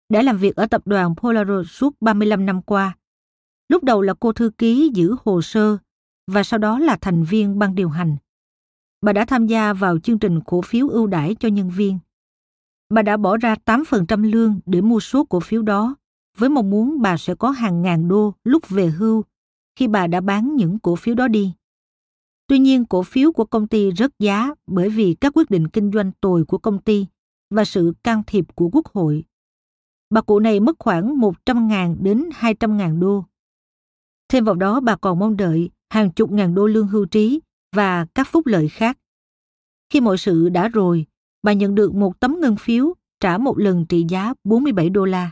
đã 0.09 0.23
làm 0.23 0.39
việc 0.39 0.57
ở 0.57 0.67
tập 0.67 0.83
đoàn 0.85 1.15
Polaroid 1.17 1.69
suốt 1.69 1.95
35 2.01 2.47
năm 2.47 2.63
qua. 2.63 2.97
Lúc 3.69 3.85
đầu 3.85 4.03
là 4.03 4.15
cô 4.21 4.33
thư 4.33 4.51
ký 4.59 4.91
giữ 4.95 5.17
hồ 5.25 5.43
sơ, 5.43 5.79
và 6.27 6.43
sau 6.43 6.59
đó 6.59 6.79
là 6.79 6.97
thành 7.01 7.25
viên 7.25 7.59
ban 7.59 7.75
điều 7.75 7.89
hành. 7.89 8.17
Bà 9.01 9.13
đã 9.13 9.25
tham 9.25 9.47
gia 9.47 9.73
vào 9.73 9.99
chương 9.99 10.19
trình 10.19 10.41
cổ 10.41 10.63
phiếu 10.63 10.89
ưu 10.89 11.07
đãi 11.07 11.35
cho 11.35 11.49
nhân 11.49 11.71
viên. 11.71 11.99
Bà 12.89 13.03
đã 13.03 13.17
bỏ 13.17 13.37
ra 13.37 13.55
8% 13.65 14.31
lương 14.31 14.61
để 14.67 14.81
mua 14.81 15.01
số 15.01 15.25
cổ 15.25 15.41
phiếu 15.41 15.63
đó 15.63 15.97
với 16.37 16.49
mong 16.49 16.71
muốn 16.71 17.03
bà 17.03 17.17
sẽ 17.17 17.35
có 17.35 17.51
hàng 17.51 17.83
ngàn 17.83 18.09
đô 18.09 18.35
lúc 18.45 18.69
về 18.69 18.87
hưu 18.87 19.25
khi 19.77 19.89
bà 19.89 20.07
đã 20.07 20.21
bán 20.21 20.57
những 20.57 20.79
cổ 20.79 20.97
phiếu 20.97 21.15
đó 21.15 21.29
đi. 21.29 21.53
Tuy 22.47 22.59
nhiên, 22.59 22.85
cổ 22.85 23.03
phiếu 23.03 23.33
của 23.33 23.45
công 23.45 23.69
ty 23.69 23.93
rớt 23.93 24.11
giá 24.19 24.51
bởi 24.67 24.89
vì 24.89 25.15
các 25.21 25.33
quyết 25.37 25.51
định 25.51 25.69
kinh 25.69 25.91
doanh 25.93 26.13
tồi 26.21 26.45
của 26.45 26.59
công 26.59 26.79
ty 26.79 27.07
và 27.51 27.65
sự 27.65 27.93
can 28.03 28.23
thiệp 28.27 28.45
của 28.55 28.69
quốc 28.73 28.87
hội. 28.87 29.25
Bà 30.11 30.21
cụ 30.21 30.39
này 30.39 30.61
mất 30.61 30.77
khoảng 30.79 31.17
100.000 31.17 32.03
đến 32.03 32.29
200.000 32.41 33.01
đô. 33.01 33.25
Thêm 34.29 34.45
vào 34.45 34.55
đó 34.55 34.81
bà 34.81 34.97
còn 34.97 35.19
mong 35.19 35.37
đợi 35.37 35.71
hàng 35.91 36.11
chục 36.11 36.33
ngàn 36.33 36.55
đô 36.55 36.67
lương 36.67 36.89
hưu 36.89 37.05
trí 37.05 37.41
và 37.77 38.07
các 38.15 38.29
phúc 38.31 38.47
lợi 38.47 38.69
khác. 38.69 38.99
Khi 39.91 40.01
mọi 40.01 40.19
sự 40.19 40.49
đã 40.49 40.69
rồi, 40.69 41.07
bà 41.43 41.53
nhận 41.53 41.75
được 41.75 41.95
một 41.95 42.21
tấm 42.21 42.37
ngân 42.41 42.57
phiếu 42.57 42.95
trả 43.21 43.39
một 43.39 43.59
lần 43.59 43.87
trị 43.87 44.05
giá 44.09 44.35
47 44.45 44.91
đô 44.91 45.05
la. 45.05 45.31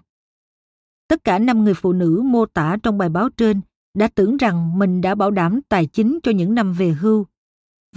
Tất 1.15 1.25
cả 1.25 1.39
năm 1.39 1.65
người 1.65 1.75
phụ 1.75 1.93
nữ 1.93 2.23
mô 2.25 2.47
tả 2.47 2.77
trong 2.83 2.99
bài 2.99 3.09
báo 3.09 3.29
trên 3.29 3.61
đã 3.99 4.09
tưởng 4.09 4.37
rằng 4.37 4.79
mình 4.79 5.01
đã 5.01 5.15
bảo 5.15 5.31
đảm 5.31 5.61
tài 5.69 5.87
chính 5.87 6.19
cho 6.23 6.33
những 6.33 6.55
năm 6.55 6.73
về 6.73 6.91
hưu 6.91 7.27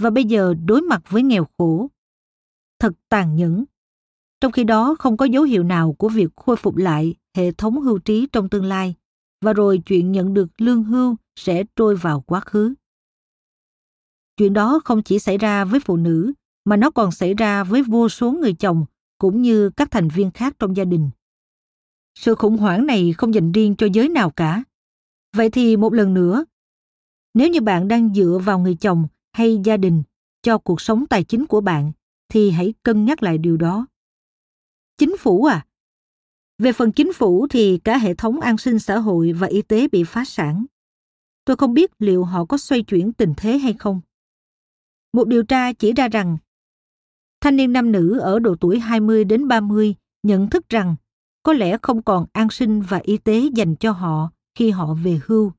và 0.00 0.10
bây 0.10 0.24
giờ 0.24 0.54
đối 0.64 0.82
mặt 0.82 1.02
với 1.08 1.22
nghèo 1.22 1.46
khổ. 1.58 1.88
Thật 2.80 2.92
tàn 3.08 3.36
nhẫn. 3.36 3.64
Trong 4.40 4.52
khi 4.52 4.64
đó 4.64 4.96
không 4.98 5.16
có 5.16 5.24
dấu 5.24 5.42
hiệu 5.42 5.62
nào 5.62 5.92
của 5.92 6.08
việc 6.08 6.28
khôi 6.36 6.56
phục 6.56 6.76
lại 6.76 7.14
hệ 7.36 7.52
thống 7.52 7.80
hưu 7.80 7.98
trí 7.98 8.26
trong 8.32 8.48
tương 8.48 8.64
lai, 8.64 8.94
và 9.40 9.52
rồi 9.52 9.78
chuyện 9.78 10.12
nhận 10.12 10.34
được 10.34 10.48
lương 10.58 10.84
hưu 10.84 11.16
sẽ 11.36 11.64
trôi 11.76 11.96
vào 11.96 12.20
quá 12.20 12.40
khứ. 12.40 12.74
Chuyện 14.36 14.52
đó 14.52 14.80
không 14.84 15.02
chỉ 15.02 15.18
xảy 15.18 15.38
ra 15.38 15.64
với 15.64 15.80
phụ 15.80 15.96
nữ, 15.96 16.32
mà 16.64 16.76
nó 16.76 16.90
còn 16.90 17.10
xảy 17.10 17.34
ra 17.34 17.64
với 17.64 17.82
vô 17.82 18.08
số 18.08 18.32
người 18.32 18.52
chồng 18.52 18.84
cũng 19.18 19.42
như 19.42 19.70
các 19.70 19.90
thành 19.90 20.08
viên 20.08 20.30
khác 20.30 20.56
trong 20.58 20.76
gia 20.76 20.84
đình. 20.84 21.10
Sự 22.20 22.34
khủng 22.34 22.56
hoảng 22.56 22.86
này 22.86 23.14
không 23.18 23.34
dành 23.34 23.52
riêng 23.52 23.74
cho 23.78 23.86
giới 23.92 24.08
nào 24.08 24.30
cả. 24.30 24.62
Vậy 25.36 25.50
thì 25.50 25.76
một 25.76 25.92
lần 25.94 26.14
nữa, 26.14 26.44
nếu 27.34 27.48
như 27.48 27.60
bạn 27.60 27.88
đang 27.88 28.14
dựa 28.14 28.40
vào 28.44 28.58
người 28.58 28.74
chồng 28.74 29.06
hay 29.32 29.60
gia 29.64 29.76
đình 29.76 30.02
cho 30.42 30.58
cuộc 30.58 30.80
sống 30.80 31.06
tài 31.06 31.24
chính 31.24 31.46
của 31.46 31.60
bạn 31.60 31.92
thì 32.28 32.50
hãy 32.50 32.74
cân 32.82 33.04
nhắc 33.04 33.22
lại 33.22 33.38
điều 33.38 33.56
đó. 33.56 33.86
Chính 34.98 35.16
phủ 35.16 35.44
à? 35.44 35.66
Về 36.58 36.72
phần 36.72 36.92
chính 36.92 37.12
phủ 37.12 37.46
thì 37.50 37.78
cả 37.78 37.98
hệ 37.98 38.14
thống 38.14 38.40
an 38.40 38.58
sinh 38.58 38.78
xã 38.78 38.98
hội 38.98 39.32
và 39.32 39.46
y 39.46 39.62
tế 39.62 39.88
bị 39.88 40.04
phá 40.04 40.24
sản. 40.24 40.66
Tôi 41.44 41.56
không 41.56 41.74
biết 41.74 41.90
liệu 41.98 42.24
họ 42.24 42.44
có 42.44 42.58
xoay 42.58 42.82
chuyển 42.82 43.12
tình 43.12 43.34
thế 43.36 43.58
hay 43.58 43.72
không. 43.72 44.00
Một 45.12 45.28
điều 45.28 45.42
tra 45.42 45.72
chỉ 45.72 45.92
ra 45.92 46.08
rằng 46.08 46.38
thanh 47.40 47.56
niên 47.56 47.72
nam 47.72 47.92
nữ 47.92 48.18
ở 48.18 48.38
độ 48.38 48.56
tuổi 48.60 48.78
20 48.78 49.24
đến 49.24 49.48
30 49.48 49.94
nhận 50.22 50.50
thức 50.50 50.68
rằng 50.68 50.96
có 51.48 51.54
lẽ 51.54 51.78
không 51.82 52.02
còn 52.02 52.26
an 52.32 52.50
sinh 52.50 52.80
và 52.80 53.00
y 53.02 53.18
tế 53.18 53.42
dành 53.54 53.76
cho 53.76 53.92
họ 53.92 54.30
khi 54.54 54.70
họ 54.70 54.94
về 54.94 55.20
hưu. 55.24 55.52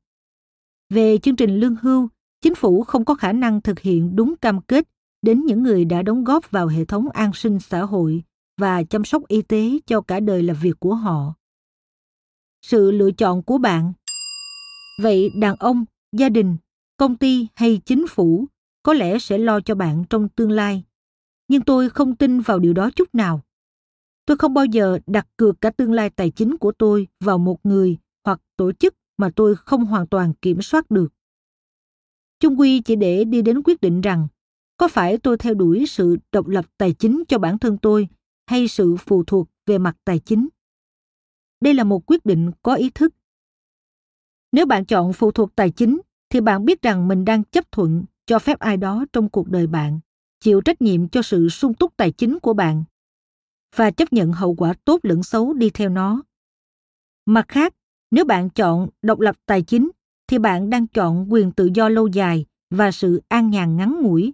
Về 0.90 1.18
chương 1.18 1.36
trình 1.36 1.60
lương 1.60 1.76
hưu, 1.76 2.10
chính 2.42 2.56
phủ 2.56 2.84
không 2.84 3.06
có 3.06 3.16
khả 3.16 3.34
năng 3.34 3.62
thực 3.62 3.80
hiện 3.80 4.16
đúng 4.16 4.36
cam 4.36 4.62
kết 4.62 4.88
đến 5.22 5.46
những 5.46 5.64
người 5.64 5.86
đã 5.86 6.02
đóng 6.02 6.24
góp 6.24 6.52
vào 6.52 6.68
hệ 6.68 6.86
thống 6.86 7.10
an 7.10 7.34
sinh 7.34 7.60
xã 7.60 7.82
hội 7.82 8.24
và 8.58 8.84
chăm 8.84 9.04
sóc 9.04 9.28
y 9.28 9.42
tế 9.42 9.72
cho 9.86 10.02
cả 10.02 10.20
đời 10.20 10.44
là 10.44 10.54
việc 10.54 10.80
của 10.80 10.96
họ. 10.96 11.34
Sự 12.62 12.92
lựa 12.92 13.12
chọn 13.12 13.44
của 13.44 13.58
bạn 13.58 13.94
Vậy 15.02 15.32
đàn 15.36 15.56
ông, 15.56 15.86
gia 16.12 16.30
đình, 16.30 16.58
công 16.98 17.16
ty 17.16 17.48
hay 17.56 17.82
chính 17.86 18.08
phủ 18.08 18.46
có 18.84 18.94
lẽ 18.94 19.20
sẽ 19.20 19.38
lo 19.38 19.60
cho 19.60 19.76
bạn 19.76 20.04
trong 20.10 20.30
tương 20.30 20.52
lai. 20.52 20.84
Nhưng 21.48 21.62
tôi 21.62 21.90
không 21.90 22.16
tin 22.16 22.40
vào 22.40 22.60
điều 22.60 22.74
đó 22.74 22.90
chút 22.96 23.16
nào. 23.16 23.42
Tôi 24.30 24.38
không 24.38 24.54
bao 24.54 24.66
giờ 24.66 25.00
đặt 25.08 25.28
cược 25.38 25.62
cả 25.62 25.70
tương 25.70 25.94
lai 25.94 26.10
tài 26.10 26.30
chính 26.30 26.58
của 26.58 26.72
tôi 26.72 27.08
vào 27.20 27.38
một 27.38 27.66
người 27.66 27.98
hoặc 28.26 28.42
tổ 28.58 28.72
chức 28.72 28.96
mà 29.18 29.30
tôi 29.36 29.56
không 29.56 29.86
hoàn 29.86 30.08
toàn 30.08 30.34
kiểm 30.34 30.62
soát 30.62 30.92
được. 30.92 31.08
Chung 32.40 32.60
quy 32.60 32.82
chỉ 32.82 32.96
để 32.96 33.24
đi 33.24 33.42
đến 33.42 33.62
quyết 33.64 33.82
định 33.82 34.02
rằng, 34.02 34.28
có 34.78 34.88
phải 34.88 35.18
tôi 35.18 35.38
theo 35.38 35.54
đuổi 35.54 35.86
sự 35.88 36.18
độc 36.32 36.48
lập 36.48 36.66
tài 36.78 36.94
chính 36.94 37.24
cho 37.28 37.38
bản 37.38 37.60
thân 37.60 37.78
tôi 37.78 38.08
hay 38.48 38.68
sự 38.68 38.96
phụ 38.98 39.24
thuộc 39.24 39.48
về 39.66 39.78
mặt 39.78 39.98
tài 40.06 40.20
chính. 40.20 40.48
Đây 41.62 41.74
là 41.74 41.84
một 41.84 42.04
quyết 42.06 42.26
định 42.26 42.52
có 42.62 42.74
ý 42.74 42.90
thức. 42.90 43.14
Nếu 44.52 44.66
bạn 44.66 44.86
chọn 44.86 45.14
phụ 45.14 45.32
thuộc 45.32 45.56
tài 45.56 45.72
chính, 45.72 46.02
thì 46.30 46.42
bạn 46.42 46.66
biết 46.66 46.82
rằng 46.82 47.08
mình 47.08 47.26
đang 47.26 47.44
chấp 47.44 47.72
thuận 47.72 48.06
cho 48.26 48.40
phép 48.40 48.60
ai 48.60 48.78
đó 48.78 49.06
trong 49.14 49.30
cuộc 49.30 49.48
đời 49.48 49.68
bạn, 49.68 50.00
chịu 50.40 50.62
trách 50.62 50.82
nhiệm 50.82 51.10
cho 51.10 51.22
sự 51.22 51.50
sung 51.50 51.74
túc 51.74 51.98
tài 51.98 52.12
chính 52.12 52.40
của 52.40 52.54
bạn 52.54 52.84
và 53.76 53.92
chấp 53.92 54.14
nhận 54.14 54.32
hậu 54.32 54.56
quả 54.56 54.74
tốt 54.86 55.00
lẫn 55.04 55.24
xấu 55.24 55.54
đi 55.54 55.70
theo 55.70 55.90
nó. 55.90 56.24
Mặt 57.26 57.46
khác, 57.48 57.76
nếu 58.12 58.26
bạn 58.26 58.50
chọn 58.50 58.90
độc 59.02 59.20
lập 59.20 59.36
tài 59.46 59.62
chính 59.62 59.92
thì 60.28 60.38
bạn 60.38 60.70
đang 60.70 60.88
chọn 60.88 61.34
quyền 61.34 61.52
tự 61.52 61.70
do 61.74 61.90
lâu 61.90 62.08
dài 62.08 62.46
và 62.70 62.92
sự 62.92 63.22
an 63.28 63.50
nhàn 63.50 63.78
ngắn 63.78 64.02
ngủi. 64.02 64.34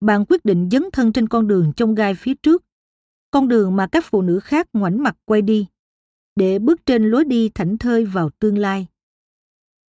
Bạn 0.00 0.24
quyết 0.28 0.44
định 0.44 0.68
dấn 0.72 0.82
thân 0.92 1.12
trên 1.12 1.28
con 1.28 1.48
đường 1.48 1.72
trong 1.76 1.94
gai 1.94 2.14
phía 2.14 2.34
trước, 2.34 2.64
con 3.30 3.48
đường 3.48 3.76
mà 3.76 3.86
các 3.86 4.04
phụ 4.04 4.22
nữ 4.22 4.40
khác 4.40 4.68
ngoảnh 4.72 5.02
mặt 5.02 5.16
quay 5.24 5.42
đi, 5.42 5.66
để 6.36 6.58
bước 6.58 6.86
trên 6.86 7.10
lối 7.10 7.24
đi 7.24 7.48
thảnh 7.48 7.78
thơi 7.78 8.04
vào 8.04 8.30
tương 8.38 8.58
lai. 8.58 8.86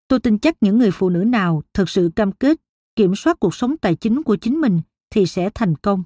Tôi 0.09 0.21
tin 0.21 0.39
chắc 0.39 0.57
những 0.61 0.79
người 0.79 0.91
phụ 0.91 1.11
nữ 1.11 1.25
nào 1.25 1.63
thực 1.75 1.89
sự 1.89 2.11
cam 2.17 2.33
kết 2.33 2.61
kiểm 2.97 3.15
soát 3.15 3.41
cuộc 3.41 3.55
sống 3.55 3.77
tài 3.77 3.95
chính 3.95 4.23
của 4.23 4.37
chính 4.37 4.61
mình 4.61 4.81
thì 5.11 5.27
sẽ 5.27 5.51
thành 5.55 5.77
công. 5.77 6.03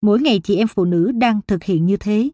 Mỗi 0.00 0.20
ngày 0.20 0.40
chị 0.44 0.56
em 0.56 0.68
phụ 0.68 0.84
nữ 0.84 1.12
đang 1.14 1.40
thực 1.46 1.64
hiện 1.64 1.86
như 1.86 1.96
thế. 1.96 2.30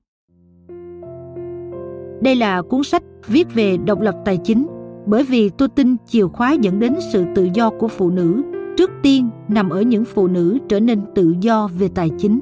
Đây 2.23 2.37
là 2.37 2.63
cuốn 2.63 2.85
sách 2.85 3.03
viết 3.27 3.47
về 3.55 3.77
độc 3.77 4.01
lập 4.01 4.15
tài 4.25 4.39
chính 4.45 4.67
bởi 5.07 5.25
vì 5.25 5.51
tôi 5.51 5.69
tin 5.69 5.97
chìa 6.07 6.27
khóa 6.27 6.53
dẫn 6.53 6.81
đến 6.81 6.95
sự 7.13 7.25
tự 7.35 7.49
do 7.55 7.71
của 7.71 7.89
phụ 7.89 8.11
nữ 8.11 8.43
trước 8.77 8.91
tiên 9.03 9.31
nằm 9.49 9.71
ở 9.71 9.83
những 9.83 10.05
phụ 10.05 10.29
nữ 10.29 10.59
trở 10.69 10.81
nên 10.81 11.03
tự 11.15 11.35
do 11.41 11.69
về 11.69 11.89
tài 11.95 12.11
chính. 12.19 12.41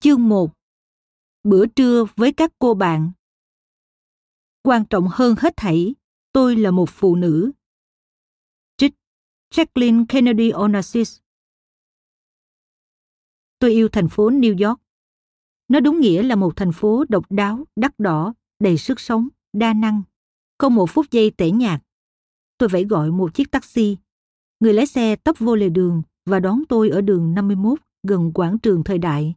Chương 0.00 0.28
1 0.28 0.50
Bữa 1.44 1.66
trưa 1.66 2.04
với 2.16 2.32
các 2.32 2.52
cô 2.58 2.74
bạn 2.74 3.10
Quan 4.62 4.84
trọng 4.84 5.08
hơn 5.10 5.34
hết 5.38 5.56
thảy, 5.56 5.94
tôi 6.32 6.56
là 6.56 6.70
một 6.70 6.88
phụ 6.90 7.16
nữ. 7.16 7.50
Jacqueline 9.54 10.04
Kennedy 10.08 10.50
Onassis 10.50 11.18
Tôi 13.58 13.70
yêu 13.70 13.88
thành 13.88 14.08
phố 14.08 14.30
New 14.30 14.68
York. 14.68 14.80
Nó 15.68 15.80
đúng 15.80 16.00
nghĩa 16.00 16.22
là 16.22 16.36
một 16.36 16.56
thành 16.56 16.72
phố 16.72 17.04
độc 17.08 17.32
đáo, 17.32 17.64
đắt 17.76 17.98
đỏ, 17.98 18.34
đầy 18.58 18.78
sức 18.78 19.00
sống, 19.00 19.28
đa 19.52 19.72
năng. 19.72 20.02
Không 20.58 20.74
một 20.74 20.90
phút 20.90 21.06
giây 21.10 21.30
tẻ 21.30 21.50
nhạt. 21.50 21.82
Tôi 22.58 22.68
phải 22.68 22.84
gọi 22.84 23.10
một 23.10 23.34
chiếc 23.34 23.50
taxi. 23.50 23.96
Người 24.60 24.72
lái 24.72 24.86
xe 24.86 25.16
tấp 25.16 25.36
vô 25.38 25.56
lề 25.56 25.68
đường 25.68 26.02
và 26.26 26.40
đón 26.40 26.62
tôi 26.68 26.90
ở 26.90 27.00
đường 27.00 27.34
51 27.34 27.78
gần 28.02 28.32
quảng 28.32 28.58
trường 28.58 28.84
thời 28.84 28.98
đại. 28.98 29.34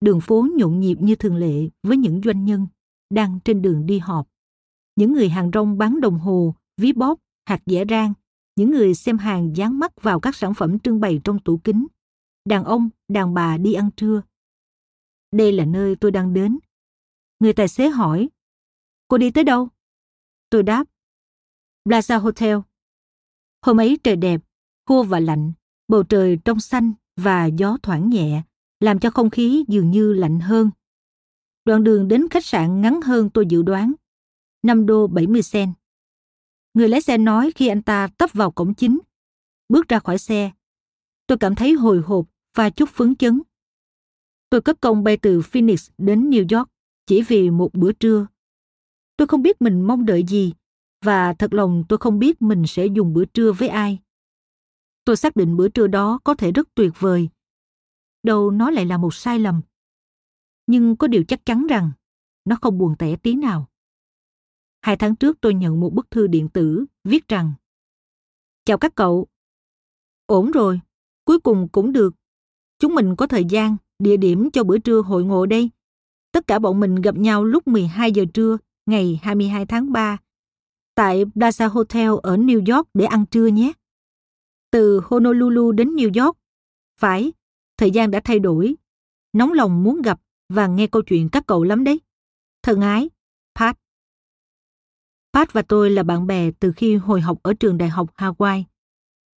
Đường 0.00 0.20
phố 0.20 0.46
nhộn 0.56 0.80
nhịp 0.80 0.96
như 1.00 1.14
thường 1.14 1.36
lệ 1.36 1.68
với 1.82 1.96
những 1.96 2.20
doanh 2.24 2.44
nhân 2.44 2.66
đang 3.10 3.38
trên 3.44 3.62
đường 3.62 3.86
đi 3.86 3.98
họp. 3.98 4.28
Những 4.96 5.12
người 5.12 5.28
hàng 5.28 5.50
rong 5.54 5.78
bán 5.78 6.00
đồng 6.00 6.18
hồ, 6.18 6.54
ví 6.76 6.92
bóp, 6.92 7.18
hạt 7.44 7.62
dẻ 7.66 7.84
rang, 7.90 8.12
những 8.58 8.70
người 8.70 8.94
xem 8.94 9.18
hàng 9.18 9.56
dán 9.56 9.78
mắt 9.78 10.02
vào 10.02 10.20
các 10.20 10.36
sản 10.36 10.54
phẩm 10.54 10.78
trưng 10.78 11.00
bày 11.00 11.20
trong 11.24 11.38
tủ 11.38 11.60
kính. 11.64 11.86
Đàn 12.44 12.64
ông, 12.64 12.88
đàn 13.08 13.34
bà 13.34 13.56
đi 13.56 13.72
ăn 13.72 13.90
trưa. 13.90 14.22
Đây 15.32 15.52
là 15.52 15.64
nơi 15.64 15.96
tôi 15.96 16.10
đang 16.10 16.34
đến. 16.34 16.58
Người 17.40 17.52
tài 17.52 17.68
xế 17.68 17.88
hỏi, 17.88 18.28
cô 19.08 19.18
đi 19.18 19.30
tới 19.30 19.44
đâu? 19.44 19.68
Tôi 20.50 20.62
đáp, 20.62 20.84
Plaza 21.84 22.20
Hotel. 22.20 22.58
Hôm 23.62 23.80
ấy 23.80 23.98
trời 24.02 24.16
đẹp, 24.16 24.40
khô 24.86 25.02
và 25.02 25.20
lạnh, 25.20 25.52
bầu 25.88 26.02
trời 26.02 26.38
trong 26.44 26.60
xanh 26.60 26.92
và 27.16 27.46
gió 27.46 27.76
thoảng 27.82 28.08
nhẹ, 28.08 28.42
làm 28.80 28.98
cho 28.98 29.10
không 29.10 29.30
khí 29.30 29.64
dường 29.68 29.90
như 29.90 30.12
lạnh 30.12 30.40
hơn. 30.40 30.70
Đoạn 31.64 31.84
đường 31.84 32.08
đến 32.08 32.28
khách 32.28 32.44
sạn 32.44 32.80
ngắn 32.80 33.00
hơn 33.02 33.30
tôi 33.30 33.46
dự 33.46 33.62
đoán, 33.62 33.92
5 34.62 34.86
đô 34.86 35.06
70 35.06 35.42
sen. 35.42 35.72
Người 36.74 36.88
lái 36.88 37.00
xe 37.00 37.18
nói 37.18 37.52
khi 37.54 37.68
anh 37.68 37.82
ta 37.82 38.08
tấp 38.18 38.30
vào 38.32 38.50
cổng 38.50 38.74
chính, 38.74 38.98
bước 39.68 39.88
ra 39.88 39.98
khỏi 39.98 40.18
xe. 40.18 40.50
Tôi 41.26 41.38
cảm 41.38 41.54
thấy 41.54 41.72
hồi 41.72 42.00
hộp 42.00 42.26
và 42.54 42.70
chút 42.70 42.88
phấn 42.88 43.16
chấn. 43.16 43.42
Tôi 44.50 44.60
cất 44.60 44.80
công 44.80 45.04
bay 45.04 45.16
từ 45.16 45.42
Phoenix 45.42 45.90
đến 45.98 46.30
New 46.30 46.58
York 46.58 46.68
chỉ 47.06 47.22
vì 47.22 47.50
một 47.50 47.74
bữa 47.74 47.92
trưa. 47.92 48.26
Tôi 49.16 49.28
không 49.28 49.42
biết 49.42 49.62
mình 49.62 49.82
mong 49.82 50.06
đợi 50.06 50.24
gì 50.28 50.52
và 51.04 51.34
thật 51.34 51.54
lòng 51.54 51.84
tôi 51.88 51.98
không 51.98 52.18
biết 52.18 52.42
mình 52.42 52.66
sẽ 52.66 52.86
dùng 52.86 53.14
bữa 53.14 53.24
trưa 53.24 53.52
với 53.52 53.68
ai. 53.68 53.98
Tôi 55.04 55.16
xác 55.16 55.36
định 55.36 55.56
bữa 55.56 55.68
trưa 55.68 55.86
đó 55.86 56.20
có 56.24 56.34
thể 56.34 56.52
rất 56.52 56.68
tuyệt 56.74 56.92
vời. 56.98 57.28
Đâu 58.22 58.50
nó 58.50 58.70
lại 58.70 58.86
là 58.86 58.98
một 58.98 59.14
sai 59.14 59.38
lầm. 59.38 59.60
Nhưng 60.66 60.96
có 60.96 61.06
điều 61.06 61.24
chắc 61.24 61.46
chắn 61.46 61.66
rằng 61.66 61.90
nó 62.44 62.56
không 62.60 62.78
buồn 62.78 62.94
tẻ 62.98 63.16
tí 63.16 63.34
nào. 63.34 63.68
Hai 64.80 64.96
tháng 64.96 65.16
trước 65.16 65.40
tôi 65.40 65.54
nhận 65.54 65.80
một 65.80 65.94
bức 65.94 66.10
thư 66.10 66.26
điện 66.26 66.48
tử 66.48 66.84
viết 67.04 67.28
rằng 67.28 67.52
Chào 68.64 68.78
các 68.78 68.94
cậu. 68.94 69.26
Ổn 70.26 70.50
rồi, 70.50 70.80
cuối 71.24 71.40
cùng 71.40 71.68
cũng 71.68 71.92
được. 71.92 72.14
Chúng 72.78 72.94
mình 72.94 73.16
có 73.16 73.26
thời 73.26 73.44
gian, 73.44 73.76
địa 73.98 74.16
điểm 74.16 74.50
cho 74.50 74.64
bữa 74.64 74.78
trưa 74.78 75.02
hội 75.02 75.24
ngộ 75.24 75.46
đây. 75.46 75.70
Tất 76.32 76.46
cả 76.46 76.58
bọn 76.58 76.80
mình 76.80 76.94
gặp 76.94 77.16
nhau 77.16 77.44
lúc 77.44 77.66
12 77.66 78.12
giờ 78.12 78.24
trưa 78.34 78.58
ngày 78.86 79.20
22 79.22 79.66
tháng 79.66 79.92
3 79.92 80.18
tại 80.98 81.24
Plaza 81.24 81.68
Hotel 81.68 82.10
ở 82.22 82.36
New 82.36 82.76
York 82.76 82.88
để 82.94 83.04
ăn 83.04 83.26
trưa 83.26 83.46
nhé. 83.46 83.72
Từ 84.70 85.00
Honolulu 85.04 85.72
đến 85.72 85.88
New 85.96 86.24
York. 86.24 86.36
Phải, 87.00 87.32
thời 87.76 87.90
gian 87.90 88.10
đã 88.10 88.20
thay 88.24 88.38
đổi. 88.38 88.74
Nóng 89.32 89.52
lòng 89.52 89.82
muốn 89.82 90.02
gặp 90.02 90.20
và 90.48 90.66
nghe 90.66 90.86
câu 90.86 91.02
chuyện 91.02 91.28
các 91.28 91.46
cậu 91.46 91.64
lắm 91.64 91.84
đấy. 91.84 92.00
Thân 92.62 92.80
ái, 92.80 93.10
Pat 95.32 95.52
và 95.52 95.62
tôi 95.62 95.90
là 95.90 96.02
bạn 96.02 96.26
bè 96.26 96.50
từ 96.50 96.72
khi 96.72 96.96
hồi 96.96 97.20
học 97.20 97.38
ở 97.42 97.54
trường 97.54 97.78
đại 97.78 97.88
học 97.88 98.16
Hawaii. 98.16 98.62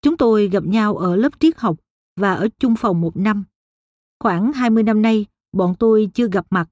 Chúng 0.02 0.18
tôi 0.18 0.48
gặp 0.48 0.64
nhau 0.64 0.98
ở 0.98 1.16
lớp 1.16 1.40
triết 1.40 1.58
học 1.58 1.78
và 2.16 2.34
ở 2.34 2.48
chung 2.60 2.76
phòng 2.76 3.02
một 3.02 3.18
năm. 3.18 3.44
Khoảng 4.20 4.54
20 4.54 4.84
năm 4.84 5.02
nay, 5.02 5.26
bọn 5.54 5.76
tôi 5.80 6.10
chưa 6.14 6.28
gặp 6.32 6.46
mặt. 6.50 6.70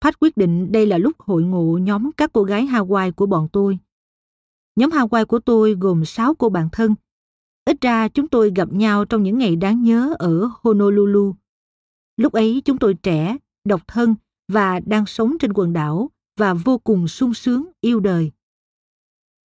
Pat 0.00 0.20
quyết 0.20 0.36
định 0.36 0.72
đây 0.72 0.86
là 0.86 0.98
lúc 0.98 1.20
hội 1.20 1.42
ngộ 1.42 1.78
nhóm 1.78 2.10
các 2.12 2.30
cô 2.32 2.42
gái 2.42 2.66
Hawaii 2.66 3.12
của 3.12 3.26
bọn 3.26 3.48
tôi. 3.52 3.78
Nhóm 4.76 4.90
Hawaii 4.90 5.26
của 5.26 5.38
tôi 5.38 5.74
gồm 5.74 6.04
6 6.04 6.34
cô 6.34 6.48
bạn 6.48 6.68
thân. 6.72 6.94
Ít 7.64 7.80
ra 7.80 8.08
chúng 8.08 8.28
tôi 8.28 8.52
gặp 8.56 8.72
nhau 8.72 9.04
trong 9.04 9.22
những 9.22 9.38
ngày 9.38 9.56
đáng 9.56 9.82
nhớ 9.82 10.14
ở 10.18 10.50
Honolulu. 10.62 11.34
Lúc 12.16 12.32
ấy 12.32 12.62
chúng 12.64 12.78
tôi 12.78 12.94
trẻ, 12.94 13.36
độc 13.64 13.80
thân 13.88 14.14
và 14.48 14.80
đang 14.80 15.06
sống 15.06 15.36
trên 15.40 15.52
quần 15.52 15.72
đảo 15.72 16.10
và 16.36 16.54
vô 16.54 16.78
cùng 16.78 17.08
sung 17.08 17.34
sướng 17.34 17.70
yêu 17.80 18.00
đời. 18.00 18.32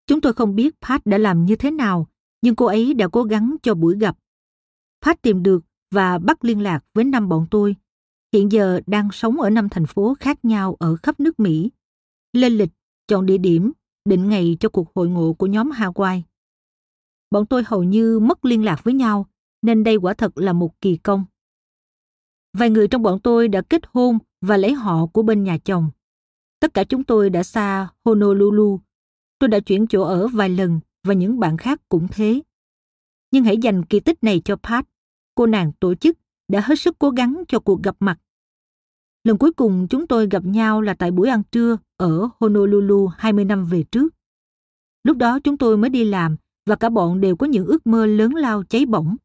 Chúng 0.07 0.20
tôi 0.20 0.32
không 0.32 0.55
biết 0.55 0.80
Pat 0.80 1.07
đã 1.07 1.18
làm 1.18 1.45
như 1.45 1.57
thế 1.57 1.70
nào, 1.70 2.07
nhưng 2.43 2.57
cô 2.57 2.66
ấy 2.66 2.95
đã 2.95 3.09
cố 3.09 3.22
gắng 3.22 3.57
cho 3.62 3.74
buổi 3.74 3.99
gặp. 3.99 4.18
Pat 5.03 5.22
tìm 5.22 5.43
được 5.43 5.64
và 5.91 6.18
bắt 6.18 6.45
liên 6.45 6.61
lạc 6.61 6.84
với 6.95 7.05
năm 7.05 7.28
bọn 7.28 7.47
tôi. 7.51 7.76
Hiện 8.32 8.53
giờ 8.53 8.80
đang 8.86 9.09
sống 9.12 9.41
ở 9.41 9.51
năm 9.51 9.68
thành 9.68 9.86
phố 9.86 10.16
khác 10.20 10.45
nhau 10.45 10.76
ở 10.78 10.97
khắp 10.97 11.20
nước 11.20 11.41
Mỹ. 11.41 11.70
Lên 12.32 12.53
lịch, 12.53 12.70
chọn 13.09 13.26
địa 13.26 13.38
điểm, 13.38 13.72
định 14.05 14.28
ngày 14.28 14.57
cho 14.61 14.68
cuộc 14.68 14.95
hội 14.95 15.09
ngộ 15.09 15.32
của 15.32 15.47
nhóm 15.47 15.70
Hawaii. 15.70 16.20
Bọn 17.30 17.47
tôi 17.47 17.62
hầu 17.66 17.82
như 17.82 18.18
mất 18.18 18.45
liên 18.45 18.64
lạc 18.64 18.84
với 18.84 18.95
nhau, 18.95 19.26
nên 19.62 19.84
đây 19.84 19.97
quả 19.97 20.14
thật 20.14 20.38
là 20.38 20.53
một 20.53 20.80
kỳ 20.80 20.97
công. 20.97 21.24
Vài 22.59 22.70
người 22.70 22.88
trong 22.88 23.03
bọn 23.03 23.20
tôi 23.20 23.49
đã 23.49 23.62
kết 23.62 23.82
hôn 23.93 24.18
và 24.41 24.57
lấy 24.57 24.72
họ 24.72 25.07
của 25.07 25.22
bên 25.22 25.45
nhà 25.45 25.59
chồng. 25.59 25.91
Tất 26.61 26.74
cả 26.74 26.84
chúng 26.84 27.04
tôi 27.04 27.30
đã 27.30 27.42
xa 27.42 27.88
Honolulu. 28.04 28.80
Tôi 29.38 29.48
đã 29.48 29.61
chuyển 29.61 29.86
chỗ 29.86 30.02
ở 30.02 30.28
vài 30.28 30.48
lần 30.48 30.80
và 31.04 31.14
những 31.14 31.40
bạn 31.40 31.56
khác 31.56 31.80
cũng 31.88 32.08
thế. 32.12 32.42
Nhưng 33.30 33.44
hãy 33.44 33.58
dành 33.58 33.84
kỳ 33.84 34.00
tích 34.00 34.24
này 34.24 34.42
cho 34.44 34.56
Pat. 34.56 34.86
Cô 35.34 35.46
nàng 35.46 35.72
tổ 35.80 35.94
chức 35.94 36.18
đã 36.48 36.61
hết 36.61 36.78
sức 36.78 36.98
cố 36.98 37.11
gắng 37.11 37.42
cho 37.48 37.61
cuộc 37.61 37.82
gặp 37.82 37.96
mặt. 38.00 38.18
Lần 39.24 39.38
cuối 39.38 39.52
cùng 39.52 39.86
chúng 39.90 40.06
tôi 40.06 40.28
gặp 40.30 40.44
nhau 40.44 40.80
là 40.80 40.94
tại 40.94 41.11
buổi 41.11 41.28
ăn 41.28 41.42
trưa 41.52 41.78
ở 41.96 42.28
Honolulu 42.40 43.06
20 43.06 43.44
năm 43.44 43.64
về 43.64 43.82
trước. 43.82 44.14
Lúc 45.04 45.16
đó 45.16 45.38
chúng 45.44 45.56
tôi 45.56 45.76
mới 45.76 45.90
đi 45.90 46.04
làm 46.04 46.36
và 46.66 46.76
cả 46.76 46.88
bọn 46.88 47.20
đều 47.20 47.36
có 47.36 47.46
những 47.46 47.66
ước 47.66 47.86
mơ 47.86 48.06
lớn 48.06 48.34
lao 48.34 48.62
cháy 48.64 48.86
bỏng. 48.86 49.16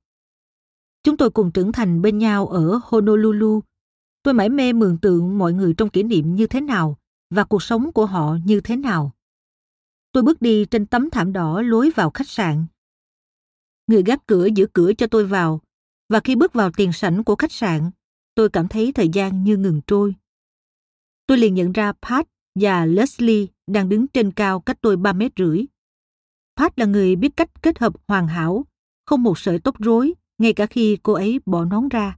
Chúng 1.04 1.18
tôi 1.18 1.30
cùng 1.30 1.52
trưởng 1.52 1.72
thành 1.72 2.02
bên 2.02 2.18
nhau 2.18 2.48
ở 2.48 2.80
Honolulu. 2.84 3.62
Tôi 4.24 4.34
mãi 4.34 4.50
mê 4.50 4.74
mường 4.74 4.98
tượng 4.98 5.38
mọi 5.38 5.54
người 5.54 5.74
trong 5.74 5.90
kỷ 5.90 6.04
niệm 6.04 6.36
như 6.36 6.48
thế 6.48 6.62
nào 6.62 6.98
và 7.36 7.44
cuộc 7.44 7.64
sống 7.64 7.92
của 7.92 8.06
họ 8.06 8.38
như 8.46 8.62
thế 8.62 8.76
nào. 8.76 9.12
Tôi 10.12 10.24
bước 10.24 10.42
đi 10.42 10.66
trên 10.66 10.86
tấm 10.86 11.10
thảm 11.10 11.34
đỏ 11.34 11.62
lối 11.62 11.92
vào 11.96 12.10
khách 12.10 12.30
sạn. 12.30 12.66
Người 13.88 14.04
gác 14.04 14.28
cửa 14.28 14.46
giữ 14.56 14.68
cửa 14.74 14.94
cho 14.98 15.08
tôi 15.08 15.26
vào 15.26 15.62
và 16.10 16.20
khi 16.20 16.36
bước 16.36 16.54
vào 16.54 16.72
tiền 16.72 16.94
sảnh 16.94 17.24
của 17.24 17.36
khách 17.36 17.52
sạn, 17.52 17.92
tôi 18.36 18.50
cảm 18.50 18.68
thấy 18.68 18.92
thời 18.92 19.10
gian 19.10 19.44
như 19.44 19.58
ngừng 19.58 19.82
trôi. 19.88 20.16
Tôi 21.28 21.38
liền 21.38 21.54
nhận 21.54 21.72
ra 21.72 21.94
Pat 22.02 22.28
và 22.60 22.86
Leslie 22.86 23.48
đang 23.68 23.90
đứng 23.90 24.08
trên 24.08 24.32
cao 24.32 24.60
cách 24.60 24.78
tôi 24.82 24.98
3 24.98 25.14
mét 25.14 25.32
rưỡi. 25.38 25.66
Pat 26.56 26.80
là 26.80 26.86
người 26.86 27.16
biết 27.16 27.38
cách 27.38 27.50
kết 27.62 27.80
hợp 27.80 27.94
hoàn 28.08 28.28
hảo, 28.28 28.66
không 29.06 29.24
một 29.24 29.40
sợi 29.40 29.60
tóc 29.60 29.80
rối, 29.80 30.14
ngay 30.38 30.54
cả 30.54 30.66
khi 30.66 30.98
cô 31.04 31.14
ấy 31.14 31.40
bỏ 31.46 31.66
nón 31.66 31.90
ra. 31.90 32.18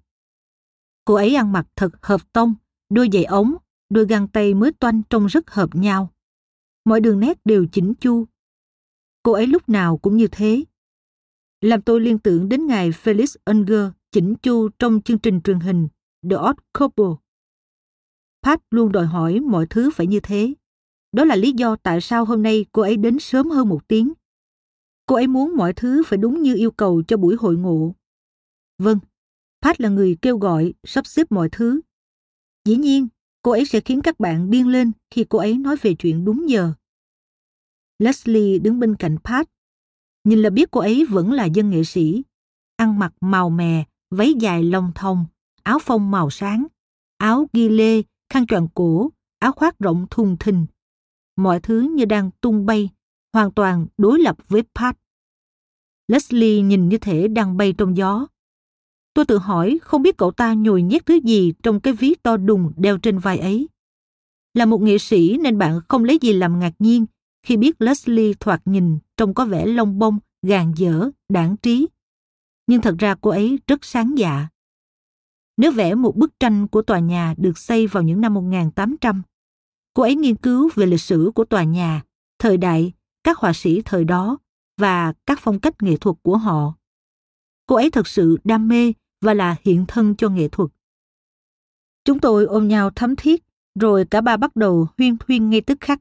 Cô 1.05 1.13
ấy 1.13 1.35
ăn 1.35 1.51
mặc 1.51 1.67
thật 1.75 2.05
hợp 2.05 2.21
tông, 2.33 2.55
đôi 2.89 3.09
giày 3.13 3.23
ống, 3.23 3.55
đôi 3.89 4.05
găng 4.05 4.27
tay 4.27 4.53
mới 4.53 4.71
toanh 4.71 5.01
trông 5.09 5.25
rất 5.25 5.51
hợp 5.51 5.75
nhau. 5.75 6.13
Mọi 6.85 7.01
đường 7.01 7.19
nét 7.19 7.37
đều 7.45 7.65
chỉnh 7.71 7.93
chu. 7.99 8.25
Cô 9.23 9.31
ấy 9.31 9.47
lúc 9.47 9.69
nào 9.69 9.97
cũng 9.97 10.17
như 10.17 10.27
thế. 10.27 10.63
Làm 11.61 11.81
tôi 11.81 12.01
liên 12.01 12.19
tưởng 12.19 12.49
đến 12.49 12.67
ngài 12.67 12.91
Felix 12.91 13.35
Unger 13.45 13.91
chỉnh 14.11 14.35
chu 14.35 14.69
trong 14.79 15.01
chương 15.01 15.19
trình 15.19 15.41
truyền 15.41 15.59
hình 15.59 15.87
The 16.29 16.35
Odd 16.35 16.59
Couple. 16.73 17.05
Pat 18.43 18.59
luôn 18.71 18.91
đòi 18.91 19.05
hỏi 19.05 19.39
mọi 19.39 19.67
thứ 19.69 19.89
phải 19.91 20.07
như 20.07 20.19
thế. 20.19 20.53
Đó 21.11 21.25
là 21.25 21.35
lý 21.35 21.51
do 21.51 21.75
tại 21.75 22.01
sao 22.01 22.25
hôm 22.25 22.43
nay 22.43 22.65
cô 22.71 22.81
ấy 22.81 22.97
đến 22.97 23.19
sớm 23.19 23.49
hơn 23.49 23.69
một 23.69 23.87
tiếng. 23.87 24.13
Cô 25.05 25.15
ấy 25.15 25.27
muốn 25.27 25.55
mọi 25.55 25.73
thứ 25.73 26.03
phải 26.05 26.17
đúng 26.17 26.41
như 26.41 26.55
yêu 26.55 26.71
cầu 26.71 27.03
cho 27.07 27.17
buổi 27.17 27.35
hội 27.39 27.57
ngộ. 27.57 27.95
Vâng, 28.77 28.99
Pat 29.61 29.81
là 29.81 29.89
người 29.89 30.17
kêu 30.21 30.37
gọi, 30.37 30.73
sắp 30.83 31.07
xếp 31.07 31.31
mọi 31.31 31.49
thứ. 31.51 31.81
Dĩ 32.65 32.75
nhiên, 32.75 33.07
cô 33.47 33.51
ấy 33.51 33.65
sẽ 33.65 33.79
khiến 33.79 34.01
các 34.01 34.19
bạn 34.19 34.49
điên 34.49 34.67
lên 34.67 34.91
khi 35.11 35.25
cô 35.29 35.39
ấy 35.39 35.57
nói 35.57 35.75
về 35.81 35.93
chuyện 35.93 36.25
đúng 36.25 36.49
giờ. 36.49 36.73
Leslie 37.99 38.59
đứng 38.59 38.79
bên 38.79 38.95
cạnh 38.95 39.17
Pat. 39.23 39.49
Nhìn 40.23 40.39
là 40.39 40.49
biết 40.49 40.71
cô 40.71 40.79
ấy 40.79 41.05
vẫn 41.05 41.31
là 41.31 41.45
dân 41.45 41.69
nghệ 41.69 41.83
sĩ. 41.83 42.23
Ăn 42.75 42.99
mặc 42.99 43.13
màu 43.21 43.49
mè, 43.49 43.83
váy 44.11 44.33
dài 44.39 44.63
lông 44.63 44.91
thông, 44.95 45.25
áo 45.63 45.79
phông 45.79 46.11
màu 46.11 46.29
sáng, 46.29 46.67
áo 47.17 47.47
ghi 47.53 47.69
lê, 47.69 48.01
khăn 48.29 48.47
choàng 48.47 48.67
cổ, 48.73 49.09
áo 49.39 49.51
khoác 49.51 49.79
rộng 49.79 50.05
thùng 50.09 50.37
thình. 50.39 50.65
Mọi 51.35 51.59
thứ 51.59 51.91
như 51.95 52.05
đang 52.05 52.31
tung 52.41 52.65
bay, 52.65 52.89
hoàn 53.33 53.51
toàn 53.51 53.87
đối 53.97 54.19
lập 54.19 54.37
với 54.47 54.63
Pat. 54.75 54.97
Leslie 56.07 56.61
nhìn 56.61 56.89
như 56.89 56.97
thể 56.97 57.27
đang 57.27 57.57
bay 57.57 57.73
trong 57.77 57.97
gió. 57.97 58.27
Tôi 59.17 59.25
tự 59.25 59.37
hỏi 59.37 59.79
không 59.81 60.01
biết 60.01 60.17
cậu 60.17 60.31
ta 60.31 60.53
nhồi 60.53 60.81
nhét 60.81 61.05
thứ 61.05 61.19
gì 61.23 61.53
trong 61.63 61.79
cái 61.79 61.93
ví 61.93 62.15
to 62.23 62.37
đùng 62.37 62.71
đeo 62.77 62.97
trên 62.97 63.19
vai 63.19 63.39
ấy. 63.39 63.69
Là 64.53 64.65
một 64.65 64.81
nghệ 64.81 64.97
sĩ 64.97 65.37
nên 65.37 65.57
bạn 65.57 65.79
không 65.87 66.03
lấy 66.03 66.19
gì 66.21 66.33
làm 66.33 66.59
ngạc 66.59 66.73
nhiên 66.79 67.05
khi 67.45 67.57
biết 67.57 67.81
Leslie 67.81 68.33
thoạt 68.39 68.61
nhìn 68.65 68.99
trông 69.17 69.33
có 69.33 69.45
vẻ 69.45 69.65
lông 69.65 69.99
bông, 69.99 70.19
gàn 70.41 70.73
dở, 70.75 71.09
đảng 71.29 71.57
trí. 71.57 71.87
Nhưng 72.67 72.81
thật 72.81 72.95
ra 72.99 73.15
cô 73.21 73.29
ấy 73.29 73.59
rất 73.67 73.85
sáng 73.85 74.17
dạ. 74.17 74.47
Nếu 75.57 75.71
vẽ 75.71 75.95
một 75.95 76.15
bức 76.15 76.39
tranh 76.39 76.67
của 76.67 76.81
tòa 76.81 76.99
nhà 76.99 77.35
được 77.37 77.57
xây 77.57 77.87
vào 77.87 78.03
những 78.03 78.21
năm 78.21 78.33
1800, 78.33 79.21
cô 79.93 80.03
ấy 80.03 80.15
nghiên 80.15 80.35
cứu 80.35 80.69
về 80.75 80.85
lịch 80.85 81.01
sử 81.01 81.31
của 81.35 81.45
tòa 81.45 81.63
nhà, 81.63 82.01
thời 82.39 82.57
đại, 82.57 82.93
các 83.23 83.37
họa 83.37 83.53
sĩ 83.53 83.81
thời 83.81 84.03
đó 84.03 84.37
và 84.77 85.13
các 85.25 85.39
phong 85.41 85.59
cách 85.59 85.83
nghệ 85.83 85.97
thuật 85.97 86.15
của 86.23 86.37
họ. 86.37 86.73
Cô 87.65 87.75
ấy 87.75 87.91
thật 87.91 88.07
sự 88.07 88.37
đam 88.43 88.67
mê 88.67 88.93
và 89.21 89.33
là 89.33 89.55
hiện 89.63 89.85
thân 89.87 90.15
cho 90.15 90.29
nghệ 90.29 90.47
thuật. 90.47 90.69
Chúng 92.05 92.19
tôi 92.19 92.45
ôm 92.45 92.67
nhau 92.67 92.89
thấm 92.95 93.15
thiết, 93.15 93.43
rồi 93.79 94.05
cả 94.05 94.21
ba 94.21 94.37
bắt 94.37 94.55
đầu 94.55 94.87
huyên 94.97 95.17
thuyên 95.17 95.49
ngay 95.49 95.61
tức 95.61 95.77
khắc. 95.81 95.99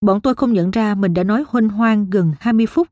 Bọn 0.00 0.20
tôi 0.20 0.34
không 0.34 0.52
nhận 0.52 0.70
ra 0.70 0.94
mình 0.94 1.14
đã 1.14 1.24
nói 1.24 1.44
huênh 1.48 1.68
hoang 1.68 2.10
gần 2.10 2.32
20 2.40 2.66
phút. 2.66 2.88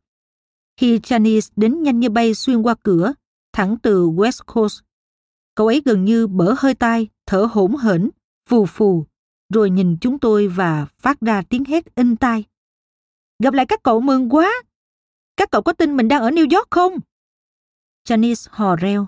Khi 0.76 0.98
Janice 0.98 1.50
đến 1.56 1.82
nhanh 1.82 2.00
như 2.00 2.10
bay 2.10 2.34
xuyên 2.34 2.62
qua 2.62 2.74
cửa, 2.82 3.12
thẳng 3.52 3.76
từ 3.82 4.08
West 4.08 4.44
Coast, 4.46 4.80
cậu 5.54 5.66
ấy 5.66 5.82
gần 5.84 6.04
như 6.04 6.26
bở 6.26 6.54
hơi 6.58 6.74
tai, 6.74 7.08
thở 7.26 7.48
hổn 7.52 7.76
hển, 7.76 8.10
phù 8.48 8.66
phù, 8.66 9.06
rồi 9.54 9.70
nhìn 9.70 9.96
chúng 10.00 10.18
tôi 10.18 10.48
và 10.48 10.86
phát 10.98 11.20
ra 11.20 11.42
tiếng 11.42 11.64
hét 11.64 11.94
in 11.94 12.16
tai. 12.16 12.44
Gặp 13.42 13.54
lại 13.54 13.66
các 13.66 13.82
cậu 13.82 14.00
mừng 14.00 14.34
quá! 14.34 14.52
Các 15.36 15.50
cậu 15.50 15.62
có 15.62 15.72
tin 15.72 15.96
mình 15.96 16.08
đang 16.08 16.22
ở 16.22 16.30
New 16.30 16.56
York 16.56 16.70
không? 16.70 16.92
Janice 18.08 18.48
hò 18.50 18.76
reo. 18.76 19.06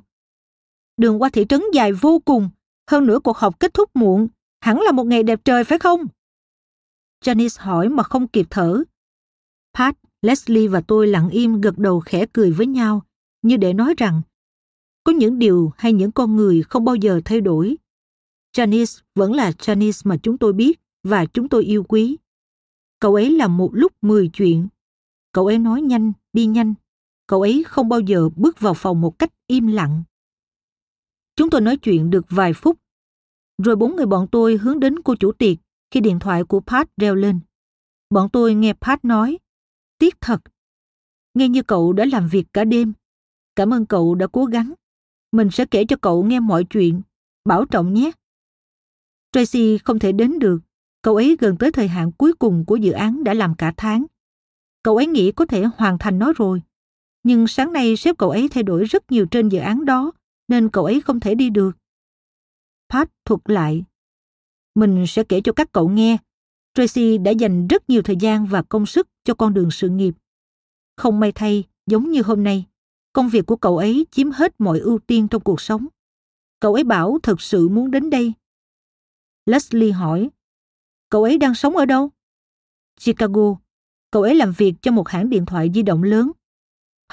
Đường 0.96 1.22
qua 1.22 1.28
thị 1.32 1.44
trấn 1.48 1.62
dài 1.72 1.92
vô 1.92 2.18
cùng, 2.24 2.50
hơn 2.90 3.06
nữa 3.06 3.18
cuộc 3.24 3.36
họp 3.36 3.60
kết 3.60 3.74
thúc 3.74 3.90
muộn, 3.94 4.28
hẳn 4.60 4.80
là 4.80 4.92
một 4.92 5.04
ngày 5.04 5.22
đẹp 5.22 5.40
trời 5.44 5.64
phải 5.64 5.78
không? 5.78 6.06
Janice 7.24 7.64
hỏi 7.64 7.88
mà 7.88 8.02
không 8.02 8.28
kịp 8.28 8.46
thở. 8.50 8.82
Pat, 9.74 9.96
Leslie 10.22 10.68
và 10.68 10.80
tôi 10.80 11.06
lặng 11.06 11.28
im 11.30 11.60
gật 11.60 11.78
đầu 11.78 12.00
khẽ 12.00 12.26
cười 12.32 12.50
với 12.50 12.66
nhau, 12.66 13.02
như 13.42 13.56
để 13.56 13.72
nói 13.72 13.94
rằng 13.96 14.22
có 15.04 15.12
những 15.12 15.38
điều 15.38 15.72
hay 15.76 15.92
những 15.92 16.12
con 16.12 16.36
người 16.36 16.62
không 16.62 16.84
bao 16.84 16.94
giờ 16.94 17.20
thay 17.24 17.40
đổi. 17.40 17.76
Janice 18.56 19.00
vẫn 19.14 19.32
là 19.32 19.50
Janice 19.50 20.00
mà 20.04 20.16
chúng 20.22 20.38
tôi 20.38 20.52
biết 20.52 20.80
và 21.02 21.26
chúng 21.26 21.48
tôi 21.48 21.64
yêu 21.64 21.84
quý. 21.84 22.16
Cậu 22.98 23.14
ấy 23.14 23.30
làm 23.30 23.56
một 23.56 23.70
lúc 23.72 23.92
mười 24.02 24.30
chuyện. 24.32 24.68
Cậu 25.32 25.46
ấy 25.46 25.58
nói 25.58 25.82
nhanh, 25.82 26.12
đi 26.32 26.46
nhanh. 26.46 26.74
Cậu 27.30 27.40
ấy 27.40 27.64
không 27.66 27.88
bao 27.88 28.00
giờ 28.00 28.28
bước 28.36 28.60
vào 28.60 28.74
phòng 28.74 29.00
một 29.00 29.18
cách 29.18 29.30
im 29.46 29.66
lặng. 29.66 30.02
Chúng 31.36 31.50
tôi 31.50 31.60
nói 31.60 31.76
chuyện 31.76 32.10
được 32.10 32.26
vài 32.28 32.52
phút. 32.52 32.78
Rồi 33.64 33.76
bốn 33.76 33.96
người 33.96 34.06
bọn 34.06 34.26
tôi 34.32 34.56
hướng 34.56 34.80
đến 34.80 35.02
cô 35.02 35.14
chủ 35.14 35.32
tiệc 35.32 35.58
khi 35.90 36.00
điện 36.00 36.18
thoại 36.18 36.44
của 36.44 36.60
Pat 36.60 36.88
reo 36.96 37.14
lên. 37.14 37.40
Bọn 38.10 38.28
tôi 38.32 38.54
nghe 38.54 38.72
Pat 38.72 39.04
nói, 39.04 39.38
tiếc 39.98 40.20
thật. 40.20 40.40
Nghe 41.34 41.48
như 41.48 41.62
cậu 41.62 41.92
đã 41.92 42.04
làm 42.12 42.28
việc 42.28 42.46
cả 42.52 42.64
đêm. 42.64 42.92
Cảm 43.56 43.74
ơn 43.74 43.86
cậu 43.86 44.14
đã 44.14 44.26
cố 44.26 44.44
gắng. 44.44 44.74
Mình 45.32 45.50
sẽ 45.50 45.64
kể 45.64 45.84
cho 45.84 45.96
cậu 45.96 46.24
nghe 46.24 46.40
mọi 46.40 46.64
chuyện. 46.64 47.02
Bảo 47.44 47.64
trọng 47.64 47.94
nhé. 47.94 48.10
Tracy 49.32 49.78
không 49.78 49.98
thể 49.98 50.12
đến 50.12 50.38
được. 50.38 50.58
Cậu 51.02 51.16
ấy 51.16 51.36
gần 51.40 51.56
tới 51.56 51.72
thời 51.72 51.88
hạn 51.88 52.12
cuối 52.12 52.32
cùng 52.32 52.64
của 52.66 52.76
dự 52.76 52.92
án 52.92 53.24
đã 53.24 53.34
làm 53.34 53.54
cả 53.54 53.74
tháng. 53.76 54.06
Cậu 54.82 54.96
ấy 54.96 55.06
nghĩ 55.06 55.32
có 55.32 55.46
thể 55.46 55.64
hoàn 55.76 55.98
thành 55.98 56.18
nó 56.18 56.32
rồi. 56.36 56.62
Nhưng 57.22 57.46
sáng 57.46 57.72
nay 57.72 57.96
sếp 57.96 58.18
cậu 58.18 58.30
ấy 58.30 58.48
thay 58.48 58.62
đổi 58.62 58.84
rất 58.84 59.12
nhiều 59.12 59.26
trên 59.26 59.48
dự 59.48 59.58
án 59.58 59.84
đó, 59.84 60.12
nên 60.48 60.68
cậu 60.68 60.84
ấy 60.84 61.00
không 61.00 61.20
thể 61.20 61.34
đi 61.34 61.50
được. 61.50 61.72
Pat 62.88 63.10
thuật 63.24 63.40
lại. 63.44 63.84
Mình 64.74 65.04
sẽ 65.08 65.24
kể 65.24 65.40
cho 65.44 65.52
các 65.52 65.72
cậu 65.72 65.88
nghe. 65.88 66.18
Tracy 66.74 67.18
đã 67.18 67.30
dành 67.30 67.68
rất 67.68 67.90
nhiều 67.90 68.02
thời 68.02 68.16
gian 68.16 68.46
và 68.46 68.62
công 68.62 68.86
sức 68.86 69.08
cho 69.24 69.34
con 69.34 69.54
đường 69.54 69.70
sự 69.70 69.88
nghiệp. 69.88 70.14
Không 70.96 71.20
may 71.20 71.32
thay, 71.32 71.64
giống 71.86 72.10
như 72.10 72.22
hôm 72.22 72.44
nay, 72.44 72.64
công 73.12 73.28
việc 73.28 73.46
của 73.46 73.56
cậu 73.56 73.78
ấy 73.78 74.06
chiếm 74.10 74.30
hết 74.30 74.54
mọi 74.58 74.78
ưu 74.78 74.98
tiên 74.98 75.28
trong 75.28 75.42
cuộc 75.42 75.60
sống. 75.60 75.86
Cậu 76.60 76.74
ấy 76.74 76.84
bảo 76.84 77.18
thật 77.22 77.40
sự 77.40 77.68
muốn 77.68 77.90
đến 77.90 78.10
đây. 78.10 78.32
Leslie 79.46 79.92
hỏi, 79.92 80.30
cậu 81.10 81.22
ấy 81.22 81.38
đang 81.38 81.54
sống 81.54 81.76
ở 81.76 81.84
đâu? 81.86 82.10
Chicago. 83.00 83.56
Cậu 84.10 84.22
ấy 84.22 84.34
làm 84.34 84.52
việc 84.52 84.74
cho 84.82 84.92
một 84.92 85.08
hãng 85.08 85.30
điện 85.30 85.46
thoại 85.46 85.70
di 85.74 85.82
động 85.82 86.02
lớn. 86.02 86.30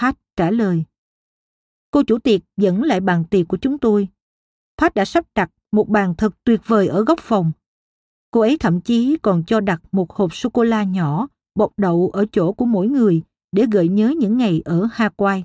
Pat 0.01 0.17
trả 0.35 0.51
lời. 0.51 0.83
Cô 1.91 2.03
chủ 2.03 2.19
tiệc 2.19 2.41
dẫn 2.57 2.83
lại 2.83 2.99
bàn 2.99 3.23
tiệc 3.29 3.47
của 3.47 3.57
chúng 3.57 3.77
tôi. 3.77 4.07
Pat 4.77 4.93
đã 4.93 5.05
sắp 5.05 5.25
đặt 5.35 5.51
một 5.71 5.89
bàn 5.89 6.13
thật 6.17 6.35
tuyệt 6.43 6.61
vời 6.65 6.87
ở 6.87 7.03
góc 7.03 7.19
phòng. 7.19 7.51
Cô 8.31 8.41
ấy 8.41 8.57
thậm 8.57 8.81
chí 8.81 9.17
còn 9.21 9.43
cho 9.47 9.59
đặt 9.59 9.81
một 9.91 10.11
hộp 10.11 10.35
sô-cô-la 10.35 10.83
nhỏ 10.83 11.27
bọc 11.55 11.71
đậu 11.77 12.09
ở 12.13 12.25
chỗ 12.31 12.51
của 12.53 12.65
mỗi 12.65 12.87
người 12.87 13.21
để 13.51 13.65
gợi 13.71 13.87
nhớ 13.87 14.13
những 14.17 14.37
ngày 14.37 14.61
ở 14.65 14.87
Hawaii. 14.93 15.41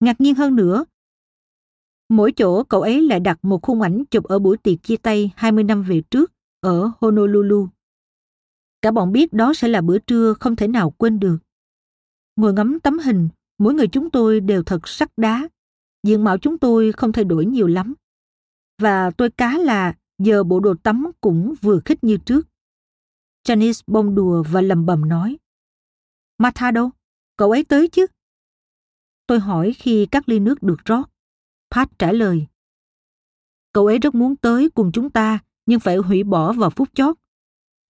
Ngạc 0.00 0.20
nhiên 0.20 0.34
hơn 0.34 0.56
nữa, 0.56 0.84
mỗi 2.08 2.32
chỗ 2.32 2.64
cậu 2.64 2.82
ấy 2.82 3.02
lại 3.02 3.20
đặt 3.20 3.38
một 3.42 3.62
khung 3.62 3.80
ảnh 3.80 4.04
chụp 4.04 4.24
ở 4.24 4.38
buổi 4.38 4.56
tiệc 4.56 4.82
chia 4.82 4.96
tay 4.96 5.32
20 5.36 5.64
năm 5.64 5.82
về 5.82 6.02
trước 6.10 6.32
ở 6.60 6.90
Honolulu. 7.00 7.68
Cả 8.82 8.90
bọn 8.90 9.12
biết 9.12 9.32
đó 9.32 9.54
sẽ 9.54 9.68
là 9.68 9.80
bữa 9.80 9.98
trưa 9.98 10.34
không 10.34 10.56
thể 10.56 10.68
nào 10.68 10.90
quên 10.90 11.20
được. 11.20 11.38
Ngồi 12.36 12.52
ngắm 12.52 12.80
tấm 12.80 12.98
hình, 12.98 13.28
mỗi 13.62 13.74
người 13.74 13.88
chúng 13.88 14.10
tôi 14.10 14.40
đều 14.40 14.62
thật 14.62 14.88
sắc 14.88 15.18
đá. 15.18 15.48
Diện 16.02 16.24
mạo 16.24 16.38
chúng 16.38 16.58
tôi 16.58 16.92
không 16.92 17.12
thay 17.12 17.24
đổi 17.24 17.46
nhiều 17.46 17.66
lắm. 17.66 17.94
Và 18.78 19.10
tôi 19.10 19.30
cá 19.30 19.58
là 19.58 19.94
giờ 20.18 20.44
bộ 20.44 20.60
đồ 20.60 20.74
tắm 20.82 21.10
cũng 21.20 21.54
vừa 21.62 21.80
khích 21.84 22.04
như 22.04 22.16
trước. 22.16 22.48
Janice 23.48 23.82
bông 23.86 24.14
đùa 24.14 24.44
và 24.50 24.60
lầm 24.60 24.86
bầm 24.86 25.08
nói. 25.08 25.38
Martha 26.38 26.70
đâu? 26.70 26.90
Cậu 27.36 27.50
ấy 27.50 27.64
tới 27.64 27.88
chứ? 27.88 28.06
Tôi 29.26 29.38
hỏi 29.40 29.72
khi 29.72 30.06
các 30.10 30.28
ly 30.28 30.38
nước 30.38 30.62
được 30.62 30.84
rót. 30.84 31.10
Pat 31.70 31.98
trả 31.98 32.12
lời. 32.12 32.46
Cậu 33.72 33.86
ấy 33.86 33.98
rất 33.98 34.14
muốn 34.14 34.36
tới 34.36 34.70
cùng 34.70 34.92
chúng 34.92 35.10
ta, 35.10 35.38
nhưng 35.66 35.80
phải 35.80 35.96
hủy 35.96 36.24
bỏ 36.24 36.52
vào 36.52 36.70
phút 36.70 36.88
chót. 36.94 37.16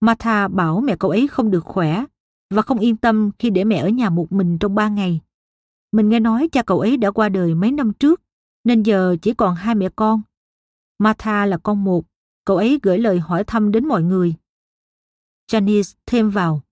Martha 0.00 0.48
bảo 0.48 0.80
mẹ 0.80 0.96
cậu 0.96 1.10
ấy 1.10 1.28
không 1.28 1.50
được 1.50 1.64
khỏe 1.64 2.04
và 2.50 2.62
không 2.62 2.78
yên 2.78 2.96
tâm 2.96 3.30
khi 3.38 3.50
để 3.50 3.64
mẹ 3.64 3.76
ở 3.76 3.88
nhà 3.88 4.10
một 4.10 4.32
mình 4.32 4.58
trong 4.58 4.74
ba 4.74 4.88
ngày. 4.88 5.20
Mình 5.92 6.08
nghe 6.08 6.20
nói 6.20 6.48
cha 6.52 6.62
cậu 6.62 6.80
ấy 6.80 6.96
đã 6.96 7.10
qua 7.10 7.28
đời 7.28 7.54
mấy 7.54 7.72
năm 7.72 7.92
trước, 7.92 8.22
nên 8.64 8.82
giờ 8.82 9.16
chỉ 9.22 9.34
còn 9.34 9.54
hai 9.54 9.74
mẹ 9.74 9.88
con. 9.96 10.22
Martha 10.98 11.46
là 11.46 11.58
con 11.58 11.84
một, 11.84 12.04
cậu 12.44 12.56
ấy 12.56 12.80
gửi 12.82 12.98
lời 12.98 13.18
hỏi 13.18 13.44
thăm 13.44 13.72
đến 13.72 13.88
mọi 13.88 14.02
người. 14.02 14.34
Janice 15.50 15.94
thêm 16.06 16.30
vào. 16.30 16.62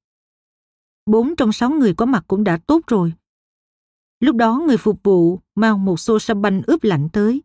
Bốn 1.06 1.36
trong 1.36 1.52
sáu 1.52 1.70
người 1.70 1.94
có 1.94 2.06
mặt 2.06 2.24
cũng 2.28 2.44
đã 2.44 2.56
tốt 2.66 2.80
rồi. 2.86 3.12
Lúc 4.20 4.36
đó 4.36 4.62
người 4.66 4.76
phục 4.76 5.02
vụ 5.02 5.40
mang 5.54 5.84
một 5.84 6.00
xô 6.00 6.18
sâm 6.18 6.42
banh 6.42 6.62
ướp 6.66 6.84
lạnh 6.84 7.08
tới. 7.12 7.42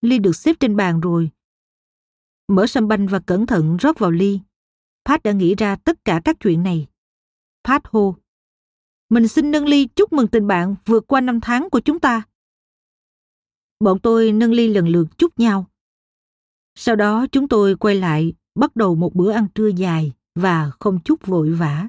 Ly 0.00 0.18
được 0.18 0.36
xếp 0.36 0.56
trên 0.60 0.76
bàn 0.76 1.00
rồi. 1.00 1.30
Mở 2.48 2.66
sâm 2.66 2.88
banh 2.88 3.06
và 3.06 3.20
cẩn 3.20 3.46
thận 3.46 3.76
rót 3.76 3.98
vào 3.98 4.10
ly. 4.10 4.40
Pat 5.04 5.22
đã 5.22 5.32
nghĩ 5.32 5.54
ra 5.54 5.76
tất 5.76 6.04
cả 6.04 6.20
các 6.24 6.36
chuyện 6.40 6.62
này. 6.62 6.86
Pat 7.64 7.82
hô. 7.84 8.16
Mình 9.10 9.28
xin 9.28 9.50
nâng 9.50 9.66
ly 9.66 9.88
chúc 9.96 10.12
mừng 10.12 10.28
tình 10.28 10.46
bạn 10.46 10.74
vượt 10.86 11.06
qua 11.06 11.20
năm 11.20 11.40
tháng 11.40 11.70
của 11.70 11.80
chúng 11.80 12.00
ta. 12.00 12.22
Bọn 13.80 13.98
tôi 13.98 14.32
nâng 14.32 14.52
ly 14.52 14.68
lần 14.68 14.88
lượt 14.88 15.18
chúc 15.18 15.38
nhau. 15.38 15.66
Sau 16.78 16.96
đó 16.96 17.26
chúng 17.32 17.48
tôi 17.48 17.76
quay 17.76 17.94
lại 17.94 18.32
bắt 18.54 18.76
đầu 18.76 18.94
một 18.94 19.14
bữa 19.14 19.32
ăn 19.32 19.46
trưa 19.54 19.68
dài 19.68 20.12
và 20.34 20.70
không 20.80 20.98
chút 21.04 21.26
vội 21.26 21.50
vã. 21.50 21.88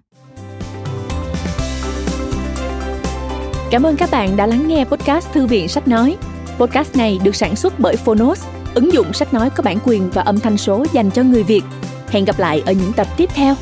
Cảm 3.71 3.83
ơn 3.83 3.95
các 3.97 4.09
bạn 4.11 4.37
đã 4.37 4.47
lắng 4.47 4.67
nghe 4.67 4.85
podcast 4.85 5.31
Thư 5.31 5.47
viện 5.47 5.67
Sách 5.67 5.87
Nói. 5.87 6.17
Podcast 6.59 6.95
này 6.95 7.19
được 7.23 7.35
sản 7.35 7.55
xuất 7.55 7.79
bởi 7.79 7.95
Phonos, 7.95 8.47
ứng 8.75 8.93
dụng 8.93 9.13
sách 9.13 9.33
nói 9.33 9.49
có 9.49 9.63
bản 9.63 9.77
quyền 9.85 10.09
và 10.09 10.21
âm 10.21 10.39
thanh 10.39 10.57
số 10.57 10.85
dành 10.93 11.11
cho 11.11 11.23
người 11.23 11.43
Việt. 11.43 11.63
Hẹn 12.07 12.25
gặp 12.25 12.39
lại 12.39 12.63
ở 12.65 12.71
những 12.71 12.93
tập 12.93 13.07
tiếp 13.17 13.29
theo. 13.33 13.55